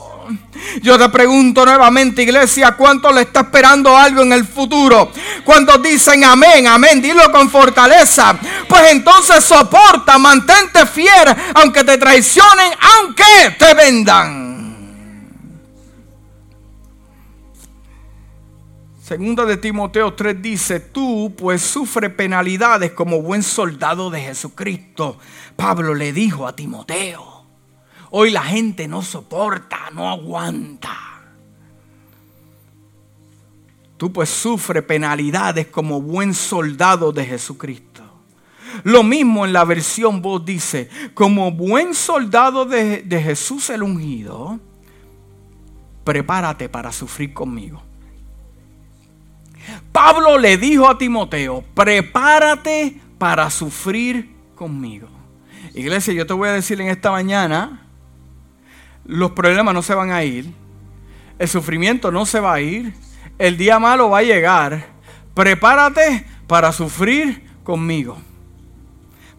Yo 0.83 0.99
te 0.99 1.09
pregunto 1.09 1.65
nuevamente, 1.65 2.23
iglesia, 2.23 2.73
¿cuánto 2.73 3.13
le 3.13 3.23
está 3.23 3.41
esperando 3.41 3.97
algo 3.97 4.23
en 4.23 4.33
el 4.33 4.47
futuro? 4.47 5.11
Cuando 5.45 5.79
dicen 5.79 6.25
amén, 6.25 6.67
amén, 6.67 7.01
dilo 7.01 7.31
con 7.33 7.51
fortaleza. 7.51 8.39
Pues 8.69 8.93
entonces 8.93 9.45
soporta, 9.45 10.19
mantente 10.19 10.87
fiel, 10.87 11.35
aunque 11.55 11.85
te 11.85 11.99
traicionen, 11.99 12.73
aunque 12.99 13.57
te 13.59 13.75
vendan. 13.75 14.47
Segunda 19.07 19.45
de 19.45 19.57
Timoteo 19.57 20.15
3 20.15 20.43
dice, 20.43 20.81
tú 20.81 21.33
pues 21.39 21.63
sufre 21.63 22.11
penalidades 22.11 22.91
como 22.91 23.23
buen 23.23 23.45
soldado 23.45 24.11
de 24.11 24.21
Jesucristo. 24.21 25.17
Pablo 25.55 25.95
le 25.95 26.13
dijo 26.13 26.45
a 26.45 26.57
Timoteo. 26.57 27.36
Hoy 28.11 28.31
la 28.31 28.43
gente 28.43 28.89
no 28.89 29.03
soporta, 29.03 29.91
no 29.93 30.09
aguanta. 30.09 30.97
Tú 33.97 34.13
pues 34.13 34.29
sufre 34.29 34.83
penalidades 34.83 35.69
como 35.69 36.01
buen 36.01 36.35
soldado 36.35 37.13
de 37.13 37.25
Jesucristo. 37.25 38.03
Lo 38.85 39.03
mismo 39.03 39.47
en 39.47 39.53
la 39.53 39.65
versión 39.65 40.21
vos 40.21 40.45
dice, 40.45 40.91
como 41.15 41.51
buen 41.51 41.95
soldado 41.95 42.67
de, 42.67 43.03
de 43.03 43.23
Jesús 43.23 43.71
el 43.71 43.83
ungido, 43.83 44.61
prepárate 46.05 46.69
para 46.69 46.93
sufrir 46.93 47.33
conmigo. 47.33 47.83
Pablo 49.93 50.39
le 50.39 50.59
dijo 50.59 50.89
a 50.89 50.99
Timoteo, 50.99 51.65
prepárate 51.75 53.01
para 53.19 53.49
sufrir 53.51 54.31
conmigo. 54.55 55.09
Iglesia, 55.75 56.13
yo 56.13 56.27
te 56.27 56.35
voy 56.35 56.49
a 56.49 56.53
decir 56.53 56.81
en 56.81 56.89
esta 56.89 57.11
mañana, 57.11 57.86
los 59.07 59.33
problemas 59.33 59.75
no 59.75 59.83
se 59.83 59.95
van 59.95 60.11
a 60.11 60.25
ir, 60.25 60.53
el 61.39 61.49
sufrimiento 61.49 62.11
no 62.11 62.27
se 62.27 62.41
va 62.41 62.55
a 62.55 62.61
ir, 62.61 62.95
el 63.39 63.57
día 63.57 63.79
malo 63.79 64.11
va 64.11 64.19
a 64.19 64.23
llegar. 64.23 64.87
Prepárate 65.35 66.27
para 66.47 66.73
sufrir 66.73 67.45
conmigo 67.63 68.19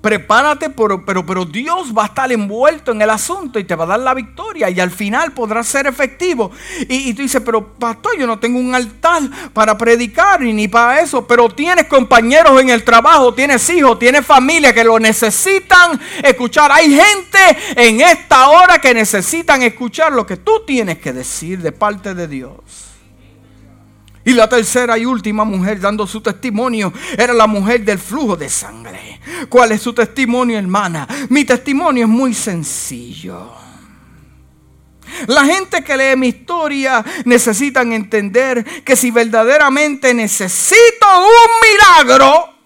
prepárate, 0.08 0.70
pero, 0.70 1.04
pero, 1.06 1.26
pero 1.26 1.44
Dios 1.44 1.92
va 1.94 2.04
a 2.04 2.06
estar 2.06 2.32
envuelto 2.32 2.94
en 2.94 3.02
el 3.02 3.10
asunto 3.10 3.60
y 3.60 3.66
te 3.66 3.76
va 3.76 3.84
a 3.84 3.88
dar 3.88 4.00
la 4.00 4.14
victoria 4.14 4.70
y 4.70 4.80
al 4.80 4.90
final 4.90 5.34
podrá 5.34 5.62
ser 5.64 5.86
efectivo. 5.86 6.50
Y, 6.88 7.10
y, 7.10 7.14
tú 7.14 7.24
dices, 7.24 7.42
pero 7.44 7.74
pastor, 7.74 8.18
yo 8.18 8.26
no 8.26 8.40
tengo 8.40 8.58
un 8.58 8.74
altar 8.74 9.24
para 9.52 9.78
predicar 9.78 10.40
ni 10.40 10.70
para 10.70 11.02
eso, 11.02 11.28
pero 11.28 11.50
tienes 11.50 11.88
compañeros 11.88 12.62
en 12.62 12.70
el 12.70 12.86
trabajo, 12.86 13.34
tienes 13.34 13.70
hijos, 13.70 14.00
tienes 14.00 14.26
familia 14.26 14.74
que 14.74 14.86
lo 14.86 14.98
necesitan 14.98 16.00
escuchar. 16.24 16.72
Hay 16.72 16.90
gente 16.90 17.58
en 17.76 18.00
esta 18.00 18.48
hora 18.48 18.80
que 18.80 18.94
necesitan 18.94 19.62
escuchar 19.62 20.14
lo 20.14 20.26
que 20.26 20.38
tú 20.38 20.64
tienes 20.66 21.00
que 21.00 21.12
decir 21.12 21.60
de 21.60 21.74
parte 21.74 22.14
de 22.14 22.30
Dios. 22.30 22.87
Y 24.28 24.34
la 24.34 24.50
tercera 24.50 24.98
y 24.98 25.06
última 25.06 25.46
mujer 25.46 25.80
dando 25.80 26.06
su 26.06 26.20
testimonio 26.20 26.92
era 27.18 27.34
la 27.34 27.48
mujer 27.48 27.86
del 27.86 27.98
flujo 27.98 28.36
de 28.36 28.50
sangre. 28.50 29.22
¿Cuál 29.48 29.72
es 29.72 29.82
su 29.82 29.94
testimonio, 29.94 30.60
hermana? 30.60 31.08
Mi 31.30 31.46
testimonio 31.46 32.04
es 32.04 32.10
muy 32.10 32.34
sencillo. 32.34 33.54
La 35.28 35.46
gente 35.46 35.82
que 35.82 35.96
lee 35.96 36.18
mi 36.18 36.28
historia 36.28 37.06
necesitan 37.24 37.94
entender 37.94 38.66
que 38.84 38.98
si 38.98 39.12
verdaderamente 39.12 40.14
necesito 40.14 41.08
un 41.20 42.06
milagro, 42.06 42.57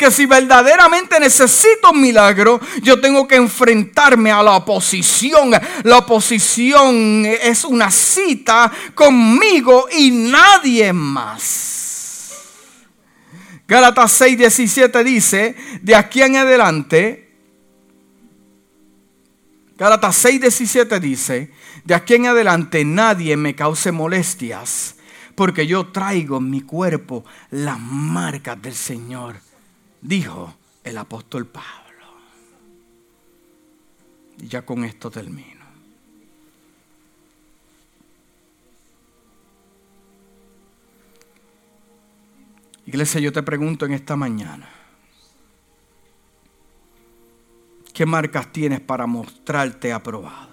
que 0.00 0.10
si 0.10 0.24
verdaderamente 0.24 1.20
necesito 1.20 1.90
un 1.90 2.00
milagro, 2.00 2.58
yo 2.80 2.98
tengo 3.02 3.28
que 3.28 3.36
enfrentarme 3.36 4.32
a 4.32 4.42
la 4.42 4.52
oposición. 4.52 5.50
La 5.82 5.98
oposición 5.98 7.26
es 7.26 7.66
una 7.66 7.90
cita 7.90 8.72
conmigo 8.94 9.88
y 9.92 10.10
nadie 10.10 10.90
más. 10.94 12.32
Gálatas 13.68 14.22
6:17 14.22 15.04
dice, 15.04 15.54
de 15.82 15.94
aquí 15.94 16.22
en 16.22 16.36
adelante, 16.36 17.28
Gálatas 19.76 20.24
6:17 20.24 20.98
dice, 20.98 21.52
de 21.84 21.94
aquí 21.94 22.14
en 22.14 22.26
adelante 22.26 22.86
nadie 22.86 23.36
me 23.36 23.54
cause 23.54 23.92
molestias, 23.92 24.96
porque 25.34 25.66
yo 25.66 25.88
traigo 25.88 26.38
en 26.38 26.48
mi 26.48 26.62
cuerpo 26.62 27.26
las 27.50 27.78
marcas 27.78 28.60
del 28.62 28.74
Señor 28.74 29.49
dijo 30.00 30.54
el 30.84 30.98
apóstol 30.98 31.46
Pablo. 31.46 31.66
Y 34.38 34.48
ya 34.48 34.62
con 34.62 34.84
esto 34.84 35.10
termino. 35.10 35.60
Iglesia, 42.86 43.20
yo 43.20 43.32
te 43.32 43.42
pregunto 43.42 43.86
en 43.86 43.92
esta 43.92 44.16
mañana, 44.16 44.68
¿qué 47.92 48.04
marcas 48.04 48.50
tienes 48.50 48.80
para 48.80 49.06
mostrarte 49.06 49.92
aprobado? 49.92 50.50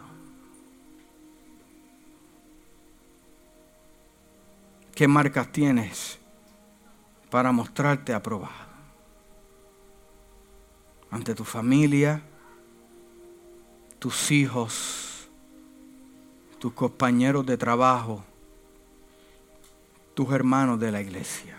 ¿Qué 4.94 5.08
marcas 5.08 5.52
tienes 5.52 6.20
para 7.32 7.52
mostrarte 7.52 8.14
aprobado? 8.14 8.67
Ante 11.12 11.34
tu 11.34 11.44
familia, 11.44 12.22
tus 14.00 14.32
hijos, 14.32 15.28
tus 16.60 16.74
compañeros 16.74 17.46
de 17.46 17.58
trabajo, 17.58 18.24
tus 20.14 20.32
hermanos 20.32 20.80
de 20.80 20.92
la 20.92 21.02
iglesia. 21.02 21.56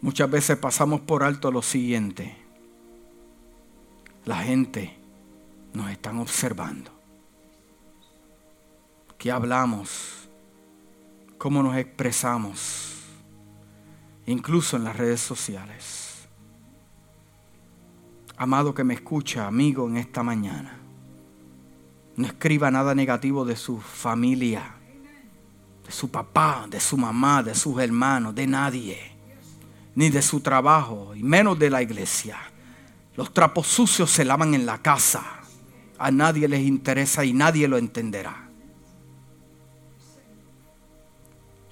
Muchas 0.00 0.30
veces 0.30 0.56
pasamos 0.58 1.00
por 1.00 1.22
alto 1.22 1.50
lo 1.50 1.62
siguiente. 1.62 2.36
La 4.24 4.38
gente 4.38 4.94
nos 5.72 5.90
están 5.90 6.18
observando. 6.18 6.90
¿Qué 9.18 9.30
hablamos? 9.30 10.28
¿Cómo 11.38 11.62
nos 11.62 11.76
expresamos? 11.76 12.95
Incluso 14.26 14.76
en 14.76 14.84
las 14.84 14.96
redes 14.96 15.20
sociales. 15.20 16.26
Amado 18.36 18.74
que 18.74 18.84
me 18.84 18.94
escucha, 18.94 19.46
amigo, 19.46 19.88
en 19.88 19.96
esta 19.96 20.22
mañana, 20.22 20.78
no 22.16 22.26
escriba 22.26 22.70
nada 22.70 22.94
negativo 22.94 23.44
de 23.44 23.56
su 23.56 23.78
familia, 23.80 24.74
de 25.84 25.92
su 25.92 26.10
papá, 26.10 26.66
de 26.68 26.80
su 26.80 26.96
mamá, 26.96 27.42
de 27.42 27.54
sus 27.54 27.80
hermanos, 27.80 28.34
de 28.34 28.46
nadie, 28.46 28.98
ni 29.94 30.10
de 30.10 30.20
su 30.20 30.40
trabajo, 30.40 31.14
y 31.14 31.22
menos 31.22 31.58
de 31.58 31.70
la 31.70 31.82
iglesia. 31.82 32.38
Los 33.16 33.32
trapos 33.32 33.66
sucios 33.66 34.10
se 34.10 34.24
lavan 34.24 34.52
en 34.52 34.66
la 34.66 34.78
casa. 34.78 35.24
A 35.98 36.10
nadie 36.10 36.48
les 36.48 36.60
interesa 36.60 37.24
y 37.24 37.32
nadie 37.32 37.66
lo 37.66 37.78
entenderá. 37.78 38.45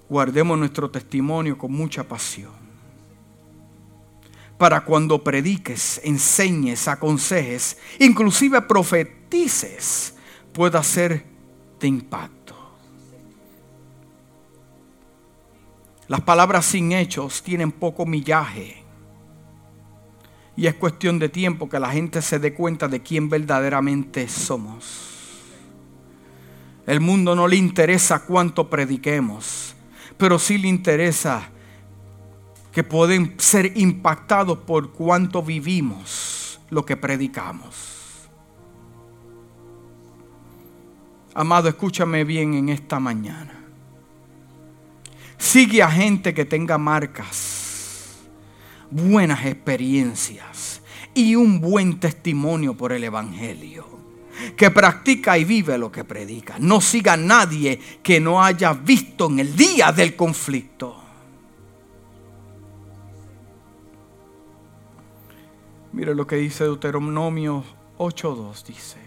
Guardemos 0.09 0.59
nuestro 0.59 0.91
testimonio 0.91 1.57
con 1.57 1.73
mucha 1.73 2.05
pasión. 2.05 2.53
Para 4.59 4.85
cuando 4.85 5.23
prediques, 5.23 6.01
enseñes, 6.05 6.87
aconsejes, 6.87 7.77
inclusive 7.99 8.63
profetices, 8.63 10.15
pueda 10.53 10.83
ser 10.83 11.25
de 11.81 11.89
impacto. 11.89 12.55
Las 16.07 16.21
palabras 16.21 16.67
sin 16.67 16.93
hechos 16.93 17.43
tienen 17.43 17.73
poco 17.73 18.07
millaje. 18.07 18.83
Y 20.57 20.67
es 20.67 20.75
cuestión 20.75 21.19
de 21.19 21.29
tiempo 21.29 21.69
que 21.69 21.81
la 21.81 21.91
gente 21.91 22.23
se 22.23 22.39
dé 22.39 22.55
cuenta 22.55 22.87
de 22.87 23.03
quién 23.03 23.29
verdaderamente 23.29 24.29
somos. 24.29 25.11
El 26.87 27.01
mundo 27.01 27.35
no 27.35 27.49
le 27.49 27.57
interesa 27.57 28.25
cuánto 28.27 28.69
prediquemos, 28.69 29.74
pero 30.17 30.39
sí 30.39 30.59
le 30.59 30.69
interesa 30.69 31.51
que 32.73 32.83
pueden 32.83 33.35
ser 33.39 33.77
impactados 33.77 34.59
por 34.59 34.93
cuánto 34.93 35.43
vivimos 35.43 36.61
lo 36.71 36.85
que 36.85 36.97
predicamos. 36.97 38.29
Amado, 41.35 41.69
escúchame 41.69 42.25
bien 42.25 42.55
en 42.55 42.69
esta 42.69 42.99
mañana. 43.01 43.65
Sigue 45.37 45.83
a 45.83 45.91
gente 45.91 46.33
que 46.33 46.45
tenga 46.45 46.79
marcas, 46.79 48.23
buenas 48.91 49.45
experiencias 49.45 50.81
y 51.13 51.37
un 51.37 51.61
buen 51.61 52.01
testimonio 52.01 52.75
por 52.77 52.93
el 52.93 53.05
Evangelio. 53.05 54.04
Que 54.57 54.71
practica 54.71 55.39
y 55.39 55.45
vive 55.45 55.79
lo 55.79 55.91
que 55.91 56.05
predica. 56.05 56.57
No 56.59 56.81
siga 56.81 57.17
nadie 57.17 57.79
que 58.03 58.21
no 58.21 58.43
haya 58.43 58.73
visto 58.73 59.27
en 59.27 59.41
el 59.41 59.57
día 59.57 59.93
del 59.93 60.17
conflicto. 60.17 60.97
Mire 65.93 66.15
lo 66.15 66.27
que 66.27 66.37
dice 66.37 66.65
Deuteronomio 66.65 67.65
8.2. 67.99 68.65
Dice 68.65 69.05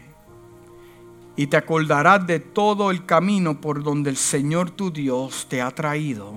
y 1.38 1.46
te 1.48 1.56
acordarás 1.56 2.26
de 2.26 2.40
todo 2.40 2.90
el 2.90 3.06
camino 3.06 3.62
por 3.62 3.84
donde 3.84 4.10
el 4.10 4.18
Señor 4.18 4.72
tu 4.72 4.92
Dios 4.92 5.46
te 5.48 5.62
ha 5.62 5.70
traído 5.70 6.34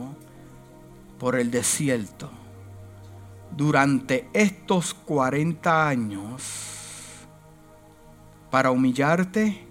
por 1.19 1.37
el 1.37 1.51
desierto 1.51 2.31
durante 3.57 4.29
estos 4.35 4.93
40 4.93 5.89
años 5.89 6.80
para 8.51 8.71
humillarte, 8.71 9.65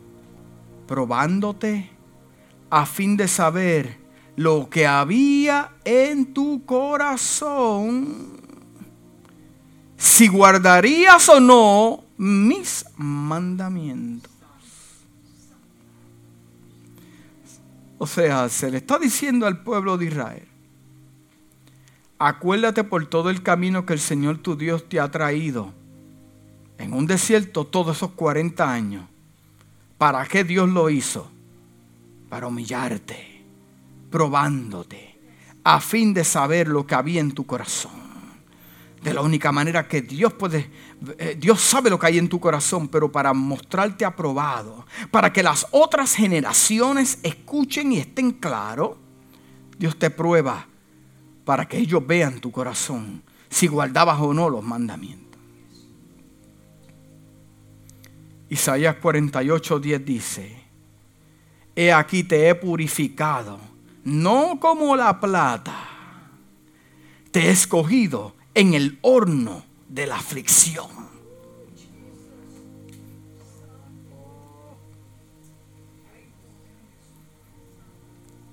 probándote, 0.88 1.90
a 2.70 2.86
fin 2.86 3.18
de 3.18 3.28
saber 3.28 3.98
lo 4.36 4.70
que 4.70 4.88
había 4.88 5.74
en 5.84 6.34
tu 6.34 6.66
corazón, 6.66 8.40
si 9.98 10.28
guardarías 10.28 11.28
o 11.30 11.40
no 11.40 12.04
mis 12.18 12.86
mandamientos. 12.96 14.32
O 17.98 18.08
sea, 18.08 18.48
se 18.48 18.72
le 18.72 18.78
está 18.78 18.98
diciendo 18.98 19.46
al 19.46 19.62
pueblo 19.62 19.98
de 19.98 20.06
Israel, 20.06 20.48
acuérdate 22.18 22.86
por 22.86 23.08
todo 23.08 23.30
el 23.30 23.44
camino 23.44 23.86
que 23.86 23.92
el 23.92 24.00
Señor 24.00 24.38
tu 24.38 24.56
Dios 24.56 24.88
te 24.88 25.02
ha 25.02 25.12
traído 25.12 25.74
en 26.80 26.94
un 26.94 27.06
desierto 27.06 27.66
todos 27.66 27.98
esos 27.98 28.12
40 28.12 28.72
años. 28.72 29.06
¿Para 29.98 30.26
qué 30.26 30.44
Dios 30.44 30.68
lo 30.68 30.90
hizo? 30.90 31.30
Para 32.30 32.48
humillarte, 32.48 33.44
probándote, 34.10 35.20
a 35.64 35.80
fin 35.80 36.14
de 36.14 36.24
saber 36.24 36.68
lo 36.68 36.88
que 36.88 36.96
había 36.96 37.22
en 37.22 37.34
tu 37.34 37.46
corazón 37.46 38.10
de 39.02 39.14
la 39.14 39.22
única 39.22 39.52
manera 39.52 39.88
que 39.88 40.02
Dios 40.02 40.34
puede, 40.34 40.70
eh, 41.18 41.38
Dios 41.40 41.62
sabe 41.62 41.90
lo 41.90 41.98
que 41.98 42.08
hay 42.08 42.18
en 42.18 42.28
tu 42.28 42.40
corazón, 42.40 42.88
pero 42.90 43.12
para 43.12 43.34
mostrarte 43.34 44.06
aprobado, 44.06 44.86
para 45.12 45.32
que 45.32 45.44
las 45.44 45.68
otras 45.72 46.16
generaciones 46.16 47.20
escuchen 47.24 47.94
y 47.94 48.00
estén 48.00 48.32
claros, 48.32 48.98
Dios 49.78 49.98
te 49.98 50.10
prueba 50.10 50.68
para 51.46 51.68
que 51.68 51.78
ellos 51.78 52.06
vean 52.06 52.40
tu 52.40 52.52
corazón, 52.52 53.24
si 53.50 53.68
guardabas 53.68 54.20
o 54.20 54.34
no 54.34 54.50
los 54.50 54.64
mandamientos. 54.64 55.29
Isaías 58.50 58.96
48, 58.96 59.80
10 59.80 60.06
dice, 60.06 60.64
He 61.76 61.94
aquí 61.94 62.24
te 62.24 62.50
he 62.50 62.56
purificado, 62.56 63.60
no 64.04 64.60
como 64.60 64.96
la 64.96 65.20
plata, 65.20 65.76
te 67.32 67.48
he 67.48 67.52
escogido 67.52 68.36
en 68.54 68.74
el 68.74 68.98
horno 69.02 69.64
de 69.88 70.08
la 70.08 70.18
aflicción. 70.18 71.00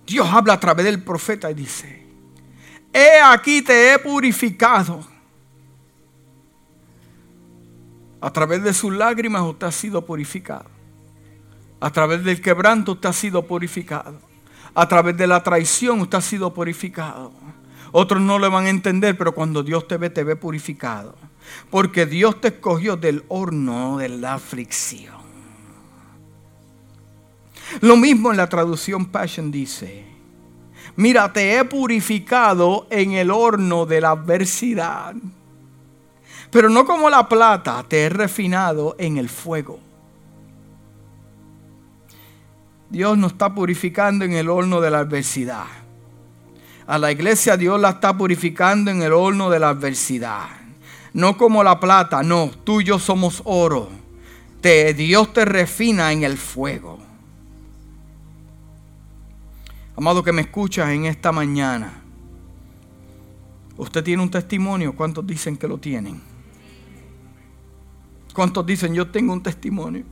Dios 0.06 0.28
habla 0.30 0.52
a 0.52 0.60
través 0.60 0.84
del 0.84 1.02
profeta 1.02 1.50
y 1.50 1.54
dice, 1.54 2.06
he 2.92 3.20
aquí 3.20 3.62
te 3.62 3.92
he 3.92 3.98
purificado. 3.98 5.15
A 8.20 8.32
través 8.32 8.62
de 8.62 8.72
sus 8.72 8.94
lágrimas 8.94 9.42
usted 9.42 9.66
ha 9.66 9.72
sido 9.72 10.04
purificado. 10.04 10.70
A 11.80 11.90
través 11.90 12.24
del 12.24 12.40
quebranto 12.40 12.92
usted 12.92 13.10
ha 13.10 13.12
sido 13.12 13.46
purificado. 13.46 14.18
A 14.74 14.88
través 14.88 15.16
de 15.16 15.26
la 15.26 15.42
traición 15.42 16.00
usted 16.00 16.18
ha 16.18 16.22
sido 16.22 16.52
purificado. 16.52 17.32
Otros 17.92 18.20
no 18.20 18.38
le 18.38 18.48
van 18.48 18.66
a 18.66 18.70
entender, 18.70 19.16
pero 19.16 19.34
cuando 19.34 19.62
Dios 19.62 19.86
te 19.86 19.96
ve, 19.96 20.10
te 20.10 20.24
ve 20.24 20.36
purificado. 20.36 21.14
Porque 21.70 22.06
Dios 22.06 22.40
te 22.40 22.48
escogió 22.48 22.96
del 22.96 23.24
horno 23.28 23.98
de 23.98 24.08
la 24.08 24.34
aflicción. 24.34 25.14
Lo 27.80 27.96
mismo 27.96 28.30
en 28.30 28.36
la 28.36 28.48
traducción 28.48 29.06
Passion 29.06 29.50
dice, 29.50 30.04
mira, 30.96 31.32
te 31.32 31.56
he 31.56 31.64
purificado 31.64 32.86
en 32.90 33.12
el 33.12 33.30
horno 33.30 33.86
de 33.86 34.00
la 34.00 34.10
adversidad. 34.10 35.14
Pero 36.50 36.68
no 36.68 36.84
como 36.84 37.10
la 37.10 37.28
plata, 37.28 37.84
te 37.86 38.02
he 38.02 38.08
refinado 38.08 38.94
en 38.98 39.18
el 39.18 39.28
fuego. 39.28 39.80
Dios 42.88 43.18
nos 43.18 43.32
está 43.32 43.54
purificando 43.54 44.24
en 44.24 44.32
el 44.32 44.48
horno 44.48 44.80
de 44.80 44.90
la 44.90 45.00
adversidad. 45.00 45.66
A 46.86 46.98
la 46.98 47.10
iglesia 47.10 47.56
Dios 47.56 47.80
la 47.80 47.90
está 47.90 48.16
purificando 48.16 48.90
en 48.90 49.02
el 49.02 49.12
horno 49.12 49.50
de 49.50 49.58
la 49.58 49.70
adversidad. 49.70 50.48
No 51.12 51.36
como 51.36 51.64
la 51.64 51.80
plata, 51.80 52.22
no, 52.22 52.50
tú 52.62 52.80
y 52.80 52.84
yo 52.84 52.98
somos 52.98 53.42
oro. 53.44 53.88
Te, 54.60 54.94
Dios 54.94 55.32
te 55.32 55.44
refina 55.44 56.12
en 56.12 56.22
el 56.22 56.36
fuego. 56.36 56.98
Amado 59.96 60.22
que 60.22 60.32
me 60.32 60.42
escuchas 60.42 60.90
en 60.90 61.06
esta 61.06 61.32
mañana. 61.32 62.02
Usted 63.78 64.04
tiene 64.04 64.22
un 64.22 64.30
testimonio. 64.30 64.94
¿Cuántos 64.94 65.26
dicen 65.26 65.56
que 65.56 65.66
lo 65.66 65.78
tienen? 65.78 66.20
¿Cuántos 68.36 68.64
dicen 68.64 68.94
yo 68.94 69.08
tengo 69.08 69.32
un 69.32 69.42
testimonio? 69.42 70.04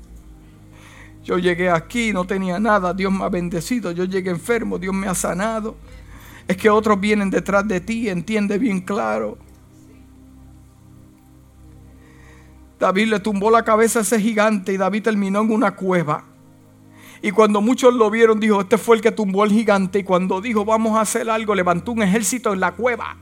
Yo 1.22 1.38
llegué 1.38 1.70
aquí, 1.70 2.12
no 2.12 2.24
tenía 2.24 2.58
nada, 2.58 2.92
Dios 2.92 3.12
me 3.12 3.22
ha 3.22 3.28
bendecido. 3.28 3.92
Yo 3.92 4.04
llegué 4.04 4.30
enfermo, 4.30 4.78
Dios 4.78 4.92
me 4.92 5.06
ha 5.06 5.14
sanado 5.14 5.76
es 6.46 6.56
que 6.56 6.70
otros 6.70 7.00
vienen 7.00 7.30
detrás 7.30 7.66
de 7.66 7.80
ti, 7.80 8.08
entiende 8.08 8.58
bien 8.58 8.80
claro. 8.80 9.38
David 12.78 13.08
le 13.08 13.20
tumbó 13.20 13.50
la 13.50 13.64
cabeza 13.64 14.00
a 14.00 14.02
ese 14.02 14.20
gigante 14.20 14.72
y 14.72 14.76
David 14.76 15.04
terminó 15.04 15.40
en 15.40 15.52
una 15.52 15.74
cueva. 15.74 16.24
Y 17.22 17.30
cuando 17.30 17.62
muchos 17.62 17.94
lo 17.94 18.10
vieron, 18.10 18.38
dijo, 18.38 18.60
este 18.60 18.76
fue 18.76 18.96
el 18.96 19.02
que 19.02 19.10
tumbó 19.10 19.42
al 19.42 19.50
gigante. 19.50 20.00
Y 20.00 20.04
cuando 20.04 20.42
dijo, 20.42 20.66
vamos 20.66 20.98
a 20.98 21.00
hacer 21.00 21.30
algo, 21.30 21.54
levantó 21.54 21.92
un 21.92 22.02
ejército 22.02 22.52
en 22.52 22.60
la 22.60 22.72
cueva. 22.72 23.16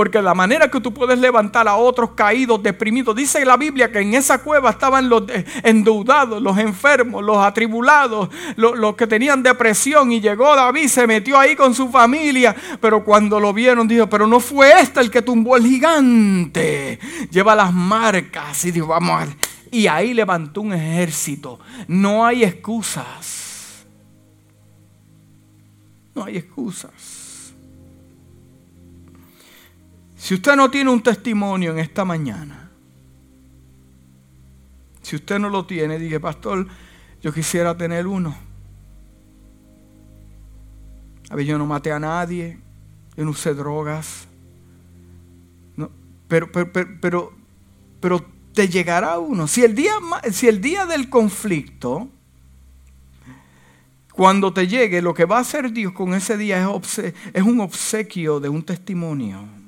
Porque 0.00 0.22
la 0.22 0.32
manera 0.32 0.70
que 0.70 0.80
tú 0.80 0.94
puedes 0.94 1.18
levantar 1.18 1.68
a 1.68 1.76
otros 1.76 2.12
caídos, 2.12 2.62
deprimidos, 2.62 3.14
dice 3.14 3.44
la 3.44 3.58
Biblia 3.58 3.92
que 3.92 3.98
en 3.98 4.14
esa 4.14 4.38
cueva 4.38 4.70
estaban 4.70 5.10
los 5.10 5.24
endeudados, 5.62 6.40
los 6.40 6.56
enfermos, 6.56 7.22
los 7.22 7.36
atribulados, 7.36 8.30
los, 8.56 8.96
que 8.96 9.06
tenían 9.06 9.42
depresión. 9.42 10.10
Y 10.10 10.22
llegó 10.22 10.56
David, 10.56 10.88
se 10.88 11.06
metió 11.06 11.38
ahí 11.38 11.54
con 11.54 11.74
su 11.74 11.90
familia. 11.90 12.56
Pero 12.80 13.04
cuando 13.04 13.38
lo 13.38 13.52
vieron, 13.52 13.86
dijo, 13.86 14.06
pero 14.06 14.26
no 14.26 14.40
fue 14.40 14.80
este 14.80 15.00
el 15.00 15.10
que 15.10 15.20
tumbó 15.20 15.58
el 15.58 15.66
gigante. 15.66 16.98
Lleva 17.30 17.54
las 17.54 17.70
marcas 17.70 18.64
y 18.64 18.70
dijo, 18.70 18.86
vamos 18.86 19.20
a... 19.20 19.28
Y 19.70 19.86
ahí 19.86 20.14
levantó 20.14 20.62
un 20.62 20.72
ejército. 20.72 21.60
No 21.88 22.24
hay 22.24 22.42
excusas. 22.44 23.84
No 26.14 26.24
hay 26.24 26.38
excusas. 26.38 27.19
Si 30.30 30.34
usted 30.34 30.54
no 30.54 30.70
tiene 30.70 30.90
un 30.90 31.02
testimonio 31.02 31.72
en 31.72 31.80
esta 31.80 32.04
mañana, 32.04 32.70
si 35.02 35.16
usted 35.16 35.40
no 35.40 35.48
lo 35.48 35.66
tiene, 35.66 35.98
dije, 35.98 36.20
pastor, 36.20 36.68
yo 37.20 37.32
quisiera 37.32 37.76
tener 37.76 38.06
uno. 38.06 38.36
A 41.30 41.34
ver, 41.34 41.44
yo 41.44 41.58
no 41.58 41.66
maté 41.66 41.90
a 41.90 41.98
nadie, 41.98 42.60
yo 43.16 43.24
no 43.24 43.32
usé 43.32 43.54
drogas. 43.54 44.28
pero, 46.28 46.52
pero, 46.52 46.72
pero, 47.00 47.32
pero, 47.98 48.24
te 48.54 48.68
llegará 48.68 49.18
uno. 49.18 49.48
Si 49.48 49.64
el, 49.64 49.74
día, 49.74 49.94
si 50.30 50.46
el 50.46 50.60
día 50.60 50.86
del 50.86 51.10
conflicto, 51.10 52.08
cuando 54.12 54.52
te 54.52 54.68
llegue, 54.68 55.02
lo 55.02 55.12
que 55.12 55.24
va 55.24 55.38
a 55.38 55.40
hacer 55.40 55.72
Dios 55.72 55.92
con 55.92 56.14
ese 56.14 56.36
día 56.36 56.70
es, 56.72 56.98
es 57.32 57.42
un 57.42 57.58
obsequio 57.58 58.38
de 58.38 58.48
un 58.48 58.62
testimonio 58.62 59.58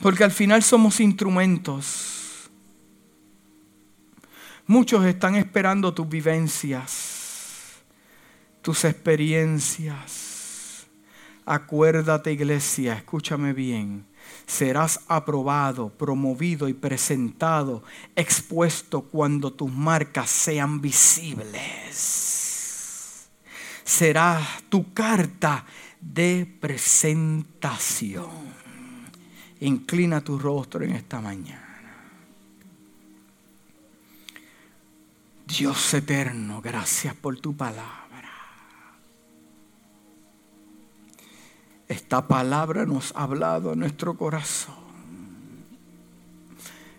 Porque 0.00 0.24
al 0.24 0.30
final 0.30 0.62
somos 0.62 1.00
instrumentos. 1.00 2.50
Muchos 4.66 5.04
están 5.04 5.36
esperando 5.36 5.94
tus 5.94 6.08
vivencias, 6.08 7.82
tus 8.62 8.84
experiencias. 8.84 10.86
Acuérdate 11.44 12.32
iglesia, 12.32 12.94
escúchame 12.94 13.52
bien 13.52 14.04
serás 14.46 15.00
aprobado, 15.08 15.90
promovido 15.90 16.68
y 16.68 16.74
presentado, 16.74 17.82
expuesto 18.14 19.02
cuando 19.02 19.52
tus 19.52 19.72
marcas 19.72 20.30
sean 20.30 20.80
visibles. 20.80 22.36
Será 23.84 24.40
tu 24.68 24.92
carta 24.92 25.64
de 26.00 26.46
presentación. 26.60 28.45
Inclina 29.60 30.20
tu 30.20 30.38
rostro 30.38 30.84
en 30.84 30.92
esta 30.92 31.20
mañana. 31.20 31.62
Dios 35.46 35.94
eterno, 35.94 36.60
gracias 36.60 37.14
por 37.14 37.38
tu 37.38 37.56
palabra. 37.56 38.06
Esta 41.88 42.26
palabra 42.26 42.84
nos 42.84 43.14
ha 43.14 43.22
hablado 43.22 43.72
a 43.72 43.76
nuestro 43.76 44.16
corazón. 44.16 44.74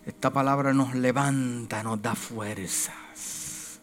Esta 0.06 0.32
palabra 0.32 0.74
nos 0.74 0.96
levanta, 0.96 1.84
nos 1.84 2.02
da 2.02 2.16
fuerzas. 2.16 3.82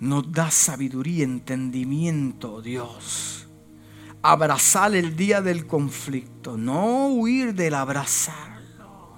Nos 0.00 0.32
da 0.32 0.50
sabiduría, 0.50 1.22
entendimiento, 1.22 2.60
Dios. 2.60 3.46
Abrazar 4.22 4.94
el 4.94 5.16
día 5.16 5.42
del 5.42 5.66
conflicto, 5.66 6.56
no 6.56 7.08
huir 7.08 7.54
del 7.54 7.74
abrazarlo. 7.74 9.16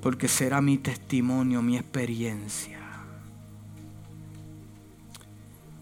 Porque 0.00 0.28
será 0.28 0.60
mi 0.60 0.78
testimonio, 0.78 1.60
mi 1.60 1.76
experiencia. 1.76 2.80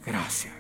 Gracias. 0.05 0.58